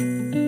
Música 0.00 0.47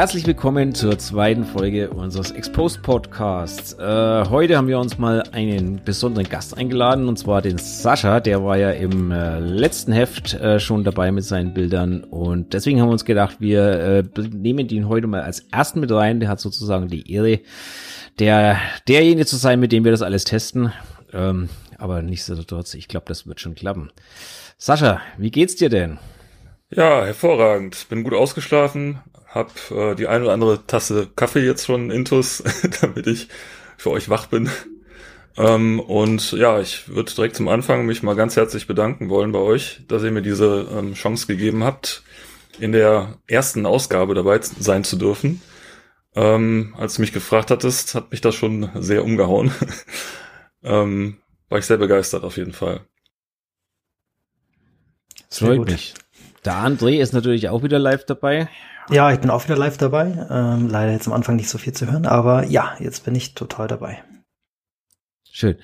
Herzlich 0.00 0.26
willkommen 0.26 0.74
zur 0.74 0.98
zweiten 0.98 1.44
Folge 1.44 1.90
unseres 1.90 2.30
Exposed 2.30 2.80
Podcasts. 2.80 3.74
Äh, 3.74 4.24
heute 4.30 4.56
haben 4.56 4.66
wir 4.66 4.78
uns 4.78 4.96
mal 4.96 5.22
einen 5.32 5.84
besonderen 5.84 6.26
Gast 6.26 6.56
eingeladen 6.56 7.06
und 7.06 7.18
zwar 7.18 7.42
den 7.42 7.58
Sascha. 7.58 8.18
Der 8.20 8.42
war 8.42 8.56
ja 8.56 8.70
im 8.70 9.10
äh, 9.12 9.40
letzten 9.40 9.92
Heft 9.92 10.32
äh, 10.32 10.58
schon 10.58 10.84
dabei 10.84 11.12
mit 11.12 11.24
seinen 11.24 11.52
Bildern 11.52 12.02
und 12.04 12.54
deswegen 12.54 12.80
haben 12.80 12.88
wir 12.88 12.92
uns 12.92 13.04
gedacht, 13.04 13.40
wir 13.40 13.62
äh, 13.62 14.04
nehmen 14.32 14.70
ihn 14.70 14.88
heute 14.88 15.06
mal 15.06 15.20
als 15.20 15.40
ersten 15.52 15.80
mit 15.80 15.92
rein. 15.92 16.18
Der 16.18 16.30
hat 16.30 16.40
sozusagen 16.40 16.88
die 16.88 17.12
Ehre, 17.12 17.40
der 18.18 18.56
derjenige 18.88 19.26
zu 19.26 19.36
sein, 19.36 19.60
mit 19.60 19.70
dem 19.70 19.84
wir 19.84 19.92
das 19.92 20.00
alles 20.00 20.24
testen. 20.24 20.72
Ähm, 21.12 21.50
aber 21.76 22.00
nichtsdestotrotz, 22.00 22.72
ich 22.72 22.88
glaube, 22.88 23.04
das 23.06 23.26
wird 23.26 23.38
schon 23.38 23.54
klappen. 23.54 23.90
Sascha, 24.56 25.02
wie 25.18 25.30
geht's 25.30 25.56
dir 25.56 25.68
denn? 25.68 25.98
Ja, 26.72 27.04
hervorragend. 27.04 27.88
Bin 27.88 28.04
gut 28.04 28.14
ausgeschlafen, 28.14 29.00
hab 29.30 29.52
äh, 29.70 29.94
die 29.94 30.08
ein 30.08 30.22
oder 30.22 30.32
andere 30.32 30.66
Tasse 30.66 31.08
Kaffee 31.14 31.44
jetzt 31.44 31.64
schon 31.64 31.90
intus, 31.90 32.42
damit 32.80 33.06
ich 33.06 33.28
für 33.76 33.90
euch 33.90 34.08
wach 34.08 34.26
bin. 34.26 34.50
Ähm, 35.36 35.80
und 35.80 36.32
ja, 36.32 36.60
ich 36.60 36.88
würde 36.88 37.14
direkt 37.14 37.36
zum 37.36 37.48
Anfang 37.48 37.86
mich 37.86 38.02
mal 38.02 38.16
ganz 38.16 38.36
herzlich 38.36 38.66
bedanken 38.66 39.08
wollen 39.08 39.32
bei 39.32 39.38
euch, 39.38 39.82
dass 39.88 40.02
ihr 40.02 40.10
mir 40.10 40.22
diese 40.22 40.68
ähm, 40.76 40.94
Chance 40.94 41.26
gegeben 41.26 41.64
habt, 41.64 42.02
in 42.58 42.72
der 42.72 43.18
ersten 43.26 43.64
Ausgabe 43.64 44.14
dabei 44.14 44.40
sein 44.42 44.84
zu 44.84 44.96
dürfen. 44.96 45.40
Ähm, 46.16 46.74
als 46.76 46.94
du 46.94 47.02
mich 47.02 47.12
gefragt 47.12 47.52
hattest, 47.52 47.94
hat 47.94 48.10
mich 48.10 48.20
das 48.20 48.34
schon 48.34 48.68
sehr 48.74 49.04
umgehauen. 49.04 49.52
ähm, 50.64 51.18
war 51.48 51.58
ich 51.58 51.66
sehr 51.66 51.76
begeistert 51.76 52.24
auf 52.24 52.36
jeden 52.36 52.52
Fall. 52.52 52.80
Freut 55.30 55.64
mich. 55.66 55.94
Der 56.44 56.54
André 56.54 57.00
ist 57.00 57.12
natürlich 57.12 57.48
auch 57.48 57.62
wieder 57.62 57.78
live 57.78 58.04
dabei. 58.04 58.48
Ja, 58.90 59.12
ich 59.12 59.20
bin 59.20 59.30
auch 59.30 59.44
wieder 59.44 59.56
live 59.56 59.78
dabei. 59.78 60.26
Ähm, 60.28 60.68
leider 60.68 60.90
jetzt 60.90 61.06
am 61.06 61.12
Anfang 61.12 61.36
nicht 61.36 61.48
so 61.48 61.58
viel 61.58 61.72
zu 61.72 61.90
hören, 61.90 62.06
aber 62.06 62.44
ja, 62.46 62.74
jetzt 62.80 63.04
bin 63.04 63.14
ich 63.14 63.34
total 63.34 63.68
dabei. 63.68 64.02
Schön. 65.30 65.56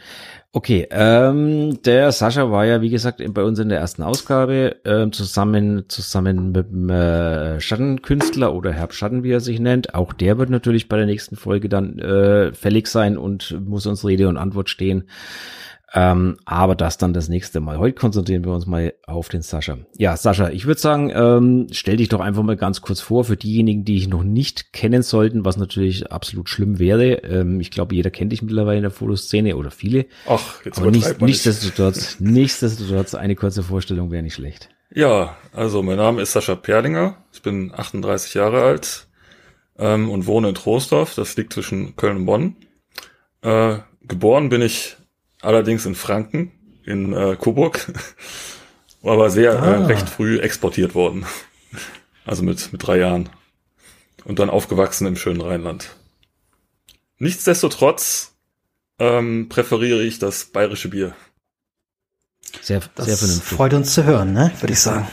Okay, 0.53 0.87
ähm, 0.91 1.83
der 1.83 2.13
Sascha 2.13 2.51
war 2.51 2.65
ja, 2.65 2.81
wie 2.81 2.89
gesagt, 2.89 3.21
bei 3.35 3.43
uns 3.43 3.59
in 3.59 3.69
der 3.69 3.81
ersten 3.81 4.03
Ausgabe 4.03 4.77
ähm, 4.85 5.13
zusammen 5.13 5.85
zusammen 5.89 6.53
mit 6.53 6.71
dem 6.71 6.89
äh, 6.89 7.61
Schattenkünstler 7.61 8.55
oder 8.55 8.73
Herb 8.73 8.95
Schatten, 8.95 9.25
wie 9.25 9.33
er 9.33 9.41
sich 9.41 9.59
nennt. 9.59 9.95
Auch 9.95 10.13
der 10.13 10.39
wird 10.39 10.49
natürlich 10.49 10.89
bei 10.89 10.97
der 10.97 11.07
nächsten 11.07 11.37
Folge 11.37 11.69
dann 11.69 11.99
äh, 11.99 12.53
fällig 12.55 12.87
sein 12.87 13.19
und 13.19 13.61
muss 13.67 13.87
uns 13.87 14.05
Rede 14.05 14.29
und 14.29 14.37
Antwort 14.37 14.71
stehen. 14.71 15.09
Ähm, 15.95 16.37
aber 16.45 16.75
das 16.75 16.98
dann 16.98 17.12
das 17.12 17.29
nächste 17.29 17.61
Mal. 17.61 17.79
Heute 17.79 17.95
konzentrieren 17.95 18.45
wir 18.45 18.53
uns 18.53 18.67
mal 18.67 18.95
auf 19.06 19.29
den 19.29 19.42
Sascha. 19.42 19.79
Ja, 19.97 20.17
Sascha, 20.17 20.51
ich 20.51 20.67
würde 20.67 20.81
sagen, 20.81 21.12
ähm, 21.15 21.69
stell 21.70 21.97
dich 21.97 22.09
doch 22.09 22.20
einfach 22.20 22.42
mal 22.42 22.56
ganz 22.56 22.81
kurz 22.81 23.01
vor 23.01 23.25
für 23.25 23.37
diejenigen, 23.37 23.84
die 23.84 23.97
ich 23.97 24.09
noch 24.09 24.25
nicht 24.25 24.73
kennen 24.73 25.03
sollten, 25.03 25.45
was 25.45 25.57
natürlich 25.57 26.11
absolut 26.11 26.48
schlimm 26.48 26.79
wäre. 26.81 27.23
Ähm, 27.23 27.61
ich 27.61 27.70
glaube, 27.70 27.95
jeder 27.95 28.11
kennt 28.11 28.33
dich 28.33 28.42
mittlerweile 28.42 28.79
in 28.79 28.83
der 28.83 28.91
Fotoszene 28.91 29.57
oder 29.57 29.70
viele. 29.70 30.07
Ach, 30.29 30.64
jetzt 30.64 30.79
aber 30.79 30.91
nicht, 30.91 31.20
nichtsdestotrotz, 31.20 32.17
nichtsdestotrotz, 32.20 33.14
eine 33.14 33.37
kurze 33.37 33.62
Vorstellung 33.62 34.11
wäre 34.11 34.25
nicht 34.25 34.34
schlecht. 34.34 34.70
Ja, 34.92 35.37
also 35.53 35.83
mein 35.83 35.97
Name 35.97 36.23
ist 36.23 36.33
Sascha 36.33 36.57
Perlinger. 36.57 37.17
Ich 37.33 37.42
bin 37.42 37.73
38 37.75 38.34
Jahre 38.34 38.62
alt 38.62 39.07
ähm, 39.79 40.11
und 40.11 40.27
wohne 40.27 40.48
in 40.48 40.55
Troisdorf. 40.55 41.14
Das 41.14 41.36
liegt 41.36 41.53
zwischen 41.53 41.95
Köln 41.97 42.18
und 42.18 42.27
Bonn. 42.27 42.57
Äh, 43.42 43.79
geboren 44.03 44.48
bin 44.48 44.63
ich 44.63 44.97
allerdings 45.41 45.86
in 45.86 45.95
Franken, 45.95 46.52
in 46.85 47.13
äh, 47.13 47.36
Coburg, 47.36 47.92
aber 49.02 49.30
sehr 49.30 49.52
äh, 49.52 49.57
ah. 49.57 49.74
äh, 49.74 49.85
recht 49.85 50.08
früh 50.08 50.39
exportiert 50.39 50.95
worden. 50.95 51.27
Also 52.29 52.42
mit, 52.42 52.73
mit 52.73 52.85
drei 52.85 52.98
Jahren. 52.98 53.29
Und 54.24 54.41
dann 54.41 54.51
aufgewachsen 54.51 55.07
im 55.07 55.14
schönen 55.14 55.41
Rheinland. 55.41 55.95
Nichtsdestotrotz 57.19 58.33
ähm, 58.98 59.48
präferiere 59.48 60.02
ich 60.02 60.19
das 60.19 60.47
bayerische 60.47 60.89
Bier. 60.89 61.14
Sehr, 62.61 62.80
das 62.97 63.07
sehr 63.07 63.17
vernünftig. 63.17 63.57
Freut 63.57 63.74
uns 63.74 63.95
zu 63.95 64.05
hören, 64.05 64.33
ne? 64.33 64.51
würde 64.61 64.73
ich 64.73 64.80
sagen. 64.80 65.07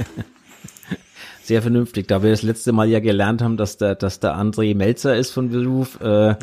sehr 1.44 1.62
vernünftig. 1.62 2.08
Da 2.08 2.24
wir 2.24 2.32
das 2.32 2.42
letzte 2.42 2.72
Mal 2.72 2.90
ja 2.90 3.00
gelernt 3.00 3.42
haben, 3.42 3.58
dass 3.58 3.78
der, 3.78 3.96
dass 3.96 4.20
der 4.20 4.36
André 4.36 4.76
Melzer 4.76 5.16
ist 5.16 5.32
von 5.32 5.50
Beruf, 5.50 6.00
äh, 6.02 6.36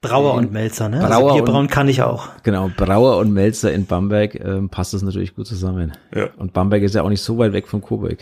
Brauer 0.00 0.34
und 0.34 0.52
Melzer, 0.52 0.88
ne? 0.88 0.98
Also 0.98 1.08
Brauer 1.08 1.32
also 1.32 1.42
Bierbrauen 1.42 1.66
und, 1.66 1.70
kann 1.70 1.88
ich 1.88 2.02
auch. 2.02 2.28
Genau, 2.44 2.70
Brauer 2.76 3.18
und 3.18 3.32
Melzer 3.32 3.72
in 3.72 3.86
Bamberg 3.86 4.34
ähm, 4.36 4.68
passt 4.68 4.94
das 4.94 5.02
natürlich 5.02 5.34
gut 5.34 5.46
zusammen. 5.46 5.92
Ja. 6.14 6.30
Und 6.36 6.52
Bamberg 6.52 6.82
ist 6.82 6.94
ja 6.94 7.02
auch 7.02 7.08
nicht 7.08 7.22
so 7.22 7.38
weit 7.38 7.52
weg 7.52 7.66
von 7.66 7.80
Coburg. 7.80 8.18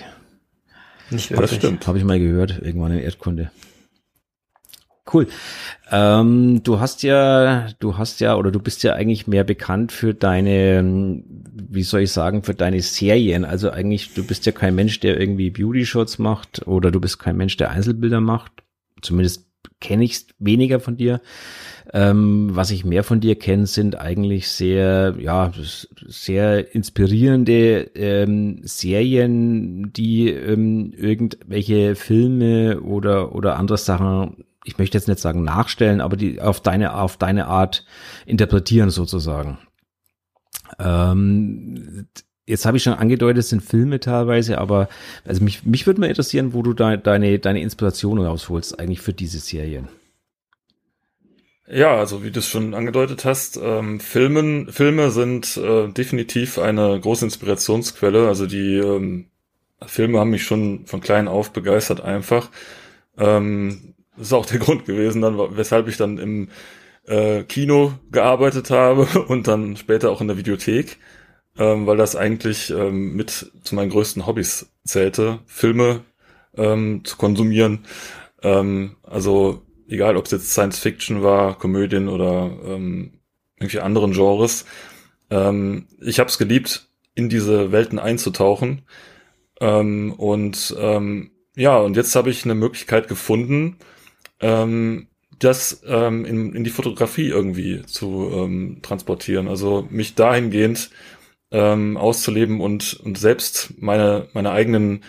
Nicht 1.10 1.30
wirklich. 1.30 1.50
Das 1.50 1.58
stimmt. 1.58 1.86
Habe 1.86 1.98
ich 1.98 2.04
mal 2.04 2.18
gehört, 2.18 2.60
irgendwann 2.62 2.92
in 2.92 2.98
Erdkunde. 2.98 3.50
Cool. 5.12 5.28
Ähm, 5.92 6.62
du 6.64 6.80
hast 6.80 7.04
ja, 7.04 7.68
du 7.78 7.96
hast 7.96 8.20
ja, 8.20 8.34
oder 8.36 8.50
du 8.50 8.58
bist 8.58 8.82
ja 8.82 8.94
eigentlich 8.94 9.28
mehr 9.28 9.44
bekannt 9.44 9.92
für 9.92 10.14
deine, 10.14 11.22
wie 11.52 11.84
soll 11.84 12.00
ich 12.00 12.12
sagen, 12.12 12.42
für 12.42 12.54
deine 12.54 12.80
Serien. 12.80 13.44
Also 13.44 13.70
eigentlich, 13.70 14.14
du 14.14 14.24
bist 14.24 14.46
ja 14.46 14.52
kein 14.52 14.74
Mensch, 14.74 14.98
der 14.98 15.20
irgendwie 15.20 15.50
Beauty-Shots 15.50 16.18
macht, 16.18 16.66
oder 16.66 16.90
du 16.90 17.00
bist 17.00 17.18
kein 17.20 17.36
Mensch, 17.36 17.56
der 17.56 17.70
Einzelbilder 17.70 18.20
macht. 18.20 18.50
Zumindest 19.00 19.45
kenne 19.80 20.04
ich 20.04 20.26
weniger 20.38 20.80
von 20.80 20.96
dir. 20.96 21.20
Ähm, 21.92 22.50
was 22.52 22.70
ich 22.70 22.84
mehr 22.84 23.04
von 23.04 23.20
dir 23.20 23.38
kenne, 23.38 23.66
sind 23.66 23.96
eigentlich 23.98 24.48
sehr, 24.48 25.14
ja, 25.18 25.52
sehr 26.06 26.74
inspirierende 26.74 27.90
ähm, 27.94 28.60
Serien, 28.64 29.92
die 29.92 30.28
ähm, 30.30 30.92
irgendwelche 30.96 31.94
Filme 31.94 32.80
oder 32.80 33.34
oder 33.34 33.56
andere 33.56 33.78
Sachen, 33.78 34.44
ich 34.64 34.78
möchte 34.78 34.98
jetzt 34.98 35.06
nicht 35.06 35.20
sagen 35.20 35.44
nachstellen, 35.44 36.00
aber 36.00 36.16
die 36.16 36.40
auf 36.40 36.60
deine 36.60 36.94
auf 36.96 37.16
deine 37.16 37.46
Art 37.46 37.84
interpretieren 38.26 38.90
sozusagen. 38.90 39.58
Ähm, 40.80 42.08
Jetzt 42.46 42.64
habe 42.64 42.76
ich 42.76 42.84
schon 42.84 42.94
angedeutet, 42.94 43.38
es 43.38 43.48
sind 43.48 43.62
Filme 43.62 43.98
teilweise, 43.98 44.58
aber 44.58 44.88
also 45.24 45.42
mich, 45.42 45.64
mich 45.64 45.86
würde 45.86 46.00
mal 46.00 46.08
interessieren, 46.08 46.52
wo 46.52 46.62
du 46.62 46.74
da, 46.74 46.96
deine, 46.96 47.40
deine 47.40 47.60
Inspiration 47.60 48.20
rausholst, 48.20 48.78
eigentlich 48.78 49.00
für 49.00 49.12
diese 49.12 49.40
Serien. 49.40 49.88
Ja, 51.68 51.96
also 51.96 52.22
wie 52.22 52.30
du 52.30 52.38
es 52.38 52.48
schon 52.48 52.74
angedeutet 52.74 53.24
hast, 53.24 53.58
ähm, 53.60 53.98
Filmen, 53.98 54.70
Filme 54.70 55.10
sind 55.10 55.56
äh, 55.56 55.88
definitiv 55.88 56.60
eine 56.60 57.00
große 57.00 57.24
Inspirationsquelle. 57.24 58.28
Also 58.28 58.46
die 58.46 58.76
ähm, 58.76 59.26
Filme 59.84 60.20
haben 60.20 60.30
mich 60.30 60.44
schon 60.44 60.86
von 60.86 61.00
klein 61.00 61.26
auf 61.26 61.52
begeistert 61.52 62.00
einfach. 62.00 62.50
Ähm, 63.18 63.94
das 64.16 64.28
ist 64.28 64.32
auch 64.32 64.46
der 64.46 64.58
Grund 64.60 64.84
gewesen, 64.84 65.22
dann, 65.22 65.36
weshalb 65.56 65.88
ich 65.88 65.96
dann 65.96 66.18
im 66.18 66.50
äh, 67.06 67.42
Kino 67.42 67.94
gearbeitet 68.12 68.70
habe 68.70 69.08
und 69.26 69.48
dann 69.48 69.76
später 69.76 70.12
auch 70.12 70.20
in 70.20 70.28
der 70.28 70.38
Videothek 70.38 70.98
ähm, 71.58 71.86
weil 71.86 71.96
das 71.96 72.16
eigentlich 72.16 72.70
ähm, 72.70 73.14
mit 73.14 73.52
zu 73.62 73.74
meinen 73.74 73.90
größten 73.90 74.26
Hobbys 74.26 74.72
zählte, 74.84 75.40
Filme 75.46 76.02
ähm, 76.56 77.02
zu 77.04 77.16
konsumieren. 77.16 77.84
Ähm, 78.42 78.96
also 79.02 79.62
egal, 79.88 80.16
ob 80.16 80.26
es 80.26 80.32
jetzt 80.32 80.50
Science 80.50 80.78
Fiction 80.78 81.22
war, 81.22 81.58
Komödien 81.58 82.08
oder 82.08 82.50
ähm, 82.64 83.20
irgendwie 83.58 83.80
anderen 83.80 84.12
Genres. 84.12 84.66
Ähm, 85.30 85.86
ich 86.00 86.18
habe 86.18 86.28
es 86.28 86.38
geliebt, 86.38 86.88
in 87.14 87.28
diese 87.28 87.72
Welten 87.72 87.98
einzutauchen. 87.98 88.82
Ähm, 89.60 90.12
und 90.12 90.76
ähm, 90.78 91.30
ja, 91.56 91.78
und 91.78 91.96
jetzt 91.96 92.14
habe 92.14 92.30
ich 92.30 92.44
eine 92.44 92.54
Möglichkeit 92.54 93.08
gefunden, 93.08 93.78
ähm, 94.40 95.08
das 95.38 95.82
ähm, 95.86 96.24
in, 96.24 96.54
in 96.54 96.64
die 96.64 96.70
Fotografie 96.70 97.28
irgendwie 97.28 97.82
zu 97.82 98.30
ähm, 98.32 98.80
transportieren. 98.82 99.48
Also 99.48 99.86
mich 99.90 100.14
dahingehend 100.14 100.90
ähm, 101.50 101.96
auszuleben 101.96 102.60
und, 102.60 102.94
und 102.94 103.18
selbst 103.18 103.74
meine, 103.78 104.28
meine 104.32 104.50
eigenen 104.50 105.04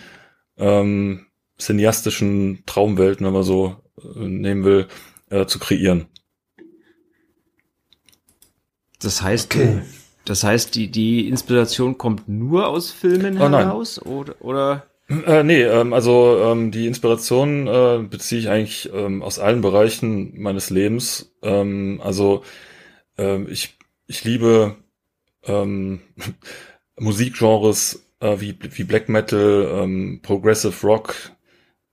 ähm, 0.56 1.26
cineastischen 1.58 2.62
Traumwelten, 2.66 3.26
wenn 3.26 3.32
man 3.32 3.42
so 3.42 3.76
äh, 3.98 4.26
nehmen 4.26 4.64
will, 4.64 4.86
äh, 5.30 5.46
zu 5.46 5.58
kreieren. 5.58 6.06
Das 9.00 9.22
heißt, 9.22 9.54
okay. 9.54 9.82
das 10.24 10.42
heißt, 10.44 10.74
die, 10.74 10.90
die 10.90 11.28
Inspiration 11.28 11.98
kommt 11.98 12.28
nur 12.28 12.68
aus 12.68 12.90
Filmen 12.90 13.40
oh, 13.40 13.48
heraus 13.48 14.00
oder, 14.04 14.34
oder? 14.40 14.86
Äh, 15.08 15.42
nee, 15.42 15.62
ähm, 15.62 15.92
also 15.92 16.38
ähm, 16.44 16.70
die 16.70 16.86
Inspiration 16.86 17.66
äh, 17.66 18.04
beziehe 18.08 18.40
ich 18.40 18.48
eigentlich 18.48 18.90
ähm, 18.92 19.22
aus 19.22 19.38
allen 19.38 19.62
Bereichen 19.62 20.38
meines 20.40 20.70
Lebens. 20.70 21.32
Ähm, 21.42 22.00
also 22.04 22.42
ähm, 23.16 23.46
ich, 23.48 23.78
ich 24.06 24.24
liebe 24.24 24.76
ähm, 25.48 26.00
Musikgenres 26.98 28.04
äh, 28.20 28.40
wie, 28.40 28.56
wie 28.60 28.84
Black 28.84 29.08
Metal, 29.08 29.68
ähm, 29.72 30.20
Progressive 30.22 30.86
Rock 30.86 31.14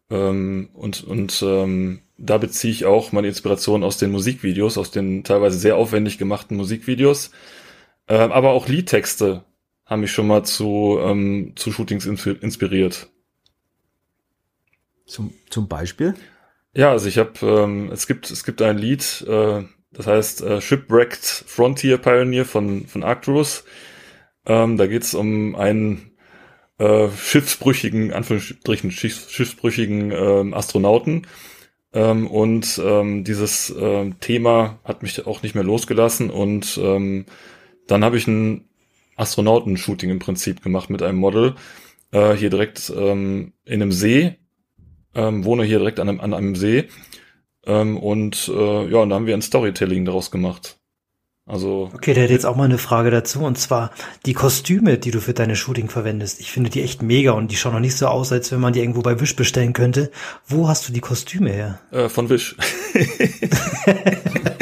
ähm, 0.10 0.69
und, 0.74 1.04
und 1.04 1.42
ähm, 1.46 2.02
da 2.18 2.38
beziehe 2.38 2.72
ich 2.72 2.86
auch 2.86 3.12
meine 3.12 3.28
Inspiration 3.28 3.84
aus 3.84 3.98
den 3.98 4.12
Musikvideos, 4.12 4.78
aus 4.78 4.92
den 4.92 5.24
teilweise 5.24 5.57
sehr 5.57 5.75
aufwendig 5.75 6.18
gemachten 6.18 6.56
Musikvideos. 6.57 7.31
Ähm, 8.07 8.31
aber 8.31 8.52
auch 8.52 8.68
Liedtexte 8.68 9.44
haben 9.86 10.02
mich 10.02 10.12
schon 10.12 10.28
mal 10.28 10.44
zu, 10.44 10.98
ähm, 11.02 11.54
zu 11.56 11.72
Shootings 11.72 12.06
inspiriert. 12.06 13.10
Zum, 15.06 15.34
zum 15.50 15.68
Beispiel? 15.68 16.16
Ja, 16.74 16.92
also 16.92 17.07
ich 17.07 17.18
habe, 17.18 17.34
ähm, 17.42 17.92
es 17.92 18.07
gibt, 18.07 18.30
es 18.31 18.44
gibt 18.44 18.62
ein 18.62 18.78
Lied, 18.78 19.25
äh, 19.28 19.63
das 19.95 20.07
heißt 20.07 20.42
äh, 20.42 20.62
Shipwrecked 20.62 21.25
Frontier 21.47 21.97
Pioneer 21.97 22.45
von, 22.45 22.88
von 22.88 23.03
Arcturus. 23.03 23.63
Ähm, 24.45 24.77
da 24.77 24.88
geht 24.88 25.03
es 25.03 25.13
um 25.13 25.56
einen 25.56 26.12
äh, 26.77 27.07
schiffsbrüchigen, 27.09 28.13
Anführungsstrichen 28.13 28.92
schiffsbrüchigen 28.92 30.12
äh, 30.12 30.56
Astronauten. 30.56 31.27
Ähm, 31.94 32.27
und 32.27 32.80
ähm, 32.83 33.24
dieses 33.24 33.69
äh, 33.69 34.12
Thema 34.19 34.80
hat 34.83 35.01
mich 35.01 35.25
auch 35.25 35.42
nicht 35.42 35.56
mehr 35.56 35.63
losgelassen. 35.63 36.30
Und 36.30 36.77
ähm, 36.81 37.25
dann 37.88 38.03
habe 38.03 38.18
ich 38.18 38.27
ein 38.27 38.68
Astronauten-Shooting 39.15 40.09
im 40.09 40.19
Prinzip 40.19 40.62
gemacht 40.62 40.89
mit 40.89 41.01
einem 41.01 41.18
Model. 41.18 41.56
Äh, 42.12 42.33
hier 42.33 42.50
direkt 42.50 42.92
ähm, 42.95 43.53
in 43.63 43.81
einem 43.81 43.94
See. 43.94 44.36
Ähm, 45.13 45.45
wohne 45.45 45.63
hier 45.63 45.80
direkt 45.80 46.01
an 46.01 46.09
einem, 46.09 46.19
an 46.19 46.33
einem 46.33 46.56
See. 46.56 46.89
Ähm, 47.65 47.97
und 47.97 48.51
äh, 48.53 48.89
ja, 48.89 49.00
und 49.00 49.09
da 49.09 49.15
haben 49.15 49.25
wir 49.25 49.33
ein 49.33 49.41
Storytelling 49.41 50.06
daraus 50.06 50.31
gemacht. 50.31 50.77
Also. 51.47 51.91
Okay, 51.94 52.15
der 52.15 52.23
hat 52.23 52.31
jetzt 52.31 52.45
auch 52.45 52.56
mal 52.56 52.63
eine 52.63 52.79
Frage 52.79 53.12
dazu, 53.12 53.41
und 53.41 53.59
zwar 53.59 53.91
die 54.25 54.33
Kostüme, 54.33 54.97
die 54.97 55.12
du 55.12 55.21
für 55.21 55.33
deine 55.33 55.56
Shooting 55.56 55.89
verwendest. 55.89 56.39
Ich 56.39 56.51
finde 56.51 56.71
die 56.71 56.81
echt 56.81 57.03
mega 57.03 57.33
und 57.33 57.51
die 57.51 57.56
schauen 57.56 57.73
noch 57.73 57.79
nicht 57.79 57.95
so 57.95 58.07
aus, 58.07 58.31
als 58.31 58.51
wenn 58.51 58.59
man 58.59 58.73
die 58.73 58.79
irgendwo 58.79 59.03
bei 59.03 59.19
Wish 59.19 59.35
bestellen 59.35 59.73
könnte. 59.73 60.09
Wo 60.47 60.67
hast 60.67 60.89
du 60.89 60.94
die 60.94 61.01
Kostüme 61.01 61.51
her? 61.51 61.79
Äh, 61.91 62.09
von 62.09 62.29
Wish. 62.29 62.56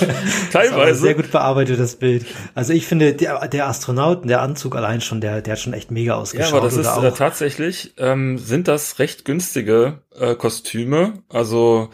Teilweise. 0.52 1.00
Sehr 1.00 1.14
gut 1.14 1.30
bearbeitetes 1.30 1.96
Bild. 1.96 2.26
Also 2.54 2.72
ich 2.72 2.86
finde, 2.86 3.14
der, 3.14 3.46
der 3.48 3.68
Astronauten, 3.68 4.28
der 4.28 4.42
Anzug 4.42 4.76
allein 4.76 5.00
schon, 5.00 5.20
der, 5.20 5.42
der 5.42 5.52
hat 5.52 5.60
schon 5.60 5.72
echt 5.72 5.90
mega 5.90 6.14
ausgeschaut. 6.14 6.50
Ja, 6.50 6.56
aber 6.56 6.66
das 6.66 6.76
ist 6.76 6.86
äh, 6.86 7.12
tatsächlich, 7.12 7.94
ähm, 7.98 8.38
sind 8.38 8.68
das 8.68 8.98
recht 8.98 9.24
günstige 9.24 10.02
äh, 10.18 10.34
Kostüme. 10.34 11.22
Also 11.28 11.90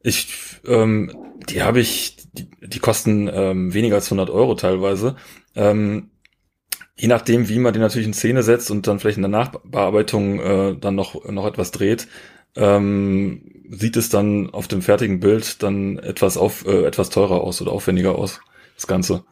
ich, 0.00 0.28
ähm, 0.66 1.12
die 1.48 1.62
habe 1.62 1.80
ich, 1.80 2.16
die, 2.32 2.48
die 2.60 2.78
kosten 2.78 3.30
ähm, 3.32 3.72
weniger 3.74 3.96
als 3.96 4.06
100 4.06 4.30
Euro 4.30 4.54
teilweise. 4.54 5.16
Ähm, 5.54 6.10
je 6.96 7.08
nachdem, 7.08 7.48
wie 7.48 7.58
man 7.58 7.72
die 7.72 7.80
natürlich 7.80 8.06
in 8.06 8.14
Szene 8.14 8.42
setzt 8.42 8.70
und 8.70 8.86
dann 8.86 8.98
vielleicht 8.98 9.16
in 9.18 9.22
der 9.22 9.30
Nachbearbeitung 9.30 10.40
äh, 10.40 10.76
dann 10.78 10.94
noch, 10.94 11.24
noch 11.28 11.46
etwas 11.46 11.70
dreht, 11.70 12.06
ähm, 12.56 13.64
sieht 13.70 13.96
es 13.96 14.08
dann 14.08 14.50
auf 14.50 14.68
dem 14.68 14.82
fertigen 14.82 15.20
Bild 15.20 15.62
dann 15.62 15.98
etwas 15.98 16.36
auf 16.36 16.66
äh, 16.66 16.84
etwas 16.84 17.10
teurer 17.10 17.40
aus 17.40 17.60
oder 17.60 17.72
aufwendiger 17.72 18.16
aus, 18.16 18.40
das 18.74 18.86
Ganze. 18.86 19.24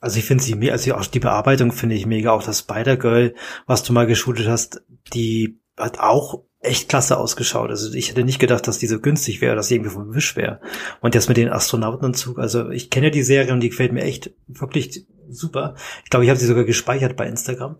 Also 0.00 0.18
ich 0.18 0.24
finde 0.24 0.44
sie 0.44 0.54
mehr, 0.54 0.72
also 0.72 0.94
auch 0.94 1.06
die 1.06 1.18
Bearbeitung 1.18 1.72
finde 1.72 1.96
ich 1.96 2.06
mega, 2.06 2.30
auch 2.30 2.44
das 2.44 2.60
Spider-Girl, 2.60 3.34
was 3.66 3.82
du 3.82 3.92
mal 3.92 4.06
geshootet 4.06 4.46
hast, 4.46 4.82
die 5.12 5.58
hat 5.76 5.98
auch 5.98 6.44
echt 6.60 6.88
klasse 6.88 7.18
ausgeschaut. 7.18 7.70
Also 7.70 7.92
ich 7.92 8.10
hätte 8.10 8.24
nicht 8.24 8.38
gedacht, 8.38 8.66
dass 8.66 8.78
die 8.78 8.86
so 8.86 9.00
günstig 9.00 9.40
wäre, 9.40 9.56
dass 9.56 9.68
sie 9.68 9.76
irgendwie 9.76 9.90
vom 9.90 10.14
Wisch 10.14 10.36
wäre. 10.36 10.60
Und 11.00 11.14
jetzt 11.14 11.28
mit 11.28 11.36
den 11.36 11.50
Astronautenanzug, 11.50 12.38
also 12.38 12.70
ich 12.70 12.90
kenne 12.90 13.10
die 13.10 13.22
Serie 13.22 13.52
und 13.52 13.60
die 13.60 13.70
gefällt 13.70 13.92
mir 13.92 14.02
echt 14.02 14.32
wirklich 14.46 15.04
super. 15.28 15.74
Ich 16.04 16.10
glaube, 16.10 16.24
ich 16.24 16.30
habe 16.30 16.38
sie 16.38 16.46
sogar 16.46 16.64
gespeichert 16.64 17.16
bei 17.16 17.26
Instagram. 17.26 17.76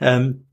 Ähm, 0.00 0.46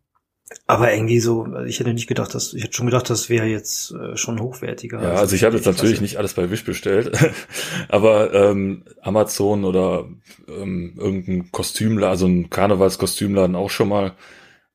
aber 0.65 0.93
irgendwie 0.93 1.19
so, 1.19 1.47
ich 1.65 1.79
hätte 1.79 1.93
nicht 1.93 2.07
gedacht, 2.07 2.33
dass 2.33 2.53
ich 2.53 2.63
hätte 2.63 2.75
schon 2.75 2.85
gedacht, 2.85 3.09
das 3.09 3.29
wäre 3.29 3.45
jetzt 3.45 3.91
äh, 3.91 4.15
schon 4.15 4.39
hochwertiger. 4.39 5.01
Ja, 5.01 5.09
also, 5.09 5.21
also 5.21 5.35
ich 5.35 5.43
habe 5.43 5.55
jetzt 5.55 5.65
natürlich 5.65 6.01
nicht 6.01 6.17
alles 6.17 6.33
bei 6.33 6.49
Wish 6.49 6.63
bestellt, 6.63 7.17
aber 7.89 8.33
ähm, 8.33 8.83
Amazon 9.01 9.65
oder 9.65 10.07
ähm, 10.47 10.93
irgendein 10.97 11.51
Kostümladen, 11.51 12.09
also 12.09 12.27
ein 12.27 12.49
Karnevalskostümladen 12.49 13.55
auch 13.55 13.69
schon 13.69 13.89
mal. 13.89 14.13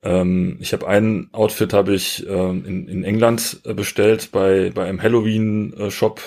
Ähm, 0.03 0.59
ich 0.61 0.73
habe 0.73 0.89
ein 0.89 1.29
Outfit 1.33 1.73
habe 1.73 1.95
ich 1.95 2.27
ähm, 2.27 2.65
in, 2.67 2.89
in 2.89 3.05
England 3.05 3.61
äh, 3.65 3.73
bestellt 3.73 4.31
bei 4.33 4.71
bei 4.75 4.85
einem 4.85 5.03
Halloween 5.03 5.73
äh, 5.75 5.91
Shop. 5.91 6.21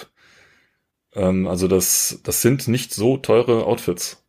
Ähm, 1.13 1.47
also 1.47 1.67
das 1.67 2.19
das 2.23 2.41
sind 2.41 2.67
nicht 2.67 2.93
so 2.93 3.17
teure 3.17 3.65
Outfits. 3.65 4.24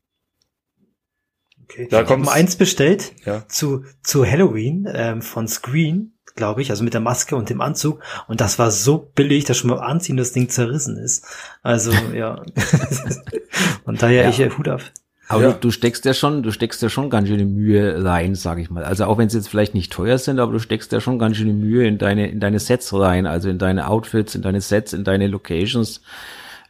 Okay. 1.69 1.89
Da 1.91 2.05
kommt 2.05 2.29
eins 2.29 2.57
bestellt 2.57 3.13
ja. 3.25 3.47
zu 3.49 3.85
zu 4.03 4.25
Halloween 4.25 4.89
ähm, 4.93 5.21
von 5.21 5.49
Screen, 5.49 6.13
glaube 6.37 6.63
ich, 6.63 6.71
also 6.71 6.85
mit 6.85 6.95
der 6.95 7.01
Maske 7.01 7.35
und 7.35 7.51
dem 7.51 7.61
Anzug 7.61 8.01
und 8.29 8.41
das 8.41 8.59
war 8.59 8.71
so 8.71 9.11
billig, 9.15 9.45
dass 9.45 9.57
schon 9.57 9.71
beim 9.71 9.81
Anziehen 9.81 10.17
das 10.17 10.33
Ding 10.33 10.49
zerrissen 10.49 10.97
ist. 10.97 11.27
Also 11.63 11.93
ja. 12.15 12.43
und 13.85 14.03
daher 14.03 14.25
ja. 14.25 14.29
ich 14.29 14.41
äh, 14.41 14.51
Hut 14.51 14.69
ab. 14.69 14.83
Aber 15.29 15.43
ja. 15.43 15.53
du, 15.53 15.59
du, 15.59 15.71
steckst 15.73 16.05
ja 16.05 16.15
schon, 16.15 16.43
du 16.43 16.53
steckst 16.53 16.81
ja 16.83 16.89
schon 16.89 17.11
ganz 17.11 17.29
schöne 17.29 17.47
Mühe 17.47 18.05
rein, 18.05 18.37
sag 18.37 18.59
ich 18.59 18.71
mal. 18.71 18.85
Also 18.85 19.07
auch 19.07 19.19
wenn 19.19 19.29
sie 19.29 19.39
jetzt 19.39 19.49
vielleicht 19.49 19.75
nicht 19.75 19.93
teuer 19.93 20.19
sind, 20.19 20.39
aber 20.39 20.53
du 20.53 20.61
steckst 20.61 20.93
ja 20.93 21.01
schon 21.01 21.19
ganz 21.19 21.37
schöne 21.37 21.53
Mühe 21.53 21.87
in 21.87 21.99
deine, 21.99 22.29
in 22.29 22.39
deine 22.39 22.61
Sets 22.61 22.95
rein, 22.95 23.27
also 23.27 23.49
in 23.49 23.59
deine 23.59 23.89
Outfits, 23.89 24.37
in 24.37 24.43
deine 24.43 24.61
Sets, 24.61 24.93
in 24.93 25.03
deine 25.03 25.27
Locations. 25.27 26.01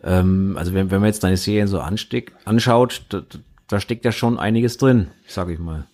Ähm, 0.02 0.56
also 0.58 0.72
wenn, 0.72 0.90
wenn 0.90 1.00
man 1.00 1.08
jetzt 1.08 1.22
deine 1.22 1.36
Serien 1.36 1.68
so 1.68 1.80
ansteck, 1.80 2.32
anschaut, 2.46 3.02
da, 3.10 3.22
da 3.68 3.80
steckt 3.80 4.04
ja 4.04 4.12
schon 4.12 4.38
einiges 4.38 4.76
drin, 4.76 5.08
sag 5.26 5.48
ich 5.50 5.58
mal. 5.58 5.86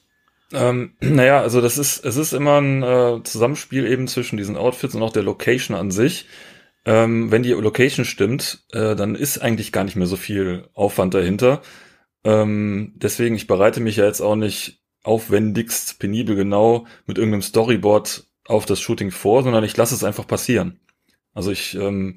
Ähm, 0.52 0.94
naja, 1.00 1.40
also 1.40 1.60
das 1.60 1.78
ist, 1.78 2.04
es 2.04 2.16
ist 2.16 2.32
immer 2.32 2.60
ein 2.60 2.82
äh, 2.82 3.22
Zusammenspiel 3.24 3.86
eben 3.86 4.08
zwischen 4.08 4.36
diesen 4.36 4.56
Outfits 4.56 4.94
und 4.94 5.02
auch 5.02 5.12
der 5.12 5.22
Location 5.22 5.76
an 5.76 5.90
sich. 5.90 6.26
Ähm, 6.84 7.30
wenn 7.30 7.42
die 7.42 7.52
Location 7.52 8.04
stimmt, 8.04 8.64
äh, 8.72 8.96
dann 8.96 9.14
ist 9.14 9.38
eigentlich 9.38 9.72
gar 9.72 9.84
nicht 9.84 9.96
mehr 9.96 10.08
so 10.08 10.16
viel 10.16 10.68
Aufwand 10.74 11.14
dahinter. 11.14 11.62
Ähm, 12.24 12.92
deswegen, 12.96 13.36
ich 13.36 13.46
bereite 13.46 13.80
mich 13.80 13.96
ja 13.96 14.04
jetzt 14.04 14.20
auch 14.20 14.36
nicht 14.36 14.80
aufwendigst, 15.04 15.98
penibel 15.98 16.36
genau 16.36 16.86
mit 17.06 17.18
irgendeinem 17.18 17.42
Storyboard 17.42 18.24
auf 18.46 18.66
das 18.66 18.80
Shooting 18.80 19.10
vor, 19.10 19.42
sondern 19.42 19.64
ich 19.64 19.76
lasse 19.76 19.94
es 19.94 20.04
einfach 20.04 20.26
passieren. 20.26 20.80
Also 21.34 21.50
ich 21.50 21.74
ähm, 21.74 22.16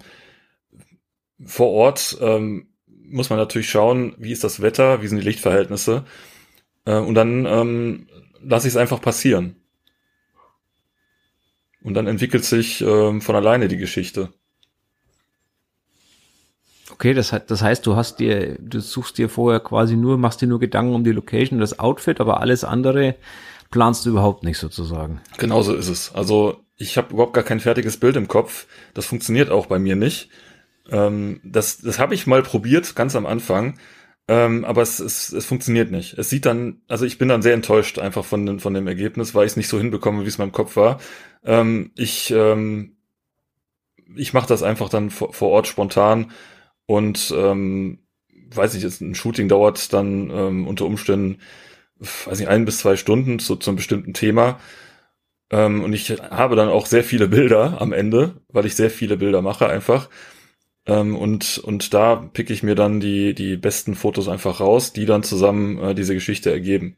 vor 1.43 1.69
Ort 1.69 2.17
ähm, 2.21 2.74
muss 3.09 3.29
man 3.29 3.39
natürlich 3.39 3.69
schauen, 3.69 4.15
wie 4.17 4.31
ist 4.31 4.43
das 4.43 4.61
Wetter, 4.61 5.01
wie 5.01 5.07
sind 5.07 5.19
die 5.19 5.25
Lichtverhältnisse 5.25 6.05
äh, 6.85 6.97
und 6.97 7.15
dann 7.15 7.45
ähm, 7.45 8.07
lasse 8.41 8.67
ich 8.67 8.73
es 8.73 8.77
einfach 8.77 9.01
passieren. 9.01 9.55
Und 11.81 11.93
dann 11.93 12.07
entwickelt 12.07 12.43
sich 12.43 12.81
ähm, 12.81 13.21
von 13.21 13.35
alleine 13.35 13.67
die 13.67 13.77
Geschichte. 13.77 14.33
Okay, 16.91 17.13
das, 17.13 17.35
das 17.47 17.61
heißt, 17.61 17.85
du 17.85 17.95
hast 17.95 18.19
dir, 18.19 18.57
du 18.59 18.79
suchst 18.79 19.17
dir 19.17 19.29
vorher 19.29 19.59
quasi 19.59 19.95
nur, 19.95 20.17
machst 20.17 20.41
dir 20.41 20.47
nur 20.47 20.59
Gedanken 20.59 20.95
um 20.95 21.03
die 21.03 21.11
Location, 21.11 21.59
das 21.59 21.77
Outfit, 21.77 22.19
aber 22.21 22.39
alles 22.39 22.63
andere 22.63 23.15
planst 23.69 24.05
du 24.05 24.11
überhaupt 24.11 24.43
nicht 24.43 24.57
sozusagen. 24.57 25.21
Genauso 25.37 25.75
ist 25.75 25.89
es. 25.89 26.15
Also 26.15 26.63
ich 26.77 26.97
habe 26.97 27.13
überhaupt 27.13 27.33
gar 27.33 27.43
kein 27.43 27.59
fertiges 27.59 27.97
Bild 27.97 28.15
im 28.15 28.27
Kopf. 28.27 28.67
Das 28.93 29.05
funktioniert 29.05 29.49
auch 29.49 29.65
bei 29.65 29.77
mir 29.77 29.95
nicht. 29.95 30.29
Ähm, 30.91 31.39
das 31.43 31.79
das 31.79 31.99
habe 31.99 32.13
ich 32.15 32.27
mal 32.27 32.43
probiert, 32.43 32.95
ganz 32.95 33.15
am 33.15 33.25
Anfang. 33.25 33.79
Ähm, 34.27 34.65
aber 34.65 34.81
es, 34.81 34.99
es, 34.99 35.31
es 35.31 35.45
funktioniert 35.45 35.91
nicht. 35.91 36.17
Es 36.17 36.29
sieht 36.31 36.45
dann, 36.47 36.81
also 36.87 37.05
ich 37.05 37.19
bin 37.19 37.27
dann 37.29 37.43
sehr 37.43 37.53
enttäuscht 37.53 37.99
einfach 37.99 38.25
von, 38.25 38.59
von 38.59 38.73
dem 38.73 38.87
Ergebnis, 38.87 39.35
weil 39.35 39.45
ich 39.45 39.51
es 39.53 39.57
nicht 39.57 39.67
so 39.69 39.77
hinbekomme, 39.77 40.23
wie 40.23 40.27
es 40.27 40.37
in 40.37 40.43
meinem 40.43 40.51
Kopf 40.51 40.75
war. 40.77 40.99
Ähm, 41.43 41.91
ich 41.95 42.31
ähm, 42.31 42.95
ich 44.15 44.33
mache 44.33 44.47
das 44.47 44.63
einfach 44.63 44.89
dann 44.89 45.09
vor, 45.09 45.33
vor 45.33 45.49
Ort 45.49 45.67
spontan 45.67 46.31
und 46.85 47.33
ähm, 47.35 47.99
weiß 48.53 48.73
nicht, 48.75 49.01
ein 49.01 49.15
Shooting 49.15 49.47
dauert 49.47 49.93
dann 49.93 50.29
ähm, 50.29 50.67
unter 50.67 50.85
Umständen, 50.85 51.39
weiß 51.99 52.39
nicht, 52.39 52.49
ein 52.49 52.65
bis 52.65 52.79
zwei 52.79 52.95
Stunden 52.95 53.39
zu, 53.39 53.55
zu 53.55 53.69
einem 53.69 53.77
bestimmten 53.77 54.13
Thema. 54.13 54.59
Ähm, 55.51 55.83
und 55.83 55.93
ich 55.93 56.09
habe 56.11 56.55
dann 56.55 56.69
auch 56.69 56.85
sehr 56.85 57.03
viele 57.03 57.27
Bilder 57.27 57.81
am 57.81 57.93
Ende, 57.93 58.41
weil 58.49 58.65
ich 58.65 58.75
sehr 58.75 58.89
viele 58.89 59.17
Bilder 59.17 59.41
mache 59.41 59.67
einfach. 59.67 60.09
Ähm, 60.87 61.15
und, 61.15 61.57
und 61.59 61.93
da 61.93 62.15
picke 62.15 62.53
ich 62.53 62.63
mir 62.63 62.75
dann 62.75 62.99
die, 62.99 63.33
die 63.33 63.57
besten 63.57 63.95
Fotos 63.95 64.27
einfach 64.27 64.59
raus, 64.59 64.93
die 64.93 65.05
dann 65.05 65.23
zusammen 65.23 65.79
äh, 65.79 65.95
diese 65.95 66.13
Geschichte 66.13 66.51
ergeben. 66.51 66.97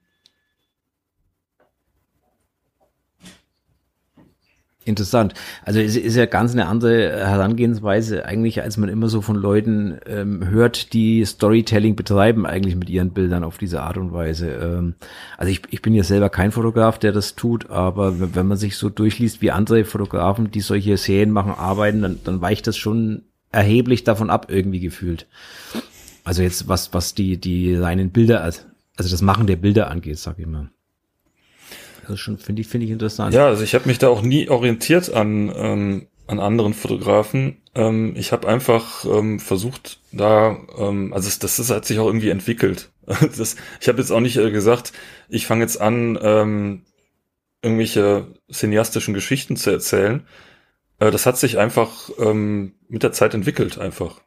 Interessant. 4.87 5.33
Also 5.65 5.81
es 5.81 5.97
ist 5.97 6.15
ja 6.15 6.27
ganz 6.27 6.53
eine 6.53 6.67
andere 6.67 7.11
Herangehensweise 7.11 8.23
eigentlich, 8.25 8.61
als 8.61 8.77
man 8.77 8.87
immer 8.87 9.09
so 9.09 9.19
von 9.21 9.35
Leuten 9.35 9.99
ähm, 10.05 10.47
hört, 10.47 10.93
die 10.93 11.25
Storytelling 11.25 11.97
betreiben 11.97 12.45
eigentlich 12.45 12.77
mit 12.77 12.89
ihren 12.89 13.11
Bildern 13.11 13.43
auf 13.43 13.57
diese 13.57 13.81
Art 13.81 13.97
und 13.97 14.13
Weise. 14.13 14.49
Ähm, 14.49 14.95
also 15.37 15.51
ich, 15.51 15.61
ich 15.71 15.81
bin 15.81 15.93
ja 15.93 16.03
selber 16.03 16.29
kein 16.29 16.53
Fotograf, 16.53 16.99
der 16.99 17.11
das 17.11 17.35
tut, 17.35 17.69
aber 17.69 18.33
wenn 18.33 18.47
man 18.47 18.55
sich 18.55 18.77
so 18.77 18.87
durchliest, 18.87 19.41
wie 19.41 19.51
andere 19.51 19.83
Fotografen, 19.83 20.51
die 20.51 20.61
solche 20.61 20.95
Serien 20.95 21.31
machen, 21.31 21.51
arbeiten, 21.51 22.01
dann, 22.01 22.19
dann 22.23 22.39
weicht 22.39 22.65
das 22.65 22.77
schon 22.77 23.23
erheblich 23.57 24.03
davon 24.03 24.29
ab, 24.29 24.47
irgendwie 24.49 24.79
gefühlt. 24.79 25.27
Also 26.23 26.43
jetzt 26.43 26.67
was, 26.67 26.93
was 26.93 27.15
die, 27.15 27.37
die 27.37 27.75
reinen 27.75 28.11
Bilder, 28.11 28.43
also 28.43 28.61
das 28.95 29.21
Machen 29.21 29.47
der 29.47 29.55
Bilder 29.55 29.89
angeht, 29.89 30.19
sag 30.19 30.39
ich 30.39 30.45
mal. 30.45 30.69
Das 32.07 32.19
schon 32.19 32.37
finde 32.37 32.61
ich 32.61 32.67
finde 32.67 32.85
ich 32.85 32.91
interessant. 32.91 33.33
Ja, 33.33 33.47
also 33.47 33.63
ich 33.63 33.75
habe 33.75 33.87
mich 33.87 33.97
da 33.97 34.07
auch 34.07 34.21
nie 34.21 34.47
orientiert 34.49 35.11
an 35.11 35.51
ähm, 35.53 36.07
an 36.27 36.39
anderen 36.39 36.73
Fotografen. 36.73 37.57
Ähm, 37.73 38.13
ich 38.15 38.31
habe 38.31 38.47
einfach 38.47 39.05
ähm, 39.05 39.39
versucht, 39.39 39.99
da, 40.11 40.57
ähm, 40.77 41.13
also 41.13 41.29
das, 41.39 41.57
das 41.57 41.69
hat 41.69 41.85
sich 41.85 41.99
auch 41.99 42.07
irgendwie 42.07 42.29
entwickelt. 42.29 42.91
Das, 43.37 43.55
ich 43.79 43.87
habe 43.87 43.99
jetzt 43.99 44.11
auch 44.11 44.19
nicht 44.19 44.35
äh, 44.35 44.51
gesagt, 44.51 44.91
ich 45.29 45.47
fange 45.47 45.61
jetzt 45.61 45.79
an, 45.79 46.19
ähm, 46.21 46.81
irgendwelche 47.61 48.27
cineastischen 48.51 49.13
Geschichten 49.13 49.55
zu 49.55 49.71
erzählen. 49.71 50.27
Äh, 50.99 51.11
das 51.11 51.25
hat 51.25 51.37
sich 51.37 51.57
einfach 51.57 52.09
ähm, 52.19 52.73
mit 52.87 53.03
der 53.03 53.11
Zeit 53.11 53.33
entwickelt, 53.33 53.77
einfach. 53.77 54.21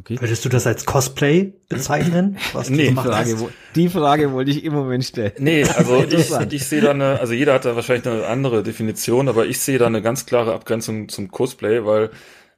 Okay. 0.00 0.20
Würdest 0.20 0.44
du 0.44 0.48
das 0.48 0.66
als 0.66 0.84
Cosplay 0.84 1.54
bezeichnen? 1.68 2.36
Was 2.52 2.68
nee, 2.68 2.88
die 2.88 2.94
Frage, 2.94 3.36
die 3.74 3.88
Frage 3.88 4.32
wollte 4.32 4.50
ich 4.50 4.64
im 4.64 4.74
Moment 4.74 5.04
stellen. 5.04 5.32
Nee, 5.38 5.64
also 5.64 6.04
ich, 6.08 6.30
ich 6.52 6.66
sehe 6.66 6.82
da 6.82 6.90
eine, 6.90 7.20
also 7.20 7.32
jeder 7.32 7.54
hat 7.54 7.64
da 7.64 7.76
wahrscheinlich 7.76 8.06
eine 8.06 8.26
andere 8.26 8.62
Definition, 8.62 9.28
aber 9.28 9.46
ich 9.46 9.60
sehe 9.60 9.78
da 9.78 9.86
eine 9.86 10.02
ganz 10.02 10.26
klare 10.26 10.52
Abgrenzung 10.52 11.08
zum 11.08 11.30
Cosplay, 11.30 11.84
weil 11.84 12.10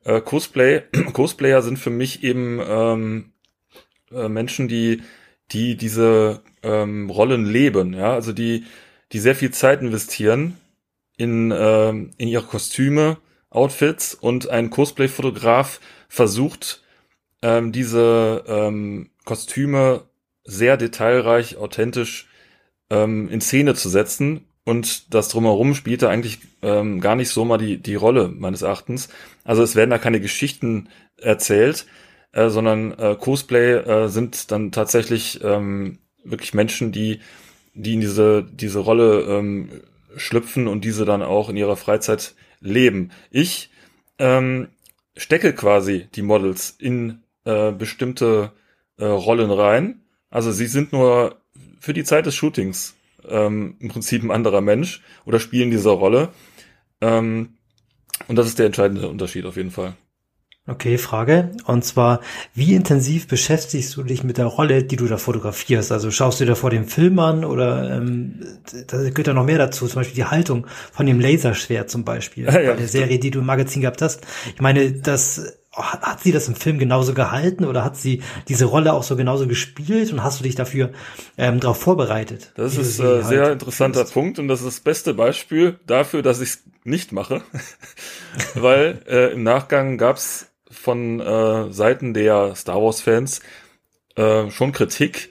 äh, 0.04 0.20
Cosplay, 0.20 0.82
Cosplayer 1.12 1.62
sind 1.62 1.78
für 1.78 1.90
mich 1.90 2.24
eben 2.24 2.60
ähm, 2.66 3.32
äh, 4.10 4.28
Menschen, 4.28 4.66
die, 4.66 5.02
die 5.52 5.76
diese 5.76 6.42
ähm, 6.62 7.10
Rollen 7.10 7.44
leben, 7.44 7.92
ja, 7.92 8.12
also 8.14 8.32
die, 8.32 8.64
die 9.12 9.20
sehr 9.20 9.36
viel 9.36 9.52
Zeit 9.52 9.82
investieren 9.82 10.56
in, 11.16 11.52
ähm, 11.56 12.10
in 12.18 12.28
ihre 12.28 12.44
Kostüme, 12.44 13.18
Outfits 13.50 14.14
und 14.14 14.48
ein 14.50 14.70
Cosplay-Fotograf 14.70 15.80
versucht, 16.08 16.82
ähm, 17.42 17.72
diese 17.72 18.44
ähm, 18.46 19.10
Kostüme 19.24 20.04
sehr 20.44 20.76
detailreich, 20.76 21.56
authentisch 21.56 22.28
ähm, 22.90 23.28
in 23.28 23.40
Szene 23.40 23.74
zu 23.74 23.88
setzen. 23.88 24.46
Und 24.64 25.14
das 25.14 25.28
drumherum 25.28 25.74
spielte 25.74 26.08
eigentlich 26.08 26.40
ähm, 26.62 27.00
gar 27.00 27.14
nicht 27.14 27.30
so 27.30 27.44
mal 27.44 27.58
die, 27.58 27.78
die 27.78 27.94
Rolle 27.94 28.28
meines 28.28 28.62
Erachtens. 28.62 29.08
Also 29.44 29.62
es 29.62 29.76
werden 29.76 29.90
da 29.90 29.98
keine 29.98 30.20
Geschichten 30.20 30.88
erzählt, 31.16 31.86
äh, 32.32 32.48
sondern 32.48 32.92
äh, 32.98 33.16
Cosplay 33.18 33.74
äh, 33.74 34.08
sind 34.08 34.50
dann 34.50 34.72
tatsächlich 34.72 35.40
ähm, 35.42 35.98
wirklich 36.24 36.52
Menschen, 36.52 36.90
die, 36.90 37.20
die 37.74 37.94
in 37.94 38.00
diese, 38.00 38.44
diese 38.44 38.80
Rolle 38.80 39.22
ähm, 39.22 39.68
schlüpfen 40.16 40.66
und 40.68 40.84
diese 40.84 41.04
dann 41.04 41.22
auch 41.22 41.48
in 41.48 41.56
ihrer 41.56 41.76
Freizeit 41.76 42.34
leben. 42.60 43.10
Ich 43.30 43.70
ähm, 44.18 44.68
stecke 45.16 45.52
quasi 45.54 46.08
die 46.14 46.22
Models 46.22 46.74
in 46.78 47.22
äh, 47.44 47.72
bestimmte 47.72 48.52
äh, 48.98 49.04
Rollen 49.04 49.50
rein. 49.50 50.02
Also 50.30 50.52
sie 50.52 50.66
sind 50.66 50.92
nur 50.92 51.36
für 51.80 51.92
die 51.92 52.04
Zeit 52.04 52.26
des 52.26 52.34
Shootings 52.34 52.96
ähm, 53.28 53.76
im 53.78 53.88
Prinzip 53.88 54.22
ein 54.22 54.30
anderer 54.30 54.60
Mensch 54.60 55.02
oder 55.24 55.38
spielen 55.40 55.70
diese 55.70 55.90
Rolle. 55.90 56.30
Ähm, 57.00 57.54
und 58.28 58.36
das 58.36 58.46
ist 58.46 58.58
der 58.58 58.66
entscheidende 58.66 59.08
Unterschied 59.08 59.44
auf 59.44 59.56
jeden 59.56 59.70
Fall. 59.70 59.94
Okay, 60.68 60.98
Frage. 60.98 61.52
Und 61.66 61.84
zwar, 61.84 62.20
wie 62.52 62.74
intensiv 62.74 63.28
beschäftigst 63.28 63.96
du 63.96 64.02
dich 64.02 64.24
mit 64.24 64.36
der 64.36 64.46
Rolle, 64.46 64.82
die 64.82 64.96
du 64.96 65.06
da 65.06 65.16
fotografierst? 65.16 65.92
Also 65.92 66.10
schaust 66.10 66.40
du 66.40 66.44
dir 66.44 66.56
vor 66.56 66.70
dem 66.70 66.88
Film 66.88 67.20
an 67.20 67.44
oder 67.44 67.96
ähm, 67.96 68.40
da 68.88 68.98
gehört 68.98 69.28
ja 69.28 69.32
noch 69.32 69.44
mehr 69.44 69.58
dazu, 69.58 69.86
zum 69.86 70.00
Beispiel 70.00 70.16
die 70.16 70.24
Haltung 70.24 70.66
von 70.92 71.06
dem 71.06 71.20
Laserschwert 71.20 71.88
zum 71.88 72.04
Beispiel, 72.04 72.46
ja, 72.46 72.50
bei 72.50 72.74
der 72.74 72.88
Serie, 72.88 73.20
die 73.20 73.30
du 73.30 73.38
im 73.40 73.46
Magazin 73.46 73.82
gehabt 73.82 74.02
hast. 74.02 74.26
Ich 74.54 74.60
meine, 74.60 74.90
das 74.90 75.56
hat 75.76 76.20
sie 76.20 76.32
das 76.32 76.48
im 76.48 76.54
Film 76.54 76.78
genauso 76.78 77.14
gehalten 77.14 77.64
oder 77.64 77.84
hat 77.84 77.96
sie 77.96 78.22
diese 78.48 78.64
Rolle 78.64 78.92
auch 78.92 79.02
so 79.02 79.14
genauso 79.14 79.46
gespielt 79.46 80.12
und 80.12 80.22
hast 80.22 80.40
du 80.40 80.44
dich 80.44 80.54
dafür 80.54 80.90
ähm, 81.36 81.60
darauf 81.60 81.78
vorbereitet? 81.78 82.52
Das 82.56 82.76
ist 82.76 83.00
ein 83.00 83.20
äh, 83.20 83.22
sehr 83.22 83.42
halt 83.42 83.52
interessanter 83.52 84.00
findest. 84.00 84.14
Punkt 84.14 84.38
und 84.38 84.48
das 84.48 84.60
ist 84.60 84.66
das 84.66 84.80
beste 84.80 85.14
Beispiel 85.14 85.78
dafür, 85.86 86.22
dass 86.22 86.40
ich 86.40 86.48
es 86.48 86.62
nicht 86.84 87.12
mache, 87.12 87.42
weil 88.54 89.02
äh, 89.06 89.32
im 89.32 89.42
Nachgang 89.42 89.98
gab 89.98 90.16
es 90.16 90.46
von 90.70 91.20
äh, 91.20 91.72
Seiten 91.72 92.14
der 92.14 92.54
Star 92.56 92.82
Wars 92.82 93.00
Fans 93.00 93.40
äh, 94.16 94.50
schon 94.50 94.72
Kritik 94.72 95.30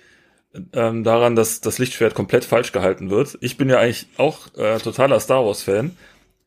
ähm, 0.74 1.04
daran, 1.04 1.36
dass 1.36 1.62
das 1.62 1.80
Lichtschwert 1.80 2.16
komplett 2.16 2.46
falsch 2.46 2.72
gehalten 2.72 3.10
wird. 3.10 3.38
Ich 3.42 3.58
bin 3.58 3.70
ja 3.70 3.80
eigentlich 3.80 4.08
auch 4.18 4.54
äh, 4.56 4.78
totaler 4.80 5.20
Star 5.20 5.46
Wars 5.46 5.64
Fan, 5.64 5.98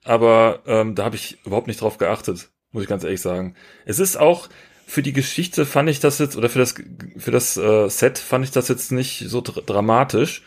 aber 0.04 0.60
ähm, 0.66 0.94
da 0.94 1.04
habe 1.04 1.16
ich 1.16 1.38
überhaupt 1.44 1.66
nicht 1.66 1.80
drauf 1.80 1.98
geachtet 1.98 2.48
muss 2.72 2.82
ich 2.82 2.88
ganz 2.88 3.04
ehrlich 3.04 3.20
sagen. 3.20 3.54
Es 3.84 3.98
ist 3.98 4.16
auch 4.16 4.48
für 4.86 5.02
die 5.02 5.12
Geschichte 5.12 5.66
fand 5.66 5.90
ich 5.90 6.00
das 6.00 6.18
jetzt 6.18 6.36
oder 6.36 6.48
für 6.48 6.58
das 6.58 6.74
für 7.16 7.30
das 7.30 7.56
äh, 7.56 7.88
Set 7.88 8.18
fand 8.18 8.44
ich 8.44 8.50
das 8.50 8.68
jetzt 8.68 8.92
nicht 8.92 9.24
so 9.26 9.40
dr 9.40 9.62
dramatisch. 9.62 10.42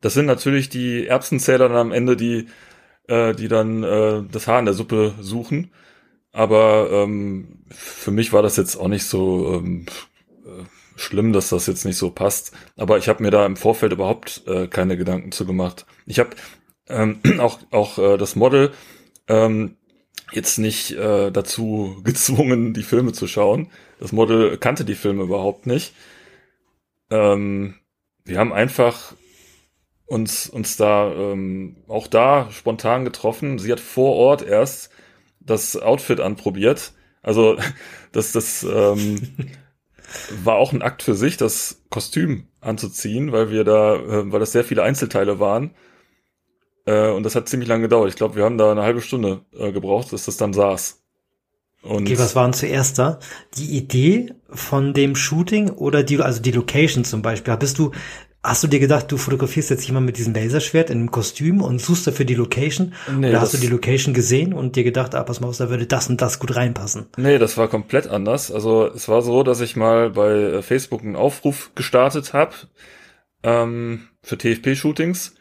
Das 0.00 0.14
sind 0.14 0.26
natürlich 0.26 0.68
die 0.68 1.06
Erbsenzähler 1.06 1.68
dann 1.68 1.78
am 1.78 1.92
Ende, 1.92 2.16
die 2.16 2.48
äh, 3.08 3.34
die 3.34 3.48
dann 3.48 3.82
äh, 3.82 4.22
das 4.30 4.46
Haar 4.46 4.58
in 4.58 4.64
der 4.66 4.74
Suppe 4.74 5.14
suchen. 5.20 5.70
Aber 6.34 6.90
ähm, 6.90 7.60
für 7.70 8.10
mich 8.10 8.32
war 8.32 8.42
das 8.42 8.56
jetzt 8.56 8.74
auch 8.74 8.88
nicht 8.88 9.04
so 9.04 9.54
ähm, 9.54 9.86
äh, 10.44 10.64
schlimm, 10.96 11.32
dass 11.32 11.50
das 11.50 11.68
jetzt 11.68 11.84
nicht 11.84 11.96
so 11.96 12.10
passt. 12.10 12.50
Aber 12.76 12.98
ich 12.98 13.08
habe 13.08 13.22
mir 13.22 13.30
da 13.30 13.46
im 13.46 13.56
Vorfeld 13.56 13.92
überhaupt 13.92 14.42
äh, 14.48 14.66
keine 14.66 14.96
Gedanken 14.96 15.30
zu 15.30 15.46
gemacht. 15.46 15.86
Ich 16.06 16.18
habe 16.18 16.30
ähm, 16.88 17.20
auch 17.38 17.60
auch 17.70 17.98
äh, 17.98 18.16
das 18.16 18.34
Model 18.34 18.72
ähm, 19.28 19.76
jetzt 20.32 20.58
nicht 20.58 20.90
äh, 20.96 21.30
dazu 21.30 22.00
gezwungen, 22.04 22.74
die 22.74 22.82
Filme 22.82 23.12
zu 23.12 23.28
schauen. 23.28 23.70
Das 24.00 24.10
Model 24.10 24.58
kannte 24.58 24.84
die 24.84 24.96
Filme 24.96 25.22
überhaupt 25.22 25.66
nicht. 25.66 25.94
Ähm, 27.10 27.76
wir 28.24 28.40
haben 28.40 28.52
einfach 28.52 29.14
uns, 30.06 30.48
uns 30.48 30.76
da 30.76 31.12
ähm, 31.12 31.76
auch 31.86 32.08
da 32.08 32.50
spontan 32.50 33.04
getroffen. 33.04 33.60
Sie 33.60 33.70
hat 33.70 33.78
vor 33.78 34.16
Ort 34.16 34.42
erst 34.42 34.90
das 35.44 35.76
Outfit 35.76 36.20
anprobiert. 36.20 36.92
Also 37.22 37.56
das, 38.12 38.32
das 38.32 38.62
ähm, 38.64 39.20
war 40.44 40.56
auch 40.56 40.72
ein 40.72 40.82
Akt 40.82 41.02
für 41.02 41.14
sich, 41.14 41.36
das 41.36 41.82
Kostüm 41.90 42.48
anzuziehen, 42.60 43.32
weil 43.32 43.50
wir 43.50 43.64
da, 43.64 43.96
äh, 43.96 44.32
weil 44.32 44.40
das 44.40 44.52
sehr 44.52 44.64
viele 44.64 44.82
Einzelteile 44.82 45.40
waren 45.40 45.70
äh, 46.86 47.10
und 47.10 47.22
das 47.24 47.34
hat 47.34 47.48
ziemlich 47.48 47.68
lange 47.68 47.82
gedauert. 47.82 48.08
Ich 48.08 48.16
glaube, 48.16 48.36
wir 48.36 48.44
haben 48.44 48.58
da 48.58 48.70
eine 48.70 48.82
halbe 48.82 49.00
Stunde 49.00 49.44
äh, 49.56 49.72
gebraucht, 49.72 50.10
bis 50.10 50.26
das 50.26 50.36
dann 50.36 50.52
saß. 50.52 51.00
Und 51.82 52.02
okay, 52.02 52.18
was 52.18 52.34
war 52.34 52.44
denn 52.44 52.54
zuerst 52.54 52.98
da? 52.98 53.18
Die 53.56 53.76
Idee 53.76 54.32
von 54.48 54.94
dem 54.94 55.14
Shooting 55.14 55.70
oder 55.70 56.02
die, 56.02 56.18
also 56.18 56.40
die 56.40 56.52
Location 56.52 57.04
zum 57.04 57.20
Beispiel? 57.20 57.56
Bist 57.58 57.78
du, 57.78 57.90
hast 58.44 58.62
du 58.62 58.68
dir 58.68 58.78
gedacht, 58.78 59.10
du 59.10 59.16
fotografierst 59.16 59.70
jetzt 59.70 59.86
jemand 59.86 60.04
mit 60.04 60.18
diesem 60.18 60.34
Laserschwert 60.34 60.90
in 60.90 60.98
einem 60.98 61.10
Kostüm 61.10 61.62
und 61.62 61.80
suchst 61.80 62.06
dafür 62.06 62.26
die 62.26 62.34
Location? 62.34 62.92
Nee, 63.16 63.30
oder 63.30 63.40
hast 63.40 63.54
du 63.54 63.58
die 63.58 63.68
Location 63.68 64.12
gesehen 64.12 64.52
und 64.52 64.76
dir 64.76 64.84
gedacht, 64.84 65.14
ah, 65.14 65.24
pass 65.24 65.40
mal 65.40 65.48
auf, 65.48 65.56
da 65.56 65.70
würde 65.70 65.86
das 65.86 66.10
und 66.10 66.20
das 66.20 66.38
gut 66.38 66.54
reinpassen? 66.54 67.06
Nee, 67.16 67.38
das 67.38 67.56
war 67.56 67.68
komplett 67.68 68.06
anders. 68.06 68.52
Also 68.52 68.86
es 68.86 69.08
war 69.08 69.22
so, 69.22 69.42
dass 69.42 69.60
ich 69.62 69.76
mal 69.76 70.10
bei 70.10 70.30
äh, 70.30 70.62
Facebook 70.62 71.02
einen 71.02 71.16
Aufruf 71.16 71.70
gestartet 71.74 72.34
habe 72.34 72.52
ähm, 73.42 74.08
für 74.22 74.36
TFP-Shootings 74.36 75.34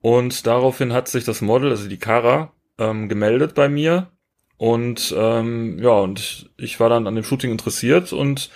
und 0.00 0.46
daraufhin 0.46 0.92
hat 0.92 1.08
sich 1.08 1.24
das 1.24 1.40
Model, 1.40 1.70
also 1.70 1.88
die 1.88 1.98
Kara, 1.98 2.52
ähm, 2.78 3.08
gemeldet 3.08 3.54
bei 3.54 3.70
mir. 3.70 4.10
Und 4.58 5.14
ähm, 5.16 5.78
ja, 5.78 5.92
und 5.92 6.50
ich 6.58 6.78
war 6.78 6.90
dann 6.90 7.06
an 7.06 7.14
dem 7.14 7.24
Shooting 7.24 7.50
interessiert 7.50 8.12
und, 8.12 8.50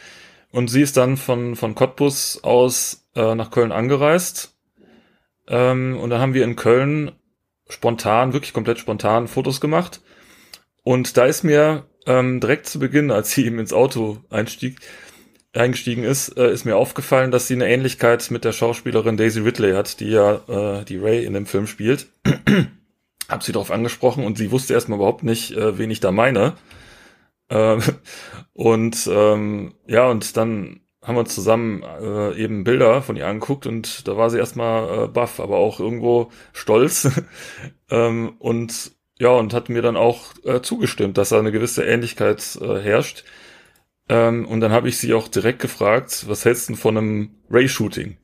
und 0.52 0.68
sie 0.68 0.82
ist 0.82 0.98
dann 0.98 1.16
von, 1.16 1.56
von 1.56 1.74
Cottbus 1.74 2.44
aus 2.44 3.07
äh, 3.18 3.34
nach 3.34 3.50
Köln 3.50 3.72
angereist. 3.72 4.56
Ähm, 5.48 5.98
und 6.00 6.10
dann 6.10 6.20
haben 6.20 6.34
wir 6.34 6.44
in 6.44 6.56
Köln 6.56 7.12
spontan, 7.68 8.32
wirklich 8.32 8.52
komplett 8.52 8.78
spontan 8.78 9.28
Fotos 9.28 9.60
gemacht. 9.60 10.00
Und 10.84 11.16
da 11.16 11.26
ist 11.26 11.42
mir 11.42 11.86
ähm, 12.06 12.40
direkt 12.40 12.66
zu 12.66 12.78
Beginn, 12.78 13.10
als 13.10 13.32
sie 13.32 13.44
eben 13.46 13.58
ins 13.58 13.72
Auto 13.72 14.18
einstieg, 14.30 14.78
eingestiegen 15.52 16.04
ist, 16.04 16.36
äh, 16.36 16.52
ist 16.52 16.64
mir 16.64 16.76
aufgefallen, 16.76 17.30
dass 17.30 17.48
sie 17.48 17.54
eine 17.54 17.68
Ähnlichkeit 17.68 18.30
mit 18.30 18.44
der 18.44 18.52
Schauspielerin 18.52 19.16
Daisy 19.16 19.40
Ridley 19.40 19.72
hat, 19.72 19.98
die 19.98 20.10
ja 20.10 20.34
äh, 20.80 20.84
die 20.84 20.98
Ray 20.98 21.24
in 21.24 21.32
dem 21.32 21.46
Film 21.46 21.66
spielt. 21.66 22.06
Hab 23.28 23.42
sie 23.42 23.52
darauf 23.52 23.70
angesprochen 23.70 24.24
und 24.24 24.38
sie 24.38 24.50
wusste 24.50 24.74
erstmal 24.74 24.98
überhaupt 24.98 25.24
nicht, 25.24 25.52
äh, 25.52 25.76
wen 25.76 25.90
ich 25.90 26.00
da 26.00 26.12
meine. 26.12 26.54
Ähm, 27.50 27.80
und 28.52 29.08
ähm, 29.10 29.74
ja, 29.86 30.08
und 30.08 30.36
dann 30.36 30.80
haben 31.08 31.16
wir 31.16 31.20
uns 31.20 31.34
zusammen 31.34 31.82
äh, 31.82 32.34
eben 32.36 32.64
Bilder 32.64 33.00
von 33.00 33.16
ihr 33.16 33.26
angeguckt 33.26 33.66
und 33.66 34.06
da 34.06 34.16
war 34.18 34.28
sie 34.28 34.38
erstmal 34.38 35.04
äh, 35.04 35.08
baff, 35.08 35.40
aber 35.40 35.56
auch 35.56 35.80
irgendwo 35.80 36.30
stolz. 36.52 37.08
ähm, 37.90 38.34
und 38.38 38.92
ja, 39.18 39.30
und 39.30 39.54
hat 39.54 39.70
mir 39.70 39.82
dann 39.82 39.96
auch 39.96 40.34
äh, 40.44 40.60
zugestimmt, 40.60 41.18
dass 41.18 41.30
da 41.30 41.38
eine 41.38 41.50
gewisse 41.50 41.84
Ähnlichkeit 41.84 42.58
äh, 42.60 42.78
herrscht. 42.80 43.24
Ähm, 44.10 44.46
und 44.46 44.60
dann 44.60 44.70
habe 44.70 44.88
ich 44.88 44.98
sie 44.98 45.14
auch 45.14 45.28
direkt 45.28 45.60
gefragt, 45.60 46.26
was 46.28 46.44
hältst 46.44 46.68
du 46.68 46.76
von 46.76 46.96
einem 46.96 47.30
Ray-Shooting? 47.50 48.18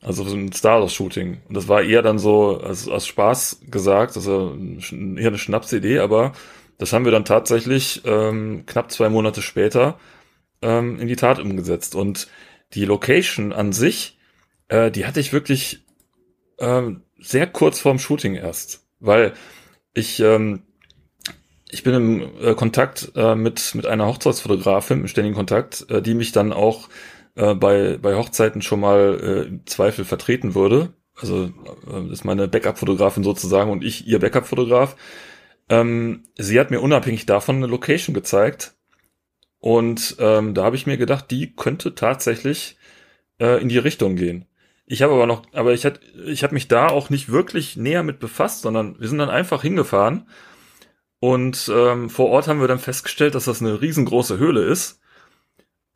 Also 0.00 0.24
so 0.24 0.34
ein 0.36 0.52
Star 0.52 0.80
Wars-Shooting. 0.80 1.42
Und 1.48 1.56
das 1.56 1.68
war 1.68 1.82
eher 1.82 2.02
dann 2.02 2.18
so 2.18 2.58
als, 2.58 2.88
als 2.88 3.06
Spaß 3.06 3.62
gesagt, 3.70 4.16
also 4.16 4.56
eher 4.56 5.28
eine 5.28 5.38
Schnapsidee, 5.38 5.98
aber 5.98 6.32
das 6.78 6.92
haben 6.92 7.04
wir 7.04 7.12
dann 7.12 7.26
tatsächlich 7.26 8.02
ähm, 8.06 8.64
knapp 8.66 8.90
zwei 8.90 9.10
Monate 9.10 9.42
später 9.42 9.98
ähm, 10.62 10.98
in 10.98 11.08
die 11.08 11.16
Tat 11.16 11.38
umgesetzt. 11.38 11.94
Und 11.94 12.28
die 12.74 12.84
Location 12.84 13.52
an 13.52 13.72
sich, 13.72 14.18
äh, 14.68 14.90
die 14.90 15.06
hatte 15.06 15.20
ich 15.20 15.32
wirklich 15.32 15.84
ähm, 16.58 17.02
sehr 17.18 17.46
kurz 17.46 17.80
vorm 17.80 17.98
Shooting 17.98 18.34
erst, 18.34 18.86
weil 19.00 19.32
ich 19.94 20.20
ähm, 20.20 20.62
ich 21.72 21.82
bin 21.82 21.94
im 21.94 22.30
äh, 22.40 22.54
Kontakt 22.54 23.12
äh, 23.14 23.34
mit 23.34 23.74
mit 23.74 23.86
einer 23.86 24.06
Hochzeitsfotografin, 24.06 25.00
im 25.00 25.08
ständigen 25.08 25.36
Kontakt, 25.36 25.86
äh, 25.90 26.02
die 26.02 26.14
mich 26.14 26.32
dann 26.32 26.52
auch 26.52 26.88
äh, 27.34 27.54
bei 27.54 27.98
bei 27.98 28.14
Hochzeiten 28.14 28.62
schon 28.62 28.80
mal 28.80 29.20
äh, 29.22 29.48
im 29.48 29.66
Zweifel 29.66 30.04
vertreten 30.04 30.54
würde. 30.54 30.94
Also 31.16 31.50
äh, 31.90 32.12
ist 32.12 32.24
meine 32.24 32.48
Backup-Fotografin 32.48 33.24
sozusagen 33.24 33.70
und 33.70 33.84
ich 33.84 34.06
ihr 34.06 34.18
Backup-Fotograf. 34.18 34.96
Ähm, 35.68 36.24
sie 36.36 36.58
hat 36.58 36.70
mir 36.70 36.80
unabhängig 36.80 37.26
davon 37.26 37.56
eine 37.56 37.66
Location 37.66 38.14
gezeigt 38.14 38.74
und 39.60 40.16
ähm, 40.18 40.54
da 40.54 40.64
habe 40.64 40.76
ich 40.76 40.86
mir 40.86 40.96
gedacht, 40.96 41.30
die 41.30 41.54
könnte 41.54 41.94
tatsächlich 41.94 42.76
äh, 43.38 43.60
in 43.60 43.68
die 43.68 43.78
Richtung 43.78 44.16
gehen. 44.16 44.46
Ich 44.86 45.02
habe 45.02 45.12
aber 45.12 45.26
noch, 45.26 45.42
aber 45.52 45.72
ich 45.72 45.84
hatte, 45.84 46.00
ich 46.26 46.42
habe 46.42 46.54
mich 46.54 46.66
da 46.66 46.88
auch 46.88 47.10
nicht 47.10 47.30
wirklich 47.30 47.76
näher 47.76 48.02
mit 48.02 48.18
befasst, 48.18 48.62
sondern 48.62 48.98
wir 48.98 49.08
sind 49.08 49.18
dann 49.18 49.30
einfach 49.30 49.62
hingefahren 49.62 50.26
und 51.20 51.70
ähm, 51.72 52.10
vor 52.10 52.30
Ort 52.30 52.48
haben 52.48 52.60
wir 52.60 52.68
dann 52.68 52.78
festgestellt, 52.78 53.34
dass 53.34 53.44
das 53.44 53.60
eine 53.60 53.80
riesengroße 53.80 54.38
Höhle 54.38 54.64
ist 54.64 55.00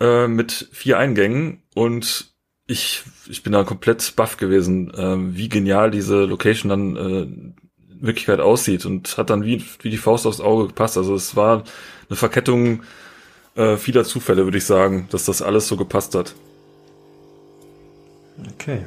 äh, 0.00 0.28
mit 0.28 0.68
vier 0.72 0.98
Eingängen 0.98 1.62
und 1.74 2.34
ich 2.66 3.02
ich 3.28 3.42
bin 3.42 3.52
da 3.52 3.64
komplett 3.64 4.14
baff 4.16 4.36
gewesen, 4.36 4.92
äh, 4.92 5.36
wie 5.36 5.48
genial 5.48 5.90
diese 5.90 6.24
Location 6.24 6.68
dann 6.68 6.96
äh, 6.96 7.22
in 7.22 7.56
Wirklichkeit 8.00 8.40
aussieht 8.40 8.84
und 8.86 9.16
hat 9.16 9.30
dann 9.30 9.44
wie 9.44 9.64
wie 9.80 9.90
die 9.90 9.96
Faust 9.98 10.26
aufs 10.26 10.40
Auge 10.40 10.68
gepasst. 10.68 10.98
Also 10.98 11.14
es 11.14 11.34
war 11.36 11.64
eine 12.08 12.16
Verkettung 12.16 12.82
äh, 13.56 13.76
vieler 13.76 14.04
Zufälle, 14.04 14.44
würde 14.44 14.58
ich 14.58 14.64
sagen, 14.64 15.08
dass 15.10 15.24
das 15.24 15.42
alles 15.42 15.68
so 15.68 15.76
gepasst 15.76 16.14
hat. 16.14 16.34
Okay. 18.54 18.84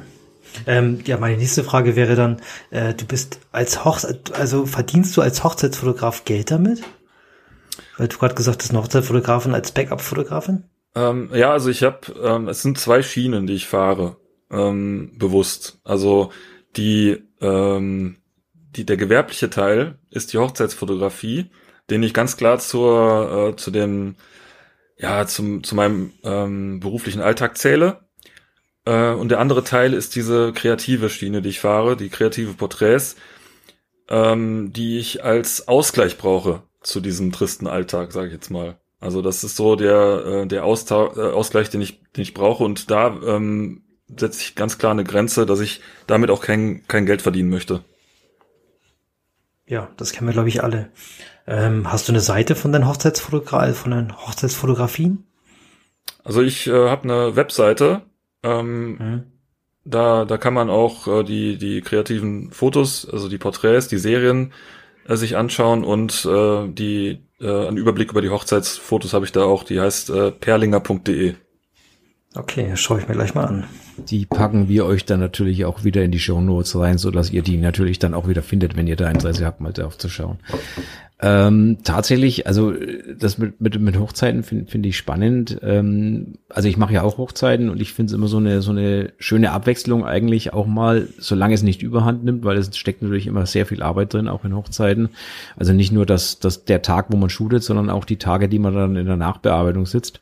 Ähm, 0.66 1.00
ja, 1.04 1.18
meine 1.18 1.36
nächste 1.36 1.64
Frage 1.64 1.96
wäre 1.96 2.16
dann, 2.16 2.40
äh, 2.70 2.94
du 2.94 3.04
bist 3.06 3.40
als 3.52 3.84
Hochzeit, 3.84 4.32
also 4.34 4.66
verdienst 4.66 5.16
du 5.16 5.22
als 5.22 5.44
Hochzeitsfotograf 5.44 6.24
Geld 6.24 6.50
damit? 6.50 6.82
Weil 7.96 8.08
du 8.08 8.18
gerade 8.18 8.34
gesagt 8.34 8.62
hast, 8.62 8.70
eine 8.70 8.82
Hochzeitsfotografin 8.82 9.54
als 9.54 9.72
Backup-Fotografin? 9.72 10.64
Ähm, 10.94 11.30
ja, 11.34 11.52
also 11.52 11.70
ich 11.70 11.82
habe, 11.82 12.00
ähm, 12.22 12.48
es 12.48 12.62
sind 12.62 12.78
zwei 12.78 13.02
Schienen, 13.02 13.46
die 13.46 13.54
ich 13.54 13.66
fahre, 13.66 14.16
ähm, 14.50 15.12
bewusst. 15.16 15.78
Also 15.84 16.30
die, 16.76 17.22
ähm, 17.40 18.16
die, 18.76 18.84
der 18.86 18.96
gewerbliche 18.96 19.50
Teil 19.50 19.98
ist 20.10 20.32
die 20.32 20.38
Hochzeitsfotografie, 20.38 21.50
den 21.90 22.02
ich 22.02 22.14
ganz 22.14 22.36
klar 22.36 22.58
zur, 22.58 23.50
äh, 23.52 23.56
zu 23.56 23.70
dem, 23.70 24.16
ja, 24.98 25.26
zum, 25.26 25.62
zu 25.62 25.74
meinem 25.74 26.12
ähm, 26.24 26.80
beruflichen 26.80 27.20
Alltag 27.20 27.56
zähle 27.56 28.00
äh, 28.84 29.12
und 29.12 29.28
der 29.28 29.40
andere 29.40 29.64
Teil 29.64 29.92
ist 29.92 30.16
diese 30.16 30.52
kreative 30.52 31.10
Schiene, 31.10 31.42
die 31.42 31.50
ich 31.50 31.60
fahre, 31.60 31.96
die 31.96 32.08
kreative 32.08 32.54
Porträts, 32.54 33.16
ähm, 34.08 34.72
die 34.72 34.98
ich 34.98 35.22
als 35.24 35.68
Ausgleich 35.68 36.18
brauche 36.18 36.62
zu 36.82 37.00
diesem 37.00 37.32
tristen 37.32 37.66
Alltag, 37.66 38.12
sage 38.12 38.28
ich 38.28 38.32
jetzt 38.32 38.50
mal. 38.50 38.78
Also 39.00 39.22
das 39.22 39.44
ist 39.44 39.56
so 39.56 39.76
der 39.76 40.24
äh, 40.26 40.46
der 40.46 40.64
Austau 40.64 41.14
äh, 41.16 41.32
Ausgleich, 41.32 41.70
den 41.70 41.82
ich 41.82 42.00
den 42.16 42.22
ich 42.22 42.34
brauche 42.34 42.64
und 42.64 42.90
da 42.90 43.08
ähm, 43.24 43.82
setze 44.08 44.40
ich 44.40 44.54
ganz 44.54 44.78
klar 44.78 44.92
eine 44.92 45.04
Grenze, 45.04 45.46
dass 45.46 45.60
ich 45.60 45.80
damit 46.06 46.30
auch 46.30 46.40
kein 46.40 46.82
kein 46.88 47.06
Geld 47.06 47.22
verdienen 47.22 47.50
möchte. 47.50 47.84
Ja, 49.68 49.90
das 49.96 50.12
kennen 50.12 50.26
wir 50.26 50.32
glaube 50.32 50.48
ich 50.48 50.62
alle. 50.62 50.90
Ähm, 51.46 51.92
hast 51.92 52.08
du 52.08 52.12
eine 52.12 52.20
Seite 52.20 52.56
von 52.56 52.72
deinen 52.72 52.88
Hochzeitsfotografien, 52.88 53.74
von 53.74 53.90
deinen 53.92 54.16
Hochzeitsfotografien? 54.16 55.24
Also 56.24 56.42
ich 56.42 56.66
äh, 56.66 56.88
habe 56.88 57.04
eine 57.04 57.36
Webseite, 57.36 58.02
ähm, 58.42 58.90
mhm. 58.98 59.24
Da, 59.84 60.26
da 60.26 60.36
kann 60.36 60.52
man 60.52 60.68
auch 60.68 61.08
äh, 61.08 61.24
die, 61.24 61.56
die 61.56 61.80
kreativen 61.80 62.52
Fotos, 62.52 63.08
also 63.10 63.28
die 63.30 63.38
Porträts, 63.38 63.88
die 63.88 63.96
Serien 63.96 64.52
äh, 65.06 65.16
sich 65.16 65.36
anschauen 65.36 65.82
und 65.82 66.26
äh, 66.26 66.68
die 66.68 67.22
äh, 67.40 67.68
einen 67.68 67.78
Überblick 67.78 68.10
über 68.10 68.20
die 68.20 68.28
Hochzeitsfotos 68.28 69.14
habe 69.14 69.24
ich 69.24 69.32
da 69.32 69.44
auch, 69.44 69.64
die 69.64 69.80
heißt 69.80 70.10
äh, 70.10 70.30
perlinger.de. 70.30 71.36
Okay, 72.34 72.76
schaue 72.76 73.00
ich 73.00 73.08
mir 73.08 73.14
gleich 73.14 73.34
mal 73.34 73.46
an. 73.46 73.64
Die 74.08 74.26
packen 74.26 74.68
wir 74.68 74.86
euch 74.86 75.04
dann 75.04 75.20
natürlich 75.20 75.64
auch 75.64 75.84
wieder 75.84 76.02
in 76.02 76.10
die 76.10 76.18
Show 76.18 76.40
Notes 76.40 76.76
rein, 76.76 76.98
so 76.98 77.10
dass 77.10 77.30
ihr 77.30 77.42
die 77.42 77.56
natürlich 77.56 77.98
dann 77.98 78.14
auch 78.14 78.28
wieder 78.28 78.42
findet, 78.42 78.76
wenn 78.76 78.86
ihr 78.86 78.96
da 78.96 79.10
Interesse 79.10 79.44
habt, 79.44 79.60
mal 79.60 79.72
drauf 79.72 79.98
zu 79.98 80.08
schauen. 80.08 80.38
Ähm, 81.20 81.78
tatsächlich, 81.82 82.46
also 82.46 82.72
das 83.18 83.38
mit, 83.38 83.60
mit, 83.60 83.80
mit 83.80 83.98
Hochzeiten 83.98 84.44
finde 84.44 84.70
find 84.70 84.86
ich 84.86 84.96
spannend. 84.96 85.58
Ähm, 85.62 86.34
also 86.48 86.68
ich 86.68 86.76
mache 86.76 86.94
ja 86.94 87.02
auch 87.02 87.18
Hochzeiten 87.18 87.70
und 87.70 87.82
ich 87.82 87.92
finde 87.92 88.10
es 88.10 88.14
immer 88.14 88.28
so 88.28 88.36
eine, 88.36 88.62
so 88.62 88.70
eine 88.70 89.12
schöne 89.18 89.50
Abwechslung 89.50 90.06
eigentlich 90.06 90.52
auch 90.52 90.66
mal, 90.66 91.08
solange 91.18 91.54
es 91.54 91.64
nicht 91.64 91.82
überhand 91.82 92.24
nimmt, 92.24 92.44
weil 92.44 92.56
es 92.56 92.76
steckt 92.76 93.02
natürlich 93.02 93.26
immer 93.26 93.46
sehr 93.46 93.66
viel 93.66 93.82
Arbeit 93.82 94.14
drin, 94.14 94.28
auch 94.28 94.44
in 94.44 94.54
Hochzeiten. 94.54 95.08
Also 95.56 95.72
nicht 95.72 95.90
nur 95.90 96.06
das, 96.06 96.38
das 96.38 96.64
der 96.64 96.82
Tag, 96.82 97.06
wo 97.08 97.16
man 97.16 97.30
shootet, 97.30 97.64
sondern 97.64 97.90
auch 97.90 98.04
die 98.04 98.18
Tage, 98.18 98.48
die 98.48 98.60
man 98.60 98.74
dann 98.74 98.94
in 98.94 99.06
der 99.06 99.16
Nachbearbeitung 99.16 99.86
sitzt. 99.86 100.20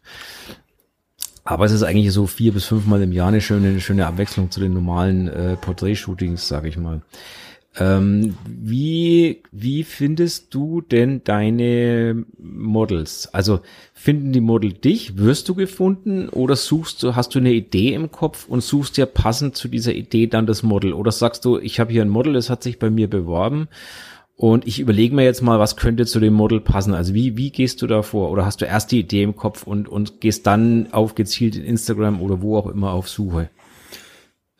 Aber 1.46 1.64
es 1.64 1.72
ist 1.72 1.84
eigentlich 1.84 2.12
so 2.12 2.26
vier 2.26 2.52
bis 2.52 2.64
fünfmal 2.64 3.00
im 3.02 3.12
Jahr 3.12 3.28
eine 3.28 3.40
schöne, 3.40 3.68
eine 3.68 3.80
schöne 3.80 4.06
Abwechslung 4.06 4.50
zu 4.50 4.58
den 4.58 4.74
normalen 4.74 5.28
äh, 5.28 5.56
Porträtshootings, 5.56 6.48
sage 6.48 6.68
ich 6.68 6.76
mal. 6.76 7.02
Ähm, 7.78 8.36
wie, 8.48 9.42
wie 9.52 9.84
findest 9.84 10.52
du 10.52 10.80
denn 10.80 11.22
deine 11.22 12.24
Models? 12.38 13.32
Also 13.32 13.60
finden 13.94 14.32
die 14.32 14.40
Model 14.40 14.72
dich? 14.72 15.18
Wirst 15.18 15.48
du 15.48 15.54
gefunden? 15.54 16.28
Oder 16.30 16.56
suchst 16.56 17.04
du, 17.04 17.14
hast 17.14 17.34
du 17.36 17.38
eine 17.38 17.52
Idee 17.52 17.94
im 17.94 18.10
Kopf 18.10 18.46
und 18.48 18.62
suchst 18.62 18.96
dir 18.96 19.06
passend 19.06 19.56
zu 19.56 19.68
dieser 19.68 19.94
Idee 19.94 20.26
dann 20.26 20.46
das 20.46 20.64
Model? 20.64 20.92
Oder 20.92 21.12
sagst 21.12 21.44
du, 21.44 21.58
ich 21.58 21.78
habe 21.78 21.92
hier 21.92 22.02
ein 22.02 22.08
Model, 22.08 22.34
es 22.34 22.50
hat 22.50 22.64
sich 22.64 22.80
bei 22.80 22.90
mir 22.90 23.08
beworben 23.08 23.68
und 24.36 24.66
ich 24.66 24.80
überlege 24.80 25.14
mir 25.14 25.24
jetzt 25.24 25.40
mal, 25.40 25.58
was 25.58 25.76
könnte 25.76 26.04
zu 26.04 26.20
dem 26.20 26.34
Model 26.34 26.60
passen? 26.60 26.94
Also 26.94 27.14
wie, 27.14 27.36
wie 27.36 27.50
gehst 27.50 27.80
du 27.80 27.86
da 27.86 28.02
vor? 28.02 28.30
Oder 28.30 28.44
hast 28.44 28.60
du 28.60 28.66
erst 28.66 28.92
die 28.92 29.00
Idee 29.00 29.22
im 29.22 29.34
Kopf 29.34 29.62
und, 29.62 29.88
und 29.88 30.20
gehst 30.20 30.46
dann 30.46 30.92
auf 30.92 31.14
gezielt 31.14 31.56
in 31.56 31.64
Instagram 31.64 32.20
oder 32.20 32.42
wo 32.42 32.58
auch 32.58 32.66
immer 32.66 32.92
auf 32.92 33.08
Suche? 33.08 33.48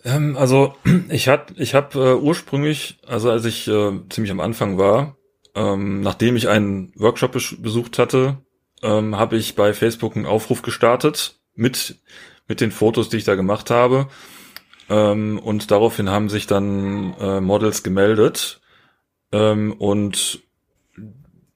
Ähm, 0.05 0.37
also 0.37 0.75
ich 1.11 1.29
hat, 1.29 1.53
ich 1.57 1.75
habe 1.75 1.99
äh, 1.99 2.15
ursprünglich, 2.15 2.99
also 3.07 3.31
als 3.31 3.45
ich 3.45 3.69
äh, 3.69 3.93
ziemlich 4.09 4.31
am 4.31 4.41
Anfang 4.41 4.79
war, 4.79 5.17
ähm, 5.55 6.01
nachdem 6.01 6.37
ich 6.37 6.49
einen 6.49 6.93
Workshop 6.97 7.33
besucht 7.33 7.99
hatte, 7.99 8.39
ähm, 8.83 9.17
habe 9.17 9.37
ich 9.37 9.57
bei 9.57 9.75
Facebook 9.75 10.17
einen 10.17 10.27
Aufruf 10.27 10.63
gestartet 10.63 11.39
mit 11.55 11.97
mit 12.49 12.61
den 12.61 12.71
Fotos, 12.71 13.09
die 13.09 13.17
ich 13.19 13.25
da 13.25 13.35
gemacht 13.35 13.71
habe. 13.71 14.09
Ähm, 14.89 15.39
und 15.39 15.71
daraufhin 15.71 16.11
haben 16.11 16.29
sich 16.29 16.47
dann 16.47 17.15
äh, 17.19 17.41
Models 17.41 17.83
gemeldet. 17.83 18.61
Ähm, 19.37 19.75
und 19.75 20.41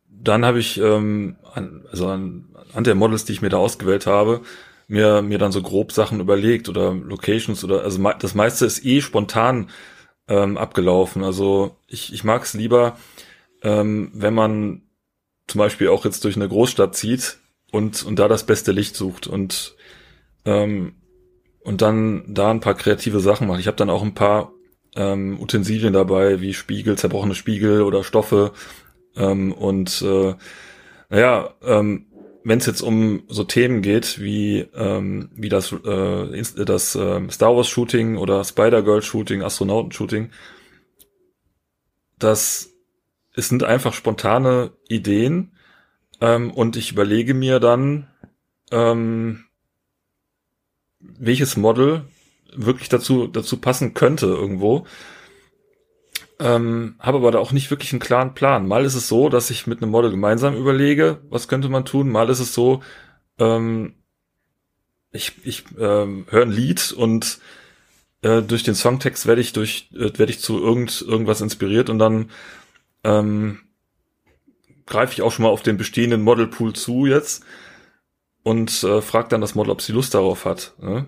dann 0.09 0.45
habe 0.45 0.59
ich, 0.59 0.79
ähm, 0.79 1.37
an, 1.55 1.85
also 1.91 2.09
an, 2.09 2.45
an 2.75 2.85
der 2.85 2.95
Models, 2.95 3.25
die 3.25 3.33
ich 3.33 3.43
mir 3.43 3.49
da 3.49 3.57
ausgewählt 3.57 4.07
habe, 4.07 4.43
mir, 4.87 5.23
mir 5.23 5.39
dann 5.39 5.53
so 5.53 5.63
grob 5.63 5.93
Sachen 5.93 6.21
überlegt 6.21 6.69
oder 6.69 6.93
Locations 6.93 7.65
oder, 7.65 7.83
also 7.83 8.03
das 8.19 8.35
meiste 8.35 8.67
ist 8.67 8.85
eh 8.85 9.01
spontan 9.01 9.71
ähm, 10.29 10.59
abgelaufen. 10.59 11.25
Also 11.25 11.77
ich, 11.87 12.13
ich 12.13 12.23
mag 12.23 12.43
es 12.43 12.55
lieber, 12.55 12.99
ähm, 13.63 14.11
wenn 14.15 14.35
man 14.35 14.83
zum 15.47 15.59
Beispiel 15.59 15.89
auch 15.89 16.05
jetzt 16.05 16.25
durch 16.25 16.37
eine 16.37 16.49
Großstadt 16.49 16.95
zieht 16.95 17.39
und, 17.73 18.05
und 18.05 18.19
da 18.19 18.29
das 18.29 18.45
beste 18.45 18.73
Licht 18.73 18.95
sucht 18.95 19.27
und, 19.27 19.75
ähm, 20.45 20.97
und 21.65 21.83
dann 21.83 22.25
da 22.29 22.51
ein 22.51 22.61
paar 22.61 22.75
kreative 22.75 23.21
Sachen 23.21 23.47
macht. 23.47 23.61
Ich 23.61 23.67
habe 23.67 23.77
dann 23.77 23.91
auch 23.91 24.03
ein 24.03 24.15
paar 24.15 24.53
ähm, 24.97 25.41
Utensilien 25.41 25.93
dabei, 25.93 26.41
wie 26.41 26.55
Spiegel, 26.55 26.97
zerbrochene 26.99 27.35
Spiegel 27.35 27.83
oder 27.83 28.05
Stoffe. 28.05 28.53
Ähm, 29.17 29.53
und 29.53 30.03
äh, 30.03 30.35
naja, 31.09 31.55
ähm, 31.63 32.07
wenn 32.45 32.59
es 32.59 32.67
jetzt 32.67 32.81
um 32.81 33.23
so 33.29 33.45
Themen 33.45 33.83
geht 33.83 34.21
wie 34.21 34.61
ähm, 34.75 35.31
wie 35.35 35.49
das 35.49 35.73
äh, 35.73 36.65
das 36.65 36.95
äh, 36.95 37.31
Star 37.31 37.55
Wars 37.55 37.69
Shooting 37.69 38.17
oder 38.17 38.43
Spider 38.45 38.83
Girl 38.83 39.03
Shooting, 39.03 39.43
Astronauten 39.43 39.93
Shooting, 39.93 40.31
das 42.19 42.73
es 43.35 43.49
sind 43.49 43.63
einfach 43.63 43.93
spontane 43.95 44.73
Ideen 44.89 45.53
ähm, 46.21 46.51
und 46.51 46.77
ich 46.77 46.93
überlege 46.93 47.35
mir 47.35 47.61
dann 47.61 48.09
ähm, 48.71 49.45
welches 50.99 51.57
Model 51.57 52.05
wirklich 52.55 52.89
dazu 52.89 53.27
dazu 53.27 53.59
passen 53.59 53.95
könnte 53.95 54.27
irgendwo 54.27 54.87
ähm, 56.41 56.95
habe 56.99 57.19
aber 57.19 57.31
da 57.31 57.39
auch 57.39 57.53
nicht 57.53 57.71
wirklich 57.71 57.93
einen 57.93 58.01
klaren 58.01 58.35
Plan. 58.35 58.67
Mal 58.67 58.87
ist 58.87 58.95
es 58.95 59.09
so, 59.09 59.29
dass 59.29 59.51
ich 59.51 59.67
mit 59.67 59.83
einem 59.83 59.91
Model 59.91 60.11
gemeinsam 60.11 60.57
überlege, 60.57 61.21
was 61.29 61.49
könnte 61.49 61.69
man 61.69 61.85
tun. 61.85 62.09
Mal 62.09 62.31
ist 62.31 62.41
es 62.41 62.55
so, 62.55 62.83
ähm, 63.39 63.95
ich, 65.13 65.35
ich 65.45 65.65
ähm, 65.79 66.27
höre 66.31 66.43
ein 66.43 66.51
Lied 66.51 66.93
und 66.93 67.41
äh, 68.23 68.41
durch 68.41 68.63
den 68.63 68.75
Songtext 68.75 69.27
werde 69.27 69.43
ich 69.43 69.53
durch 69.53 69.91
äh, 69.93 70.19
werde 70.19 70.33
ich 70.33 70.41
zu 70.41 70.59
irgend 70.59 71.03
irgendwas 71.03 71.43
inspiriert 71.43 71.91
und 71.91 71.99
dann 71.99 72.31
ähm, 73.05 73.61
greife 74.87 75.13
ich 75.13 75.23
auch 75.23 75.33
schon 75.33 75.43
mal 75.43 75.51
auf 75.51 75.63
den 75.63 75.77
bestehenden 75.77 76.23
Modelpool 76.23 76.73
zu 76.73 77.05
jetzt 77.05 77.45
und 78.45 78.83
äh, 78.83 79.03
frage 79.03 79.29
dann 79.29 79.43
das 79.43 79.55
Model, 79.55 79.73
ob 79.73 79.83
sie 79.83 79.93
Lust 79.93 80.15
darauf 80.15 80.47
hat. 80.47 80.75
Ne? 80.81 81.07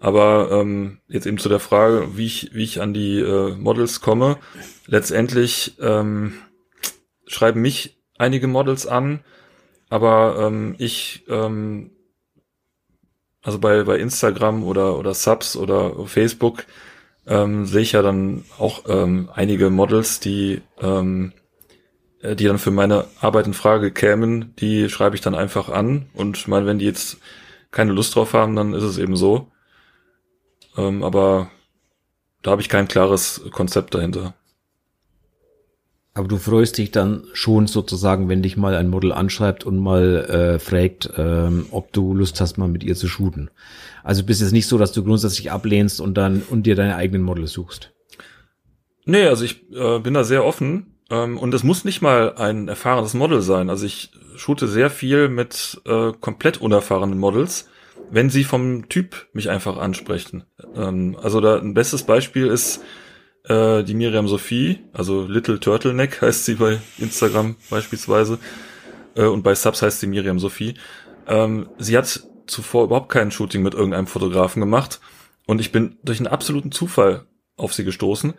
Aber 0.00 0.48
ähm, 0.50 0.98
jetzt 1.08 1.26
eben 1.26 1.38
zu 1.38 1.50
der 1.50 1.60
Frage, 1.60 2.16
wie 2.16 2.26
ich, 2.26 2.54
wie 2.54 2.64
ich 2.64 2.80
an 2.80 2.94
die 2.94 3.20
äh, 3.20 3.54
Models 3.54 4.00
komme. 4.00 4.38
Letztendlich 4.86 5.76
ähm, 5.78 6.32
schreiben 7.26 7.60
mich 7.60 8.00
einige 8.18 8.48
Models 8.48 8.86
an, 8.86 9.20
aber 9.90 10.36
ähm, 10.46 10.74
ich, 10.78 11.24
ähm, 11.28 11.90
also 13.42 13.58
bei, 13.58 13.84
bei 13.84 13.98
Instagram 13.98 14.64
oder, 14.64 14.98
oder 14.98 15.12
Subs 15.12 15.56
oder 15.56 16.06
Facebook, 16.06 16.64
ähm, 17.26 17.66
sehe 17.66 17.82
ich 17.82 17.92
ja 17.92 18.02
dann 18.02 18.44
auch 18.58 18.84
ähm, 18.88 19.28
einige 19.34 19.68
Models, 19.68 20.18
die, 20.20 20.62
ähm, 20.80 21.32
äh, 22.22 22.36
die 22.36 22.44
dann 22.44 22.58
für 22.58 22.70
meine 22.70 23.04
Arbeit 23.20 23.46
in 23.46 23.54
Frage 23.54 23.92
kämen, 23.92 24.54
die 24.56 24.88
schreibe 24.88 25.14
ich 25.14 25.22
dann 25.22 25.34
einfach 25.34 25.68
an 25.68 26.06
und 26.14 26.48
meine, 26.48 26.66
wenn 26.66 26.78
die 26.78 26.86
jetzt 26.86 27.18
keine 27.70 27.92
Lust 27.92 28.16
drauf 28.16 28.32
haben, 28.32 28.56
dann 28.56 28.72
ist 28.72 28.82
es 28.82 28.98
eben 28.98 29.16
so. 29.16 29.50
Ähm, 30.80 31.02
aber 31.02 31.50
da 32.42 32.52
habe 32.52 32.62
ich 32.62 32.68
kein 32.68 32.88
klares 32.88 33.42
Konzept 33.50 33.94
dahinter. 33.94 34.34
Aber 36.12 36.26
du 36.26 36.38
freust 36.38 36.76
dich 36.78 36.90
dann 36.90 37.24
schon 37.34 37.66
sozusagen, 37.68 38.28
wenn 38.28 38.42
dich 38.42 38.56
mal 38.56 38.74
ein 38.74 38.88
Model 38.88 39.12
anschreibt 39.12 39.64
und 39.64 39.78
mal 39.78 40.24
äh, 40.24 40.58
fragt, 40.58 41.10
ähm, 41.16 41.66
ob 41.70 41.92
du 41.92 42.14
Lust 42.14 42.40
hast, 42.40 42.58
mal 42.58 42.68
mit 42.68 42.82
ihr 42.82 42.96
zu 42.96 43.06
shooten. 43.06 43.50
Also 44.02 44.24
bist 44.24 44.42
es 44.42 44.50
nicht 44.50 44.66
so, 44.66 44.76
dass 44.76 44.92
du 44.92 45.04
grundsätzlich 45.04 45.52
ablehnst 45.52 46.00
und 46.00 46.14
dann 46.14 46.42
und 46.42 46.64
dir 46.64 46.74
deine 46.74 46.96
eigenen 46.96 47.22
Models 47.22 47.52
suchst. 47.52 47.92
Nee, 49.04 49.24
also 49.24 49.44
ich 49.44 49.70
äh, 49.72 50.00
bin 50.00 50.14
da 50.14 50.24
sehr 50.24 50.44
offen 50.44 50.96
ähm, 51.10 51.38
und 51.38 51.54
es 51.54 51.62
muss 51.62 51.84
nicht 51.84 52.02
mal 52.02 52.34
ein 52.34 52.66
erfahrenes 52.66 53.14
Model 53.14 53.40
sein. 53.40 53.70
Also 53.70 53.86
ich 53.86 54.10
shoote 54.36 54.66
sehr 54.66 54.90
viel 54.90 55.28
mit 55.28 55.80
äh, 55.86 56.12
komplett 56.20 56.60
unerfahrenen 56.60 57.18
Models, 57.18 57.68
wenn 58.10 58.30
sie 58.30 58.44
vom 58.44 58.88
Typ 58.88 59.28
mich 59.32 59.50
einfach 59.50 59.76
ansprechen. 59.76 60.44
Ähm, 60.74 61.16
also 61.22 61.40
da 61.40 61.58
ein 61.58 61.74
bestes 61.74 62.02
Beispiel 62.02 62.46
ist 62.46 62.82
äh, 63.44 63.82
die 63.84 63.94
Miriam 63.94 64.28
Sophie, 64.28 64.80
also 64.92 65.22
Little 65.26 65.60
Turtleneck 65.60 66.20
heißt 66.22 66.44
sie 66.44 66.54
bei 66.54 66.78
Instagram 66.98 67.56
beispielsweise. 67.70 68.38
Äh, 69.14 69.24
und 69.24 69.42
bei 69.42 69.54
Subs 69.54 69.82
heißt 69.82 70.00
sie 70.00 70.06
Miriam 70.06 70.38
Sophie. 70.38 70.74
Ähm, 71.26 71.68
sie 71.78 71.96
hat 71.96 72.22
zuvor 72.46 72.84
überhaupt 72.84 73.10
kein 73.10 73.30
Shooting 73.30 73.62
mit 73.62 73.74
irgendeinem 73.74 74.06
Fotografen 74.06 74.60
gemacht. 74.60 75.00
Und 75.46 75.60
ich 75.60 75.72
bin 75.72 75.96
durch 76.02 76.18
einen 76.18 76.26
absoluten 76.26 76.72
Zufall 76.72 77.24
auf 77.56 77.74
sie 77.74 77.84
gestoßen. 77.84 78.34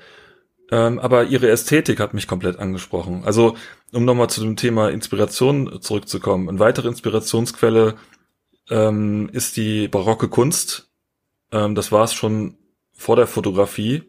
Ähm, 0.72 1.00
aber 1.00 1.26
ihre 1.26 1.50
Ästhetik 1.50 2.00
hat 2.00 2.14
mich 2.14 2.28
komplett 2.28 2.60
angesprochen. 2.60 3.24
Also, 3.26 3.58
um 3.92 4.06
nochmal 4.06 4.30
zu 4.30 4.42
dem 4.42 4.56
Thema 4.56 4.90
Inspiration 4.90 5.82
zurückzukommen. 5.82 6.48
Eine 6.48 6.60
weitere 6.60 6.88
Inspirationsquelle 6.88 7.96
ähm, 8.72 9.30
ist 9.34 9.58
die 9.58 9.88
barocke 9.88 10.30
Kunst. 10.30 10.90
Ähm, 11.52 11.76
das 11.76 11.92
war 11.92 12.06
es 12.06 12.14
schon 12.14 12.56
vor 12.94 13.16
der 13.18 13.28
Fotografie. 13.28 14.04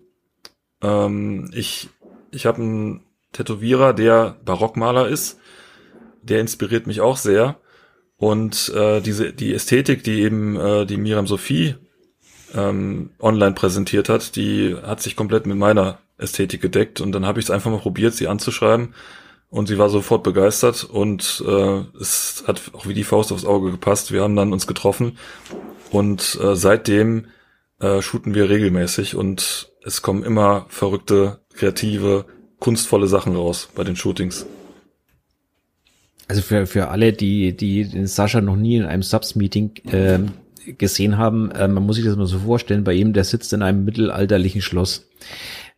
Ähm, 0.81 1.51
ich 1.53 1.91
ich 2.31 2.47
habe 2.47 2.63
einen 2.63 3.05
Tätowierer, 3.33 3.93
der 3.93 4.37
Barockmaler 4.45 5.09
ist. 5.09 5.39
Der 6.23 6.41
inspiriert 6.41 6.87
mich 6.87 7.01
auch 7.01 7.17
sehr. 7.17 7.57
Und 8.17 8.69
äh, 8.75 9.01
diese 9.01 9.33
die 9.33 9.53
Ästhetik, 9.53 10.05
die 10.05 10.23
eben 10.23 10.57
äh, 10.57 10.87
die 10.87 10.97
Miriam 10.97 11.27
Sophie 11.27 11.75
ähm, 12.55 13.11
online 13.19 13.55
präsentiert 13.55 14.09
hat, 14.09 14.37
die 14.37 14.77
hat 14.77 15.03
sich 15.03 15.17
komplett 15.17 15.47
mit 15.47 15.57
meiner 15.57 15.99
Ästhetik 16.19 16.63
gedeckt. 16.63 17.01
Und 17.01 17.13
dann 17.13 17.27
habe 17.27 17.41
ich 17.41 17.47
es 17.47 17.51
einfach 17.51 17.71
mal 17.71 17.81
probiert, 17.81 18.15
sie 18.15 18.29
anzuschreiben. 18.29 18.95
Und 19.53 19.67
sie 19.67 19.77
war 19.77 19.91
sofort 19.91 20.23
begeistert 20.23 20.83
und 20.83 21.45
äh, 21.47 21.81
es 22.01 22.43
hat 22.47 22.63
auch 22.73 22.87
wie 22.87 22.95
die 22.95 23.05
Faust 23.05 23.33
aufs 23.33 23.45
Auge 23.45 23.71
gepasst. 23.71 24.11
Wir 24.11 24.23
haben 24.23 24.35
dann 24.35 24.51
uns 24.51 24.67
getroffen 24.67 25.19
und 25.91 26.39
äh, 26.43 26.57
seitdem 26.57 27.27
äh, 27.79 28.01
shooten 28.01 28.35
wir 28.35 28.49
regelmäßig 28.49 29.15
und 29.15 29.71
es 29.85 30.01
kommen 30.01 30.23
immer 30.23 30.65
verrückte, 30.71 31.41
kreative, 31.53 32.25
kunstvolle 32.61 33.09
Sachen 33.09 33.37
raus 33.37 33.69
bei 33.75 33.85
den 33.85 33.95
Shootings. 33.95 34.47
Also 36.29 36.41
für, 36.41 36.67
für 36.67 36.89
alle, 36.89 37.13
die, 37.13 37.55
die 37.55 37.85
den 37.85 38.07
Sascha 38.07 38.41
noch 38.41 38.57
nie 38.57 38.77
in 38.77 38.85
einem 38.87 39.03
Subs-Meeting 39.03 39.73
äh, 39.91 40.21
gesehen 40.79 41.19
haben, 41.19 41.51
äh, 41.51 41.69
man 41.69 41.83
muss 41.83 41.97
sich 41.97 42.07
das 42.07 42.17
mal 42.17 42.25
so 42.25 42.39
vorstellen, 42.39 42.85
bei 42.85 42.95
ihm, 42.95 43.13
der 43.13 43.25
sitzt 43.25 43.53
in 43.53 43.61
einem 43.61 43.85
mittelalterlichen 43.85 44.63
Schloss. 44.63 45.11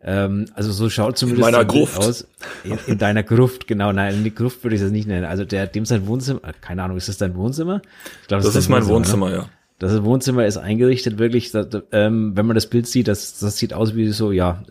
Ähm, 0.07 0.47
also 0.55 0.71
so 0.71 0.90
schaut 0.90 1.17
zumindest 1.17 1.49
in 1.49 1.53
meiner 1.55 1.64
Gruft. 1.64 1.99
aus. 1.99 2.27
In, 2.62 2.79
in, 2.87 2.99
deiner 2.99 3.23
Gruft, 3.23 3.67
genau. 3.67 3.90
Nein, 3.93 4.17
in 4.17 4.25
die 4.25 4.35
Gruft 4.35 4.62
würde 4.62 4.77
ich 4.77 4.83
das 4.83 4.90
nicht 4.90 5.09
nennen. 5.09 5.25
Also 5.25 5.45
der, 5.45 5.67
dem 5.67 5.87
sein 5.87 6.07
Wohnzimmer, 6.07 6.40
keine 6.61 6.83
Ahnung, 6.83 6.97
ist 6.99 7.09
das 7.09 7.17
dein 7.17 7.35
Wohnzimmer? 7.37 7.81
Ich 8.23 8.29
glaub, 8.29 8.40
das, 8.40 8.47
das 8.47 8.55
ist, 8.55 8.64
ist 8.64 8.69
mein 8.69 8.87
Wohnzimmer, 8.87 9.27
Wohnzimmer 9.27 9.45
ja. 9.45 9.51
Das 9.79 10.05
Wohnzimmer 10.05 10.47
ist 10.47 10.57
eingerichtet, 10.57 11.19
wirklich, 11.19 11.51
das, 11.51 11.67
ähm, 11.90 12.37
wenn 12.37 12.47
man 12.47 12.55
das 12.55 12.69
Bild 12.69 12.87
sieht, 12.87 13.09
das, 13.09 13.38
das 13.38 13.57
sieht 13.57 13.75
aus 13.75 13.97
wie 13.97 14.09
so, 14.11 14.31
ja, 14.31 14.62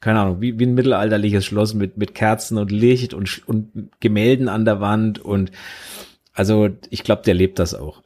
keine 0.00 0.20
Ahnung, 0.20 0.40
wie, 0.40 0.58
wie 0.58 0.64
ein 0.64 0.74
mittelalterliches 0.74 1.44
Schloss 1.44 1.74
mit, 1.74 1.98
mit 1.98 2.14
Kerzen 2.14 2.56
und 2.56 2.70
Licht 2.70 3.12
und, 3.12 3.42
und 3.46 3.90
Gemälden 4.00 4.48
an 4.48 4.64
der 4.64 4.80
Wand 4.80 5.18
und 5.18 5.52
also 6.32 6.68
ich 6.90 7.02
glaube, 7.02 7.22
der 7.22 7.34
lebt 7.34 7.58
das 7.58 7.74
auch. 7.74 8.02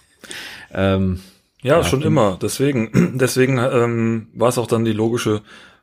ähm, 0.74 1.20
ja, 1.62 1.78
ja, 1.78 1.84
schon 1.84 2.02
immer. 2.02 2.38
Deswegen, 2.40 3.18
deswegen 3.18 3.58
ähm, 3.58 4.28
war 4.34 4.48
es 4.48 4.58
auch 4.58 4.66
dann 4.66 4.84
die 4.84 4.92
logische 4.92 5.42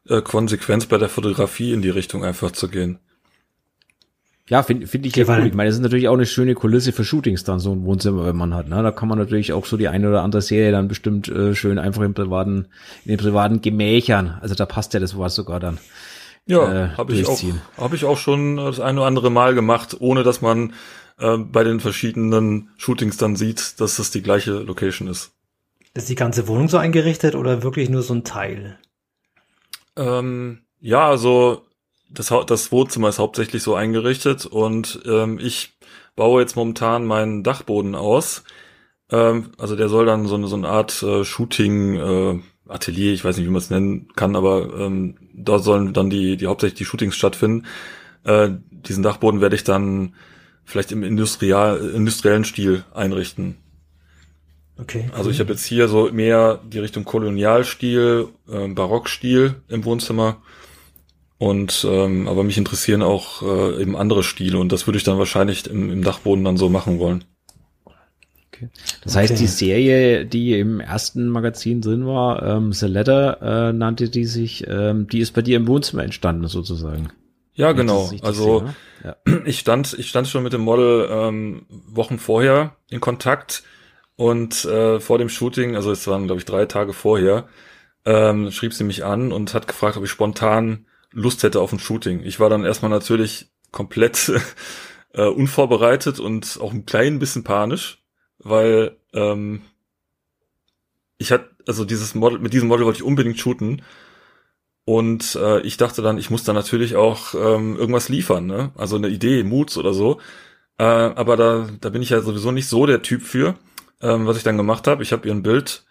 äh, 0.09 0.21
Konsequenz 0.21 0.85
bei 0.85 0.97
der 0.97 1.09
Fotografie 1.09 1.73
in 1.73 1.81
die 1.81 1.89
Richtung 1.89 2.23
einfach 2.23 2.51
zu 2.51 2.67
gehen. 2.69 2.99
Ja, 4.49 4.63
finde 4.63 4.87
find 4.87 5.05
ich 5.05 5.15
ja 5.15 5.25
cool. 5.27 5.45
Ich 5.45 5.53
meine, 5.53 5.67
das 5.67 5.75
ist 5.75 5.81
natürlich 5.81 6.07
auch 6.07 6.13
eine 6.13 6.25
schöne 6.25 6.53
Kulisse 6.53 6.93
für 6.93 7.03
Shootings 7.03 7.43
dann, 7.43 7.59
so 7.59 7.73
ein 7.73 7.83
Wohnzimmer, 7.83 8.25
wenn 8.25 8.37
man 8.37 8.53
hat. 8.53 8.69
Ne? 8.69 8.81
Da 8.81 8.91
kann 8.91 9.09
man 9.09 9.17
natürlich 9.17 9.51
auch 9.51 9.65
so 9.65 9.75
die 9.75 9.89
eine 9.89 10.07
oder 10.07 10.23
andere 10.23 10.41
Serie 10.41 10.71
dann 10.71 10.87
bestimmt 10.87 11.27
äh, 11.27 11.53
schön 11.53 11.77
einfach 11.77 12.01
im 12.03 12.13
privaten, 12.13 12.67
in 13.03 13.09
den 13.09 13.17
privaten 13.17 13.61
Gemächern. 13.61 14.37
Also 14.39 14.55
da 14.55 14.65
passt 14.65 14.93
ja 14.93 15.01
das 15.01 15.17
Wort 15.17 15.31
sogar 15.31 15.59
dann. 15.59 15.79
Ja, 16.45 16.85
äh, 16.85 16.89
habe 16.95 17.13
ich 17.13 17.27
auch, 17.27 17.41
habe 17.77 17.95
ich 17.97 18.05
auch 18.05 18.17
schon 18.17 18.55
das 18.55 18.79
eine 18.79 19.01
oder 19.01 19.07
andere 19.07 19.29
Mal 19.29 19.53
gemacht, 19.53 19.97
ohne 19.99 20.23
dass 20.23 20.41
man 20.41 20.73
äh, 21.19 21.37
bei 21.37 21.65
den 21.65 21.81
verschiedenen 21.81 22.69
Shootings 22.77 23.17
dann 23.17 23.35
sieht, 23.35 23.81
dass 23.81 23.97
das 23.97 24.11
die 24.11 24.21
gleiche 24.21 24.51
Location 24.51 25.09
ist. 25.09 25.31
Ist 25.93 26.07
die 26.07 26.15
ganze 26.15 26.47
Wohnung 26.47 26.69
so 26.69 26.77
eingerichtet 26.77 27.35
oder 27.35 27.63
wirklich 27.63 27.89
nur 27.89 28.01
so 28.01 28.13
ein 28.13 28.23
Teil? 28.23 28.79
Ähm, 29.97 30.59
ja, 30.79 31.09
also 31.09 31.65
das, 32.09 32.33
das 32.47 32.71
Wohnzimmer 32.71 33.09
ist 33.09 33.19
hauptsächlich 33.19 33.63
so 33.63 33.75
eingerichtet 33.75 34.45
und 34.45 35.01
ähm, 35.05 35.39
ich 35.39 35.77
baue 36.15 36.41
jetzt 36.41 36.55
momentan 36.55 37.05
meinen 37.05 37.43
Dachboden 37.43 37.95
aus. 37.95 38.43
Ähm, 39.11 39.51
also 39.57 39.75
der 39.75 39.89
soll 39.89 40.05
dann 40.05 40.27
so 40.27 40.35
eine, 40.35 40.47
so 40.47 40.55
eine 40.55 40.69
Art 40.69 41.01
äh, 41.03 41.25
Shooting 41.25 41.95
äh, 41.95 42.39
Atelier, 42.67 43.13
ich 43.13 43.23
weiß 43.23 43.37
nicht, 43.37 43.45
wie 43.45 43.51
man 43.51 43.61
es 43.61 43.69
nennen 43.69 44.09
kann, 44.15 44.35
aber 44.35 44.79
ähm, 44.79 45.15
dort 45.33 45.63
sollen 45.63 45.93
dann 45.93 46.09
die, 46.09 46.37
die 46.37 46.47
hauptsächlich 46.47 46.77
die 46.77 46.85
Shootings 46.85 47.15
stattfinden. 47.15 47.65
Äh, 48.23 48.49
diesen 48.71 49.03
Dachboden 49.03 49.41
werde 49.41 49.55
ich 49.55 49.63
dann 49.63 50.13
vielleicht 50.65 50.91
im 50.91 51.03
industriellen 51.03 52.43
Stil 52.43 52.83
einrichten. 52.93 53.57
Okay. 54.79 55.09
Also 55.13 55.29
ich 55.29 55.39
habe 55.39 55.51
jetzt 55.51 55.65
hier 55.65 55.87
so 55.87 56.11
mehr 56.11 56.59
die 56.71 56.79
Richtung 56.79 57.03
Kolonialstil, 57.03 58.27
äh, 58.49 58.67
Barockstil 58.67 59.55
im 59.67 59.85
Wohnzimmer. 59.85 60.37
Und 61.39 61.85
ähm, 61.87 62.27
aber 62.27 62.43
mich 62.43 62.57
interessieren 62.57 63.03
auch 63.03 63.43
äh, 63.43 63.81
eben 63.81 63.95
andere 63.95 64.23
Stile 64.23 64.57
und 64.57 64.71
das 64.71 64.87
würde 64.87 64.97
ich 64.97 65.03
dann 65.03 65.19
wahrscheinlich 65.19 65.67
im, 65.67 65.91
im 65.91 66.03
Dachboden 66.03 66.43
dann 66.43 66.57
so 66.57 66.67
machen 66.67 66.97
wollen. 66.97 67.25
Okay. 68.47 68.69
Das 69.03 69.15
heißt, 69.15 69.33
okay. 69.33 69.41
die 69.41 69.47
Serie, 69.47 70.25
die 70.25 70.59
im 70.59 70.79
ersten 70.79 71.29
Magazin 71.29 71.81
drin 71.81 72.07
war, 72.07 72.41
ähm, 72.41 72.73
The 72.73 72.87
Letter 72.87 73.69
äh, 73.69 73.73
nannte 73.73 74.09
die 74.09 74.25
sich, 74.25 74.65
ähm, 74.67 75.07
die 75.07 75.19
ist 75.19 75.33
bei 75.33 75.43
dir 75.43 75.57
im 75.57 75.67
Wohnzimmer 75.67 76.03
entstanden 76.03 76.47
sozusagen. 76.47 77.09
Ja, 77.53 77.71
genau. 77.71 78.09
Also 78.21 78.59
sehe, 78.59 79.15
ja. 79.25 79.41
ich 79.45 79.59
stand, 79.59 79.95
ich 79.97 80.09
stand 80.09 80.27
schon 80.27 80.43
mit 80.43 80.53
dem 80.53 80.61
Model 80.61 81.07
ähm, 81.11 81.65
Wochen 81.69 82.17
vorher 82.17 82.75
in 82.89 82.99
Kontakt 82.99 83.63
und 84.17 84.65
äh, 84.65 84.99
vor 84.99 85.17
dem 85.17 85.29
Shooting, 85.29 85.75
also 85.75 85.91
es 85.91 86.05
waren 86.07 86.25
glaube 86.25 86.39
ich 86.39 86.45
drei 86.45 86.65
Tage 86.65 86.91
vorher, 86.91 87.47
ähm, 88.05 88.51
schrieb 88.51 88.73
sie 88.73 88.83
mich 88.83 89.05
an 89.05 89.31
und 89.31 89.53
hat 89.53 89.67
gefragt, 89.67 89.95
ob 89.95 90.03
ich 90.03 90.11
spontan 90.11 90.87
Lust 91.11 91.43
hätte 91.43 91.61
auf 91.61 91.71
ein 91.71 91.79
Shooting. 91.79 92.21
Ich 92.23 92.39
war 92.39 92.49
dann 92.49 92.65
erstmal 92.65 92.91
natürlich 92.91 93.51
komplett 93.71 94.31
äh, 95.13 95.27
unvorbereitet 95.27 96.19
und 96.19 96.59
auch 96.61 96.73
ein 96.73 96.85
klein 96.85 97.19
bisschen 97.19 97.43
panisch, 97.43 98.03
weil 98.39 98.97
ähm, 99.13 99.61
ich 101.17 101.31
hatte, 101.31 101.49
also 101.67 101.85
dieses 101.85 102.15
Model, 102.15 102.39
mit 102.39 102.53
diesem 102.53 102.67
Model 102.67 102.85
wollte 102.85 102.97
ich 102.97 103.03
unbedingt 103.03 103.39
shooten. 103.39 103.81
Und 104.85 105.35
äh, 105.35 105.59
ich 105.61 105.75
dachte 105.77 106.01
dann, 106.01 106.17
ich 106.17 106.29
muss 106.29 106.43
da 106.45 106.53
natürlich 106.53 106.95
auch 106.95 107.33
ähm, 107.33 107.75
irgendwas 107.75 108.07
liefern, 108.07 108.45
ne? 108.45 108.71
Also 108.75 108.95
eine 108.95 109.09
Idee, 109.09 109.43
Moods 109.43 109.77
oder 109.77 109.93
so. 109.93 110.21
Äh, 110.77 110.83
aber 110.83 111.35
da, 111.35 111.67
da 111.81 111.89
bin 111.89 112.01
ich 112.01 112.11
ja 112.11 112.21
sowieso 112.21 112.51
nicht 112.51 112.67
so 112.69 112.85
der 112.85 113.01
Typ 113.01 113.21
für. 113.23 113.55
Ähm, 114.01 114.27
was 114.27 114.37
ich 114.37 114.43
dann 114.43 114.57
gemacht 114.57 114.87
habe, 114.87 115.03
ich 115.03 115.11
habe 115.11 115.27
ihr 115.27 115.33
ein 115.33 115.43
Bild 115.43 115.83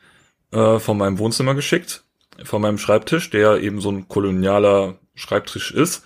äh, 0.53 0.79
von 0.79 0.99
meinem 0.99 1.19
Wohnzimmer 1.19 1.55
geschickt, 1.55 2.05
von 2.45 2.63
meinem 2.63 2.79
Schreibtisch, 2.79 3.31
der 3.31 3.61
eben 3.61 3.81
so 3.81 3.91
ein 3.91 4.09
kolonialer 4.09 4.99
Schreibtisch 5.15 5.73
ist 5.73 6.05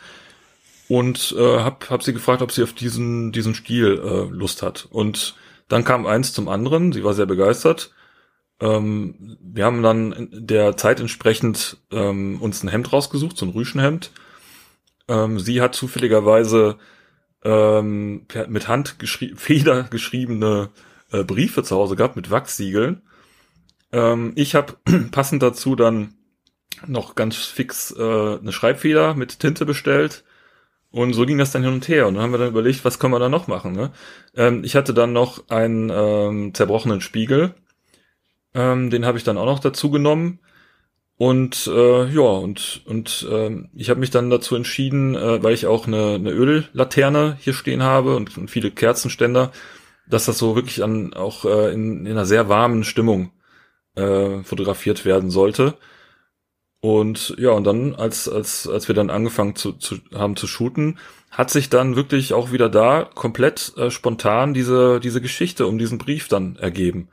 und 0.88 1.34
äh, 1.38 1.58
hab, 1.58 1.90
hab 1.90 2.02
sie 2.02 2.12
gefragt, 2.12 2.42
ob 2.42 2.52
sie 2.52 2.62
auf 2.62 2.72
diesen, 2.72 3.32
diesen 3.32 3.54
Stil 3.54 4.00
äh, 4.04 4.34
Lust 4.34 4.62
hat. 4.62 4.88
Und 4.90 5.36
dann 5.68 5.84
kam 5.84 6.06
eins 6.06 6.32
zum 6.32 6.48
anderen, 6.48 6.92
sie 6.92 7.04
war 7.04 7.14
sehr 7.14 7.26
begeistert. 7.26 7.92
Ähm, 8.60 9.38
wir 9.40 9.64
haben 9.64 9.82
dann 9.82 10.28
der 10.32 10.76
Zeit 10.76 11.00
entsprechend 11.00 11.78
ähm, 11.92 12.40
uns 12.40 12.62
ein 12.62 12.68
Hemd 12.68 12.92
rausgesucht, 12.92 13.36
so 13.36 13.46
ein 13.46 13.52
Rüschenhemd. 13.52 14.10
Ähm, 15.08 15.38
sie 15.38 15.60
hat 15.60 15.74
zufälligerweise 15.74 16.76
ähm, 17.44 18.26
mit 18.48 18.68
Hand 18.68 18.98
geschrie 18.98 19.34
Feder 19.36 19.84
geschriebene 19.84 20.70
äh, 21.12 21.24
Briefe 21.24 21.62
zu 21.62 21.76
Hause 21.76 21.96
gehabt 21.96 22.16
mit 22.16 22.30
Wachssiegeln. 22.30 23.02
Ähm, 23.92 24.32
ich 24.36 24.54
habe 24.54 24.74
passend 25.10 25.42
dazu 25.42 25.76
dann 25.76 26.14
noch 26.86 27.14
ganz 27.14 27.36
fix 27.36 27.94
äh, 27.96 28.02
eine 28.38 28.52
Schreibfeder 28.52 29.14
mit 29.14 29.38
Tinte 29.40 29.66
bestellt. 29.66 30.24
Und 30.92 31.12
so 31.12 31.24
ging 31.24 31.38
das 31.38 31.52
dann 31.52 31.62
hin 31.62 31.72
und 31.72 31.86
her. 31.88 32.08
Und 32.08 32.14
dann 32.14 32.24
haben 32.24 32.32
wir 32.32 32.38
dann 32.38 32.48
überlegt, 32.48 32.84
was 32.84 32.98
können 32.98 33.12
wir 33.12 33.20
da 33.20 33.28
noch 33.28 33.46
machen. 33.46 33.72
Ne? 33.72 33.92
Ähm, 34.34 34.64
ich 34.64 34.74
hatte 34.74 34.92
dann 34.92 35.12
noch 35.12 35.48
einen 35.48 35.90
ähm, 35.92 36.54
zerbrochenen 36.54 37.00
Spiegel. 37.00 37.54
Ähm, 38.54 38.90
den 38.90 39.06
habe 39.06 39.16
ich 39.16 39.24
dann 39.24 39.38
auch 39.38 39.46
noch 39.46 39.60
dazu 39.60 39.90
genommen. 39.90 40.40
Und 41.16 41.66
äh, 41.66 42.08
ja, 42.08 42.22
und, 42.22 42.80
und 42.86 43.28
äh, 43.30 43.50
ich 43.74 43.90
habe 43.90 44.00
mich 44.00 44.10
dann 44.10 44.30
dazu 44.30 44.56
entschieden, 44.56 45.14
äh, 45.14 45.42
weil 45.42 45.52
ich 45.52 45.66
auch 45.66 45.86
eine, 45.86 46.14
eine 46.14 46.30
Öllaterne 46.30 47.36
hier 47.38 47.52
stehen 47.52 47.82
habe 47.82 48.16
und, 48.16 48.36
und 48.38 48.50
viele 48.50 48.70
Kerzenständer, 48.70 49.52
dass 50.10 50.26
das 50.26 50.38
so 50.38 50.56
wirklich 50.56 50.82
an 50.82 51.14
auch 51.14 51.44
äh, 51.44 51.72
in, 51.72 52.06
in 52.06 52.12
einer 52.12 52.26
sehr 52.26 52.48
warmen 52.48 52.84
Stimmung 52.84 53.30
äh, 53.94 54.42
fotografiert 54.42 55.04
werden 55.04 55.30
sollte. 55.30 55.74
Und 56.80 57.34
ja, 57.38 57.50
und 57.50 57.64
dann, 57.64 57.94
als, 57.94 58.28
als, 58.28 58.66
als 58.66 58.88
wir 58.88 58.94
dann 58.94 59.10
angefangen 59.10 59.54
zu, 59.54 59.72
zu 59.72 59.98
haben 60.14 60.36
zu 60.36 60.46
shooten, 60.46 60.98
hat 61.30 61.50
sich 61.50 61.68
dann 61.68 61.94
wirklich 61.94 62.32
auch 62.32 62.52
wieder 62.52 62.68
da 62.70 63.04
komplett 63.14 63.74
äh, 63.76 63.90
spontan 63.90 64.54
diese, 64.54 64.98
diese 64.98 65.20
Geschichte 65.20 65.66
um 65.66 65.78
diesen 65.78 65.98
Brief 65.98 66.28
dann 66.28 66.56
ergeben. 66.56 67.08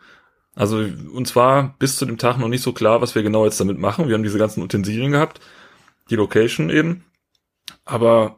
Also 0.55 0.77
uns 1.13 1.35
war 1.35 1.75
bis 1.79 1.97
zu 1.97 2.05
dem 2.05 2.17
Tag 2.17 2.39
noch 2.39 2.47
nicht 2.47 2.63
so 2.63 2.73
klar, 2.73 3.01
was 3.01 3.13
wir 3.13 3.23
genau 3.23 3.45
jetzt 3.45 3.59
damit 3.59 3.77
machen. 3.77 4.07
Wir 4.07 4.15
haben 4.15 4.23
diese 4.23 4.39
ganzen 4.39 4.63
Utensilien 4.63 5.11
gehabt, 5.11 5.39
die 6.09 6.15
Location 6.15 6.69
eben. 6.69 7.03
Aber 7.85 8.37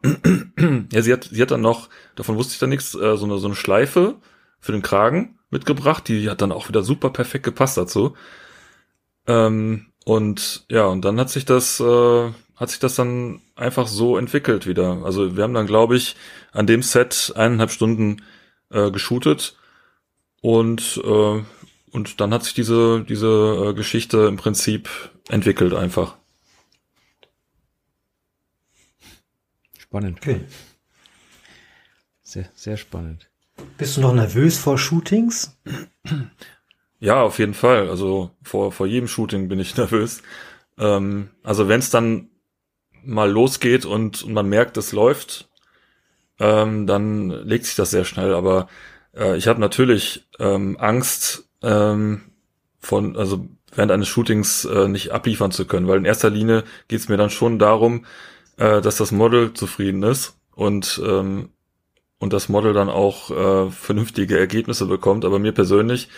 ja, 0.91 1.01
sie 1.01 1.13
hat, 1.13 1.29
sie 1.31 1.41
hat 1.41 1.51
dann 1.51 1.61
noch, 1.61 1.89
davon 2.15 2.35
wusste 2.35 2.53
ich 2.53 2.59
dann 2.59 2.69
nichts, 2.69 2.95
äh, 2.95 3.15
so, 3.15 3.25
eine, 3.25 3.37
so 3.37 3.47
eine 3.47 3.55
Schleife 3.55 4.15
für 4.59 4.71
den 4.71 4.81
Kragen 4.81 5.39
mitgebracht. 5.49 6.07
Die 6.07 6.29
hat 6.29 6.41
dann 6.41 6.51
auch 6.51 6.69
wieder 6.69 6.83
super 6.83 7.09
perfekt 7.09 7.45
gepasst 7.45 7.77
dazu. 7.77 8.15
Ähm, 9.27 9.87
und 10.05 10.65
ja, 10.69 10.85
und 10.85 11.05
dann 11.05 11.19
hat 11.19 11.29
sich 11.29 11.45
das, 11.45 11.79
äh, 11.79 12.31
hat 12.55 12.69
sich 12.69 12.79
das 12.79 12.95
dann 12.95 13.41
einfach 13.55 13.87
so 13.87 14.17
entwickelt 14.17 14.65
wieder. 14.67 15.03
Also 15.03 15.35
wir 15.35 15.43
haben 15.43 15.53
dann, 15.53 15.67
glaube 15.67 15.95
ich, 15.95 16.15
an 16.51 16.67
dem 16.67 16.81
Set 16.81 17.33
eineinhalb 17.35 17.71
Stunden 17.71 18.23
äh, 18.71 18.91
geshootet 18.91 19.57
und 20.41 21.01
äh, 21.03 21.43
und 21.91 22.21
dann 22.21 22.33
hat 22.33 22.43
sich 22.43 22.53
diese 22.53 23.03
diese 23.07 23.69
äh, 23.69 23.73
Geschichte 23.73 24.27
im 24.27 24.37
Prinzip 24.37 24.89
entwickelt 25.29 25.73
einfach. 25.73 26.17
Spannend. 29.77 30.19
Okay. 30.19 30.41
Sehr 32.21 32.49
sehr 32.53 32.77
spannend. 32.77 33.28
Bist 33.77 33.97
du 33.97 34.01
noch 34.01 34.13
nervös 34.13 34.57
vor 34.57 34.77
Shootings? 34.77 35.57
Ja, 36.99 37.21
auf 37.21 37.39
jeden 37.39 37.53
Fall. 37.53 37.89
Also 37.89 38.31
vor, 38.43 38.71
vor 38.71 38.87
jedem 38.87 39.07
Shooting 39.07 39.47
bin 39.47 39.59
ich 39.59 39.77
nervös. 39.77 40.21
Ähm, 40.77 41.29
also 41.43 41.67
wenn 41.67 41.79
es 41.79 41.89
dann 41.89 42.29
mal 43.03 43.31
losgeht 43.31 43.85
und, 43.85 44.23
und, 44.23 44.33
man 44.33 44.49
merkt, 44.49 44.77
es 44.77 44.91
läuft, 44.91 45.49
ähm, 46.39 46.87
dann 46.87 47.29
legt 47.29 47.65
sich 47.65 47.75
das 47.75 47.91
sehr 47.91 48.05
schnell. 48.05 48.33
Aber 48.33 48.67
äh, 49.15 49.37
ich 49.37 49.47
habe 49.47 49.59
natürlich 49.59 50.27
ähm, 50.39 50.77
Angst 50.79 51.49
ähm, 51.61 52.31
von, 52.79 53.15
also 53.15 53.47
während 53.73 53.91
eines 53.91 54.07
Shootings 54.07 54.65
äh, 54.65 54.87
nicht 54.87 55.11
abliefern 55.11 55.51
zu 55.51 55.65
können, 55.65 55.87
weil 55.87 55.99
in 55.99 56.05
erster 56.05 56.29
Linie 56.29 56.63
geht 56.87 56.99
es 56.99 57.09
mir 57.09 57.17
dann 57.17 57.29
schon 57.29 57.59
darum, 57.59 58.05
äh, 58.57 58.81
dass 58.81 58.97
das 58.97 59.11
Model 59.11 59.53
zufrieden 59.53 60.03
ist 60.03 60.37
und 60.55 61.01
ähm, 61.05 61.49
und 62.19 62.33
das 62.33 62.49
Model 62.49 62.73
dann 62.73 62.89
auch 62.89 63.31
äh, 63.31 63.71
vernünftige 63.71 64.37
Ergebnisse 64.37 64.85
bekommt. 64.85 65.25
Aber 65.25 65.39
mir 65.39 65.53
persönlich 65.53 66.09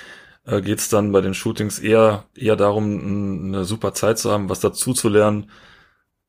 äh, 0.45 0.61
geht 0.61 0.79
es 0.79 0.89
dann 0.89 1.11
bei 1.11 1.21
den 1.21 1.33
Shootings 1.33 1.79
eher, 1.79 2.25
eher 2.35 2.55
darum, 2.55 3.45
eine 3.47 3.65
super 3.65 3.93
Zeit 3.93 4.19
zu 4.19 4.31
haben, 4.31 4.49
was 4.49 4.59
dazu 4.59 4.93
zu 4.93 5.09
lernen 5.09 5.49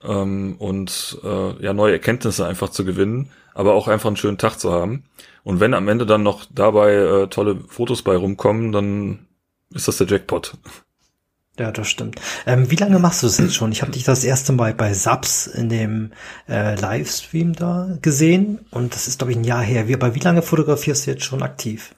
ähm, 0.02 0.56
und 0.58 1.18
äh, 1.24 1.64
ja 1.64 1.72
neue 1.72 1.92
Erkenntnisse 1.92 2.46
einfach 2.46 2.70
zu 2.70 2.84
gewinnen, 2.84 3.30
aber 3.54 3.74
auch 3.74 3.88
einfach 3.88 4.08
einen 4.08 4.16
schönen 4.16 4.38
Tag 4.38 4.58
zu 4.58 4.72
haben. 4.72 5.04
Und 5.44 5.60
wenn 5.60 5.74
am 5.74 5.88
Ende 5.88 6.06
dann 6.06 6.22
noch 6.22 6.44
dabei 6.50 6.94
äh, 6.94 7.26
tolle 7.28 7.56
Fotos 7.66 8.02
bei 8.02 8.16
rumkommen, 8.16 8.72
dann 8.72 9.26
ist 9.70 9.88
das 9.88 9.98
der 9.98 10.06
Jackpot. 10.06 10.54
Ja, 11.58 11.70
das 11.70 11.88
stimmt. 11.88 12.18
Ähm, 12.46 12.70
wie 12.70 12.76
lange 12.76 12.98
machst 12.98 13.22
du 13.22 13.26
das 13.26 13.36
jetzt 13.36 13.54
schon? 13.54 13.72
Ich 13.72 13.82
habe 13.82 13.92
dich 13.92 14.04
das 14.04 14.24
erste 14.24 14.52
Mal 14.52 14.72
bei 14.72 14.94
Subs 14.94 15.46
in 15.46 15.68
dem 15.68 16.12
äh, 16.48 16.74
Livestream 16.76 17.52
da 17.52 17.98
gesehen 18.00 18.60
und 18.70 18.94
das 18.94 19.06
ist, 19.06 19.18
glaube 19.18 19.32
ich, 19.32 19.38
ein 19.38 19.44
Jahr 19.44 19.62
her. 19.62 19.86
Wie, 19.86 19.94
aber 19.94 20.14
wie 20.14 20.20
lange 20.20 20.40
fotografierst 20.40 21.06
du 21.06 21.10
jetzt 21.10 21.24
schon 21.24 21.42
aktiv? 21.42 21.94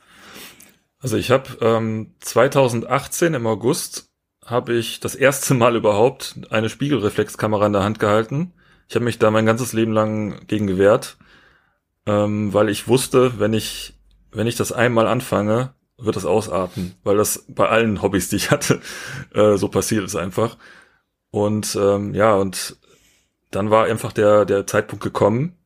Also 0.99 1.17
ich 1.17 1.31
habe 1.31 1.57
ähm, 1.61 2.15
2018 2.21 3.35
im 3.35 3.47
August 3.47 4.09
habe 4.45 4.75
ich 4.75 5.01
das 5.01 5.15
erste 5.15 5.55
Mal 5.55 5.77
überhaupt 5.77 6.35
eine 6.51 6.69
Spiegelreflexkamera 6.69 7.67
in 7.67 7.73
der 7.73 7.85
Hand 7.85 8.01
gehalten. 8.01 8.53
Ich 8.89 8.97
habe 8.97 9.05
mich 9.05 9.19
da 9.19 9.31
mein 9.31 9.47
ganzes 9.47 9.73
Leben 9.73 9.93
lang 9.93 10.47
gegen 10.47 10.67
gewehrt, 10.67 11.17
ähm, 12.07 12.53
weil 12.53 12.69
ich 12.69 12.89
wusste, 12.89 13.39
wenn 13.39 13.53
ich 13.53 13.95
wenn 14.33 14.47
ich 14.49 14.57
das 14.57 14.73
einmal 14.73 15.07
anfange, 15.07 15.75
wird 15.97 16.17
das 16.17 16.25
ausarten, 16.25 16.95
weil 17.05 17.17
das 17.17 17.45
bei 17.49 17.69
allen 17.69 18.03
Hobbys, 18.03 18.29
die 18.29 18.37
ich 18.37 18.51
hatte, 18.51 18.81
äh, 19.35 19.57
so 19.57 19.69
passiert 19.69 20.05
ist 20.05 20.17
einfach. 20.17 20.57
Und 21.31 21.77
ähm, 21.81 22.15
ja, 22.15 22.35
und 22.35 22.77
dann 23.51 23.71
war 23.71 23.87
einfach 23.87 24.13
der 24.13 24.45
der 24.45 24.67
Zeitpunkt 24.67 25.03
gekommen 25.03 25.57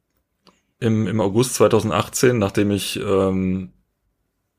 im 0.79 1.07
im 1.07 1.21
August 1.21 1.55
2018, 1.55 2.39
nachdem 2.39 2.71
ich 2.71 2.99
ähm, 3.01 3.73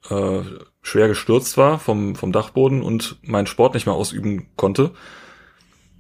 äh, 0.10 0.42
schwer 0.82 1.08
gestürzt 1.08 1.58
war 1.58 1.80
vom, 1.80 2.16
vom 2.16 2.32
Dachboden 2.32 2.82
und 2.82 3.18
meinen 3.22 3.48
Sport 3.48 3.74
nicht 3.74 3.86
mehr 3.86 3.96
ausüben 3.96 4.48
konnte. 4.56 4.92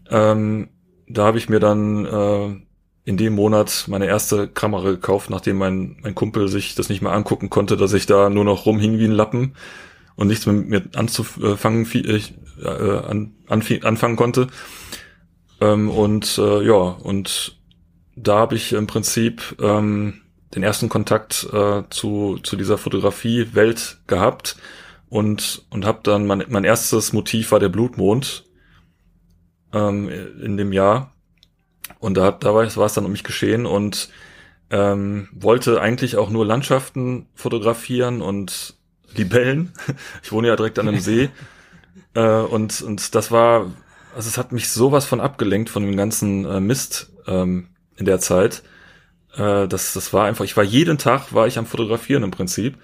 Ähm, 0.10 0.69
da 1.08 1.25
habe 1.25 1.38
ich 1.38 1.49
mir 1.49 1.60
dann 1.60 2.05
äh, 2.05 2.62
in 3.10 3.17
dem 3.17 3.34
Monat 3.34 3.86
meine 3.88 4.06
erste 4.06 4.48
Kamera 4.48 4.91
gekauft, 4.91 5.32
nachdem 5.32 5.58
mein, 5.58 5.98
mein 6.04 6.13
Kumpel 6.13 6.48
sich 6.48 6.76
das 6.76 6.89
nicht 6.89 7.02
mehr 7.02 7.12
angucken 7.12 7.50
konnte, 7.50 7.76
dass 7.76 7.93
ich 7.93 8.06
da 8.06 8.30
nur 8.30 8.45
noch 8.45 8.67
rumhing 8.67 9.00
wie 9.00 9.06
ein 9.06 9.12
Lappen 9.12 9.56
und 10.15 10.28
nichts 10.28 10.45
mit 10.45 10.69
mir 10.69 10.84
anzufangen, 10.93 11.88
äh, 11.91 12.19
an, 12.67 13.32
anfangen 13.48 14.15
konnte. 14.15 14.45
Ähm, 15.60 15.89
und 15.89 16.38
äh, 16.38 16.63
ja, 16.63 16.76
und 16.76 17.58
da 18.15 18.38
habe 18.38 18.56
ich 18.56 18.74
im 18.74 18.86
Prinzip 18.86 19.56
ähm, 19.60 20.22
den 20.54 20.62
ersten 20.62 20.88
Kontakt 20.88 21.48
äh, 21.52 21.82
zu, 21.89 22.38
zu 22.43 22.58
dieser 22.58 22.78
Fotografie-Welt 22.78 24.02
gehabt 24.06 24.56
und, 25.10 25.65
und 25.72 25.84
habe 25.84 26.02
dann, 26.04 26.28
mein, 26.28 26.43
mein 26.50 26.63
erstes 26.63 27.12
Motiv 27.12 27.52
war 27.54 27.60
der 27.60 27.69
Blutmond 27.69 28.45
ähm, 29.74 30.10
in 30.43 30.58
dem 30.58 30.74
Jahr. 30.74 31.15
Und 31.99 32.15
da, 32.15 32.31
da 32.31 32.55
war, 32.55 32.75
war 32.75 32.85
es 32.85 32.93
dann 32.93 33.05
um 33.05 33.12
mich 33.12 33.23
geschehen 33.23 33.65
und 33.65 34.09
ähm, 34.71 35.27
wollte 35.31 35.81
eigentlich 35.81 36.17
auch 36.17 36.29
nur 36.29 36.45
Landschaften 36.45 37.27
fotografieren 37.35 38.21
und 38.21 38.75
Libellen. 39.15 39.73
Ich 40.23 40.31
wohne 40.31 40.47
ja 40.47 40.55
direkt 40.55 40.79
an 40.79 40.88
einem 40.88 40.99
See. 40.99 41.29
äh, 42.13 42.21
und, 42.21 42.81
und 42.81 43.15
das 43.15 43.31
war, 43.31 43.71
also 44.15 44.27
es 44.27 44.38
hat 44.38 44.51
mich 44.51 44.69
sowas 44.69 45.05
von 45.05 45.19
abgelenkt 45.19 45.69
von 45.69 45.83
dem 45.83 45.97
ganzen 45.97 46.45
äh, 46.45 46.59
Mist 46.59 47.12
ähm, 47.27 47.69
in 47.97 48.05
der 48.05 48.19
Zeit 48.19 48.63
äh, 49.35 49.67
das, 49.67 49.93
das 49.93 50.13
war 50.13 50.25
einfach, 50.25 50.45
ich 50.45 50.57
war 50.57 50.63
jeden 50.63 50.97
Tag, 50.97 51.33
war 51.33 51.47
ich 51.47 51.57
am 51.57 51.65
Fotografieren 51.65 52.23
im 52.23 52.31
Prinzip. 52.31 52.77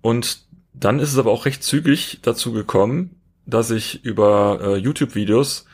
Und 0.00 0.44
dann 0.72 0.98
ist 0.98 1.12
es 1.12 1.18
aber 1.18 1.30
auch 1.30 1.46
recht 1.46 1.62
zügig 1.62 2.20
dazu 2.22 2.52
gekommen, 2.52 3.20
dass 3.46 3.70
ich 3.70 4.04
über 4.04 4.60
äh, 4.62 4.76
YouTube-Videos 4.76 5.66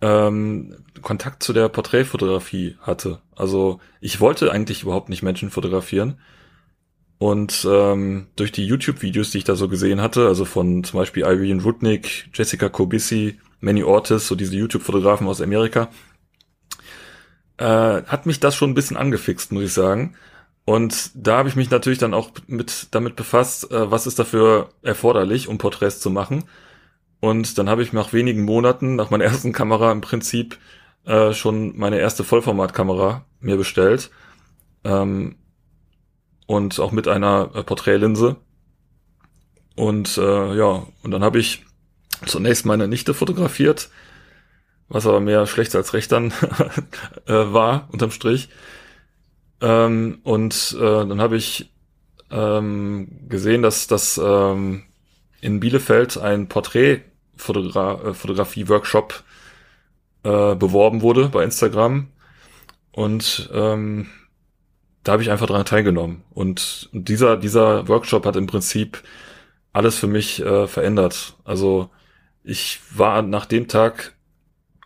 ähm, 0.00 0.84
Kontakt 1.02 1.42
zu 1.42 1.52
der 1.52 1.68
Porträtfotografie 1.68 2.76
hatte. 2.80 3.20
Also 3.36 3.80
ich 4.00 4.20
wollte 4.20 4.52
eigentlich 4.52 4.82
überhaupt 4.82 5.08
nicht 5.08 5.22
Menschen 5.22 5.50
fotografieren. 5.50 6.18
Und 7.18 7.66
ähm, 7.70 8.28
durch 8.36 8.50
die 8.50 8.66
YouTube-Videos, 8.66 9.30
die 9.30 9.38
ich 9.38 9.44
da 9.44 9.54
so 9.54 9.68
gesehen 9.68 10.00
hatte, 10.00 10.26
also 10.26 10.46
von 10.46 10.84
zum 10.84 11.00
Beispiel 11.00 11.22
Irene 11.22 11.62
Rudnick, 11.62 12.30
Jessica 12.32 12.70
Kobisi, 12.70 13.38
Manny 13.60 13.82
Ortiz, 13.82 14.26
so 14.26 14.34
diese 14.34 14.56
YouTube-Fotografen 14.56 15.28
aus 15.28 15.42
Amerika, 15.42 15.90
äh, 17.58 18.02
hat 18.04 18.24
mich 18.24 18.40
das 18.40 18.56
schon 18.56 18.70
ein 18.70 18.74
bisschen 18.74 18.96
angefixt, 18.96 19.52
muss 19.52 19.64
ich 19.64 19.72
sagen. 19.74 20.14
Und 20.64 21.10
da 21.14 21.36
habe 21.36 21.48
ich 21.48 21.56
mich 21.56 21.70
natürlich 21.70 21.98
dann 21.98 22.14
auch 22.14 22.30
mit 22.46 22.88
damit 22.92 23.16
befasst, 23.16 23.70
äh, 23.70 23.90
was 23.90 24.06
ist 24.06 24.18
dafür 24.18 24.70
erforderlich, 24.82 25.48
um 25.48 25.58
Porträts 25.58 26.00
zu 26.00 26.10
machen. 26.10 26.44
Und 27.20 27.58
dann 27.58 27.68
habe 27.68 27.82
ich 27.82 27.92
nach 27.92 28.12
wenigen 28.12 28.42
Monaten, 28.44 28.96
nach 28.96 29.10
meiner 29.10 29.24
ersten 29.24 29.52
Kamera 29.52 29.92
im 29.92 30.00
Prinzip 30.00 30.58
äh, 31.04 31.32
schon 31.32 31.76
meine 31.78 31.98
erste 31.98 32.24
Vollformatkamera 32.24 33.24
mir 33.40 33.56
bestellt. 33.56 34.10
Ähm, 34.84 35.36
und 36.46 36.80
auch 36.80 36.92
mit 36.92 37.06
einer 37.06 37.50
äh, 37.54 37.62
Porträtlinse. 37.62 38.36
Und 39.76 40.18
äh, 40.18 40.54
ja, 40.56 40.86
und 41.02 41.10
dann 41.10 41.22
habe 41.22 41.38
ich 41.38 41.64
zunächst 42.26 42.66
meine 42.66 42.88
Nichte 42.88 43.14
fotografiert, 43.14 43.88
was 44.88 45.06
aber 45.06 45.20
mehr 45.20 45.46
schlecht 45.46 45.74
als 45.76 45.94
recht 45.94 46.10
dann 46.10 46.32
äh, 47.26 47.32
war, 47.32 47.88
unterm 47.92 48.10
Strich. 48.10 48.48
Ähm, 49.60 50.20
und 50.24 50.76
äh, 50.78 51.06
dann 51.06 51.20
habe 51.20 51.36
ich 51.36 51.70
ähm, 52.30 53.28
gesehen, 53.28 53.62
dass 53.62 53.86
das 53.86 54.20
ähm, 54.22 54.84
in 55.40 55.60
Bielefeld 55.60 56.18
ein 56.18 56.48
Porträtfotografie-Workshop 57.44 59.24
äh, 60.22 60.54
beworben 60.54 61.02
wurde 61.02 61.28
bei 61.28 61.44
Instagram. 61.44 62.08
Und 62.92 63.48
ähm, 63.52 64.08
da 65.02 65.12
habe 65.12 65.22
ich 65.22 65.30
einfach 65.30 65.46
dran 65.46 65.64
teilgenommen. 65.64 66.22
Und 66.30 66.88
dieser, 66.92 67.36
dieser 67.36 67.88
Workshop 67.88 68.26
hat 68.26 68.36
im 68.36 68.46
Prinzip 68.46 69.02
alles 69.72 69.96
für 69.96 70.06
mich 70.06 70.40
äh, 70.42 70.66
verändert. 70.66 71.36
Also 71.44 71.90
ich 72.42 72.80
war 72.94 73.22
nach 73.22 73.46
dem 73.46 73.68
Tag 73.68 74.14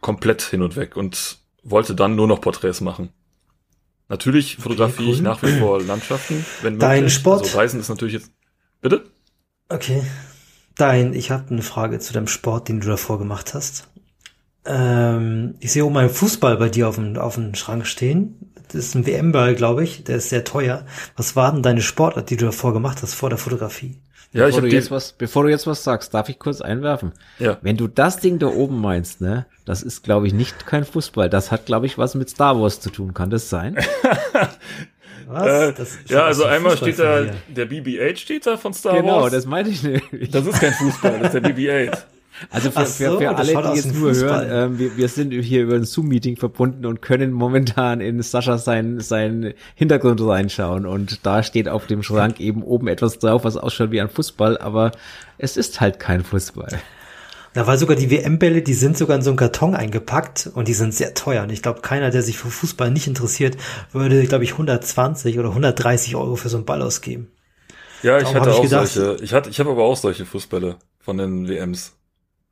komplett 0.00 0.42
hin 0.42 0.62
und 0.62 0.76
weg 0.76 0.96
und 0.96 1.38
wollte 1.62 1.94
dann 1.94 2.14
nur 2.14 2.26
noch 2.28 2.40
Porträts 2.40 2.80
machen. 2.80 3.10
Natürlich 4.08 4.56
fotografiere 4.56 5.04
okay, 5.04 5.08
cool. 5.08 5.14
ich 5.14 5.22
nach 5.22 5.42
wie 5.42 5.58
vor 5.58 5.80
Landschaften, 5.80 6.44
wenn 6.60 6.78
Dein 6.78 6.96
möglich. 7.00 7.14
Sport? 7.14 7.42
Also 7.42 7.56
Reisen 7.56 7.80
ist 7.80 7.88
natürlich 7.88 8.14
jetzt. 8.14 8.30
Bitte? 8.82 9.06
Okay. 9.70 10.02
Dein, 10.76 11.14
ich 11.14 11.30
habe 11.30 11.50
eine 11.50 11.62
Frage 11.62 11.98
zu 12.00 12.12
deinem 12.12 12.26
Sport, 12.26 12.68
den 12.68 12.80
du 12.80 12.88
davor 12.88 13.18
gemacht 13.18 13.54
hast. 13.54 13.88
Ähm, 14.64 15.54
ich 15.60 15.72
sehe 15.72 15.84
oben 15.84 15.96
einen 15.96 16.10
Fußball 16.10 16.56
bei 16.56 16.68
dir 16.68 16.88
auf 16.88 16.96
dem, 16.96 17.16
auf 17.16 17.34
dem 17.34 17.54
Schrank 17.54 17.86
stehen. 17.86 18.52
Das 18.68 18.86
ist 18.86 18.94
ein 18.94 19.06
WM-Ball, 19.06 19.54
glaube 19.54 19.84
ich. 19.84 20.04
Der 20.04 20.16
ist 20.16 20.30
sehr 20.30 20.44
teuer. 20.44 20.84
Was 21.16 21.36
war 21.36 21.52
denn 21.52 21.62
deine 21.62 21.82
Sportart, 21.82 22.30
die 22.30 22.36
du 22.36 22.46
davor 22.46 22.72
gemacht 22.72 23.02
hast, 23.02 23.14
vor 23.14 23.28
der 23.28 23.38
Fotografie? 23.38 24.00
Ja, 24.32 24.46
bevor, 24.46 24.64
ich 24.64 24.70
du 24.70 24.76
jetzt 24.76 24.90
was, 24.90 25.12
bevor 25.12 25.44
du 25.44 25.48
jetzt 25.48 25.66
was 25.68 25.84
sagst, 25.84 26.12
darf 26.12 26.28
ich 26.28 26.40
kurz 26.40 26.60
einwerfen. 26.60 27.12
Ja. 27.38 27.58
Wenn 27.62 27.76
du 27.76 27.86
das 27.86 28.18
Ding 28.18 28.40
da 28.40 28.48
oben 28.48 28.80
meinst, 28.80 29.20
ne, 29.20 29.46
das 29.64 29.82
ist, 29.82 30.02
glaube 30.02 30.26
ich, 30.26 30.34
nicht 30.34 30.66
kein 30.66 30.84
Fußball. 30.84 31.30
Das 31.30 31.52
hat, 31.52 31.66
glaube 31.66 31.86
ich, 31.86 31.98
was 31.98 32.16
mit 32.16 32.30
Star 32.30 32.60
Wars 32.60 32.80
zu 32.80 32.90
tun. 32.90 33.14
Kann 33.14 33.30
das 33.30 33.48
sein? 33.48 33.76
was? 35.26 35.46
Äh, 35.46 35.84
ja, 36.08 36.24
also 36.24 36.44
einmal 36.44 36.76
steht 36.76 36.98
da, 36.98 37.26
der 37.48 37.68
BB-8 37.68 38.16
steht 38.16 38.46
da 38.46 38.56
von 38.56 38.74
Star 38.74 38.96
genau, 38.96 39.06
Wars. 39.06 39.30
Genau, 39.30 39.30
das 39.30 39.46
meinte 39.46 39.70
ich 39.70 39.82
nicht. 39.82 40.34
Das 40.34 40.46
ist 40.46 40.60
kein 40.60 40.72
Fußball, 40.72 41.18
das 41.20 41.34
ist 41.34 41.44
der 41.44 41.54
BB-8. 41.54 41.98
Also 42.50 42.70
für, 42.70 42.86
so, 42.86 43.18
für, 43.18 43.18
für 43.18 43.36
alle, 43.36 43.52
die 43.52 43.76
jetzt 43.76 43.94
nur 43.94 44.08
Fußball. 44.08 44.46
hören, 44.46 44.74
äh, 44.74 44.78
wir, 44.78 44.96
wir 44.96 45.08
sind 45.08 45.30
hier 45.30 45.62
über 45.62 45.76
ein 45.76 45.84
Zoom-Meeting 45.84 46.36
verbunden 46.36 46.84
und 46.84 47.00
können 47.00 47.32
momentan 47.32 48.00
in 48.00 48.20
Sascha 48.22 48.58
sein, 48.58 49.00
sein 49.00 49.54
Hintergrund 49.76 50.20
reinschauen. 50.20 50.84
Und 50.84 51.24
da 51.24 51.42
steht 51.42 51.68
auf 51.68 51.86
dem 51.86 52.02
Schrank 52.02 52.40
eben 52.40 52.62
oben 52.62 52.88
etwas 52.88 53.18
drauf, 53.18 53.44
was 53.44 53.56
ausschaut 53.56 53.92
wie 53.92 54.00
ein 54.00 54.08
Fußball, 54.10 54.58
aber 54.58 54.92
es 55.38 55.56
ist 55.56 55.80
halt 55.80 56.00
kein 56.00 56.24
Fußball. 56.24 56.80
Da 57.54 57.68
war 57.68 57.78
sogar 57.78 57.96
die 57.96 58.10
WM-Bälle, 58.10 58.62
die 58.62 58.74
sind 58.74 58.98
sogar 58.98 59.16
in 59.16 59.22
so 59.22 59.30
einen 59.30 59.36
Karton 59.36 59.76
eingepackt 59.76 60.50
und 60.52 60.66
die 60.66 60.74
sind 60.74 60.92
sehr 60.92 61.14
teuer. 61.14 61.44
Und 61.44 61.50
ich 61.50 61.62
glaube, 61.62 61.82
keiner, 61.82 62.10
der 62.10 62.22
sich 62.22 62.36
für 62.36 62.50
Fußball 62.50 62.90
nicht 62.90 63.06
interessiert, 63.06 63.56
würde, 63.92 64.24
glaube 64.24 64.42
ich, 64.42 64.52
120 64.52 65.38
oder 65.38 65.50
130 65.50 66.16
Euro 66.16 66.34
für 66.34 66.48
so 66.48 66.56
einen 66.56 66.66
Ball 66.66 66.82
ausgeben. 66.82 67.30
Ja, 68.02 68.18
ich 68.18 68.24
Darum 68.24 68.40
hatte 68.40 68.54
auch 68.54 68.62
gedacht, 68.62 68.88
solche. 68.88 69.22
Ich 69.22 69.32
hatte, 69.32 69.50
ich 69.50 69.60
habe 69.60 69.70
aber 69.70 69.84
auch 69.84 69.96
solche 69.96 70.26
Fußbälle 70.26 70.76
von 70.98 71.16
den 71.16 71.48
WMs. 71.48 71.96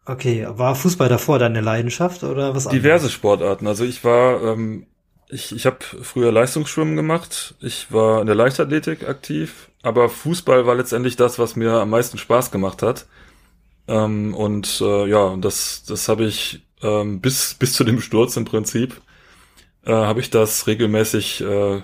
Okay, 0.07 0.47
war 0.49 0.77
Fußball 0.77 1.09
davor 1.09 1.41
deine 1.41 1.61
Leidenschaft 1.61 2.23
oder 2.23 2.55
was 2.55 2.69
anderes? 2.69 2.83
Diverse 2.83 3.11
Sportarten. 3.11 3.67
Also 3.67 3.85
ich 3.85 4.05
war, 4.05 4.41
ähm, 4.43 4.87
ich, 5.29 5.55
ich 5.55 5.67
habe 5.67 5.79
früher 6.03 6.31
Leistungsschwimmen 6.31 6.95
gemacht. 6.95 7.57
Ich 7.61 7.91
war 7.91 8.21
in 8.21 8.27
der 8.27 8.37
Leichtathletik 8.37 9.09
aktiv, 9.09 9.69
aber 9.83 10.09
Fußball 10.09 10.65
war 10.65 10.77
letztendlich 10.77 11.17
das, 11.17 11.41
was 11.41 11.57
mir 11.57 11.73
am 11.73 11.91
meisten 11.91 12.19
Spaß 12.19 12.53
gemacht 12.53 12.83
hat. 12.83 13.07
Ähm, 13.89 14.35
und 14.35 14.81
äh, 14.81 15.07
ja, 15.09 15.37
das, 15.37 15.85
das 15.85 16.09
habe 16.09 16.25
ich 16.25 16.65
ähm, 16.83 17.21
bis 17.21 17.55
bis 17.55 17.75
zu 17.75 17.85
dem 17.85 18.01
Sturz 18.01 18.37
im 18.37 18.45
Prinzip 18.45 19.01
äh, 19.85 19.93
habe 19.93 20.21
ich 20.21 20.31
das 20.31 20.67
regelmäßig 20.67 21.41
äh, 21.41 21.77
äh, 21.77 21.83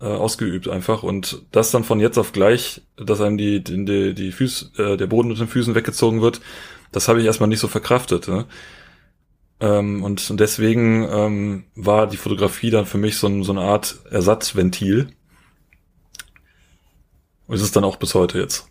ausgeübt 0.00 0.68
einfach 0.68 1.02
und 1.02 1.42
das 1.52 1.70
dann 1.70 1.84
von 1.84 2.00
jetzt 2.00 2.18
auf 2.18 2.32
gleich, 2.32 2.82
dass 2.96 3.20
einem 3.20 3.38
die 3.38 3.62
die 3.62 4.14
die, 4.14 4.32
Füße, 4.32 4.70
äh, 4.82 4.96
der 4.96 5.06
Boden 5.06 5.28
mit 5.28 5.38
den 5.38 5.48
Füßen 5.48 5.74
weggezogen 5.74 6.22
wird 6.22 6.40
das 6.92 7.08
habe 7.08 7.20
ich 7.20 7.26
erstmal 7.26 7.48
nicht 7.48 7.60
so 7.60 7.68
verkraftet. 7.68 8.28
Ne? 8.28 8.46
Ähm, 9.60 10.02
und, 10.02 10.30
und 10.30 10.40
deswegen 10.40 11.06
ähm, 11.10 11.64
war 11.74 12.06
die 12.06 12.16
Fotografie 12.16 12.70
dann 12.70 12.86
für 12.86 12.98
mich 12.98 13.18
so, 13.18 13.42
so 13.42 13.52
eine 13.52 13.62
Art 13.62 13.98
Ersatzventil. 14.10 15.08
Und 17.46 17.54
ist 17.56 17.62
es 17.62 17.72
dann 17.72 17.84
auch 17.84 17.96
bis 17.96 18.14
heute 18.14 18.38
jetzt. 18.38 18.68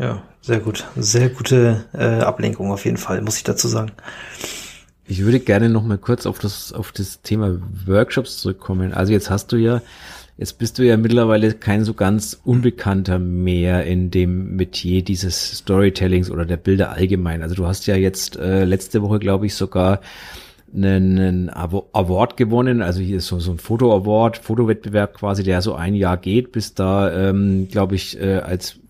Ja, 0.00 0.22
sehr 0.40 0.60
gut. 0.60 0.86
Sehr 0.96 1.28
gute 1.28 1.84
äh, 1.92 2.20
Ablenkung 2.20 2.72
auf 2.72 2.86
jeden 2.86 2.96
Fall, 2.96 3.20
muss 3.20 3.36
ich 3.36 3.44
dazu 3.44 3.68
sagen. 3.68 3.92
Ich 5.06 5.22
würde 5.24 5.40
gerne 5.40 5.68
noch 5.68 5.84
mal 5.84 5.98
kurz 5.98 6.24
auf 6.24 6.38
das, 6.38 6.72
auf 6.72 6.90
das 6.92 7.20
Thema 7.20 7.58
Workshops 7.84 8.38
zurückkommen. 8.38 8.94
Also 8.94 9.12
jetzt 9.12 9.28
hast 9.28 9.52
du 9.52 9.56
ja 9.56 9.82
Jetzt 10.38 10.56
bist 10.56 10.78
du 10.78 10.86
ja 10.86 10.96
mittlerweile 10.96 11.52
kein 11.52 11.84
so 11.84 11.92
ganz 11.92 12.40
Unbekannter 12.44 13.18
mehr 13.18 13.84
in 13.84 14.10
dem 14.10 14.56
Metier 14.56 15.04
dieses 15.04 15.58
Storytellings 15.58 16.30
oder 16.30 16.46
der 16.46 16.56
Bilder 16.56 16.92
allgemein. 16.92 17.42
Also 17.42 17.54
du 17.54 17.66
hast 17.66 17.86
ja 17.86 17.94
jetzt 17.94 18.36
äh, 18.36 18.64
letzte 18.64 19.02
Woche, 19.02 19.18
glaube 19.18 19.44
ich, 19.44 19.54
sogar 19.54 20.00
einen, 20.74 21.50
Award 21.50 22.38
gewonnen, 22.38 22.80
also 22.80 23.00
hier 23.00 23.18
ist 23.18 23.26
so, 23.26 23.38
so 23.38 23.50
ein 23.50 23.58
Foto-Award, 23.58 24.38
Fotowettbewerb 24.38 25.12
quasi, 25.12 25.42
der 25.42 25.60
so 25.60 25.74
ein 25.74 25.94
Jahr 25.94 26.16
geht, 26.16 26.52
bis 26.52 26.72
da, 26.72 27.12
ähm, 27.12 27.68
glaube 27.68 27.96
ich, 27.96 28.18
äh, 28.18 28.36
als 28.38 28.80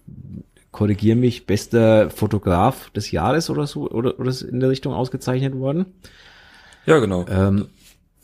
korrigier 0.73 1.17
mich, 1.17 1.47
bester 1.47 2.11
Fotograf 2.11 2.91
des 2.91 3.11
Jahres 3.11 3.51
oder 3.51 3.67
so, 3.67 3.91
oder, 3.91 4.19
oder 4.19 4.31
ist 4.31 4.43
in 4.43 4.61
der 4.61 4.71
Richtung 4.71 4.95
ausgezeichnet 4.95 5.57
worden. 5.59 5.87
Ja, 6.87 6.99
genau. 6.99 7.27
Ähm, 7.29 7.69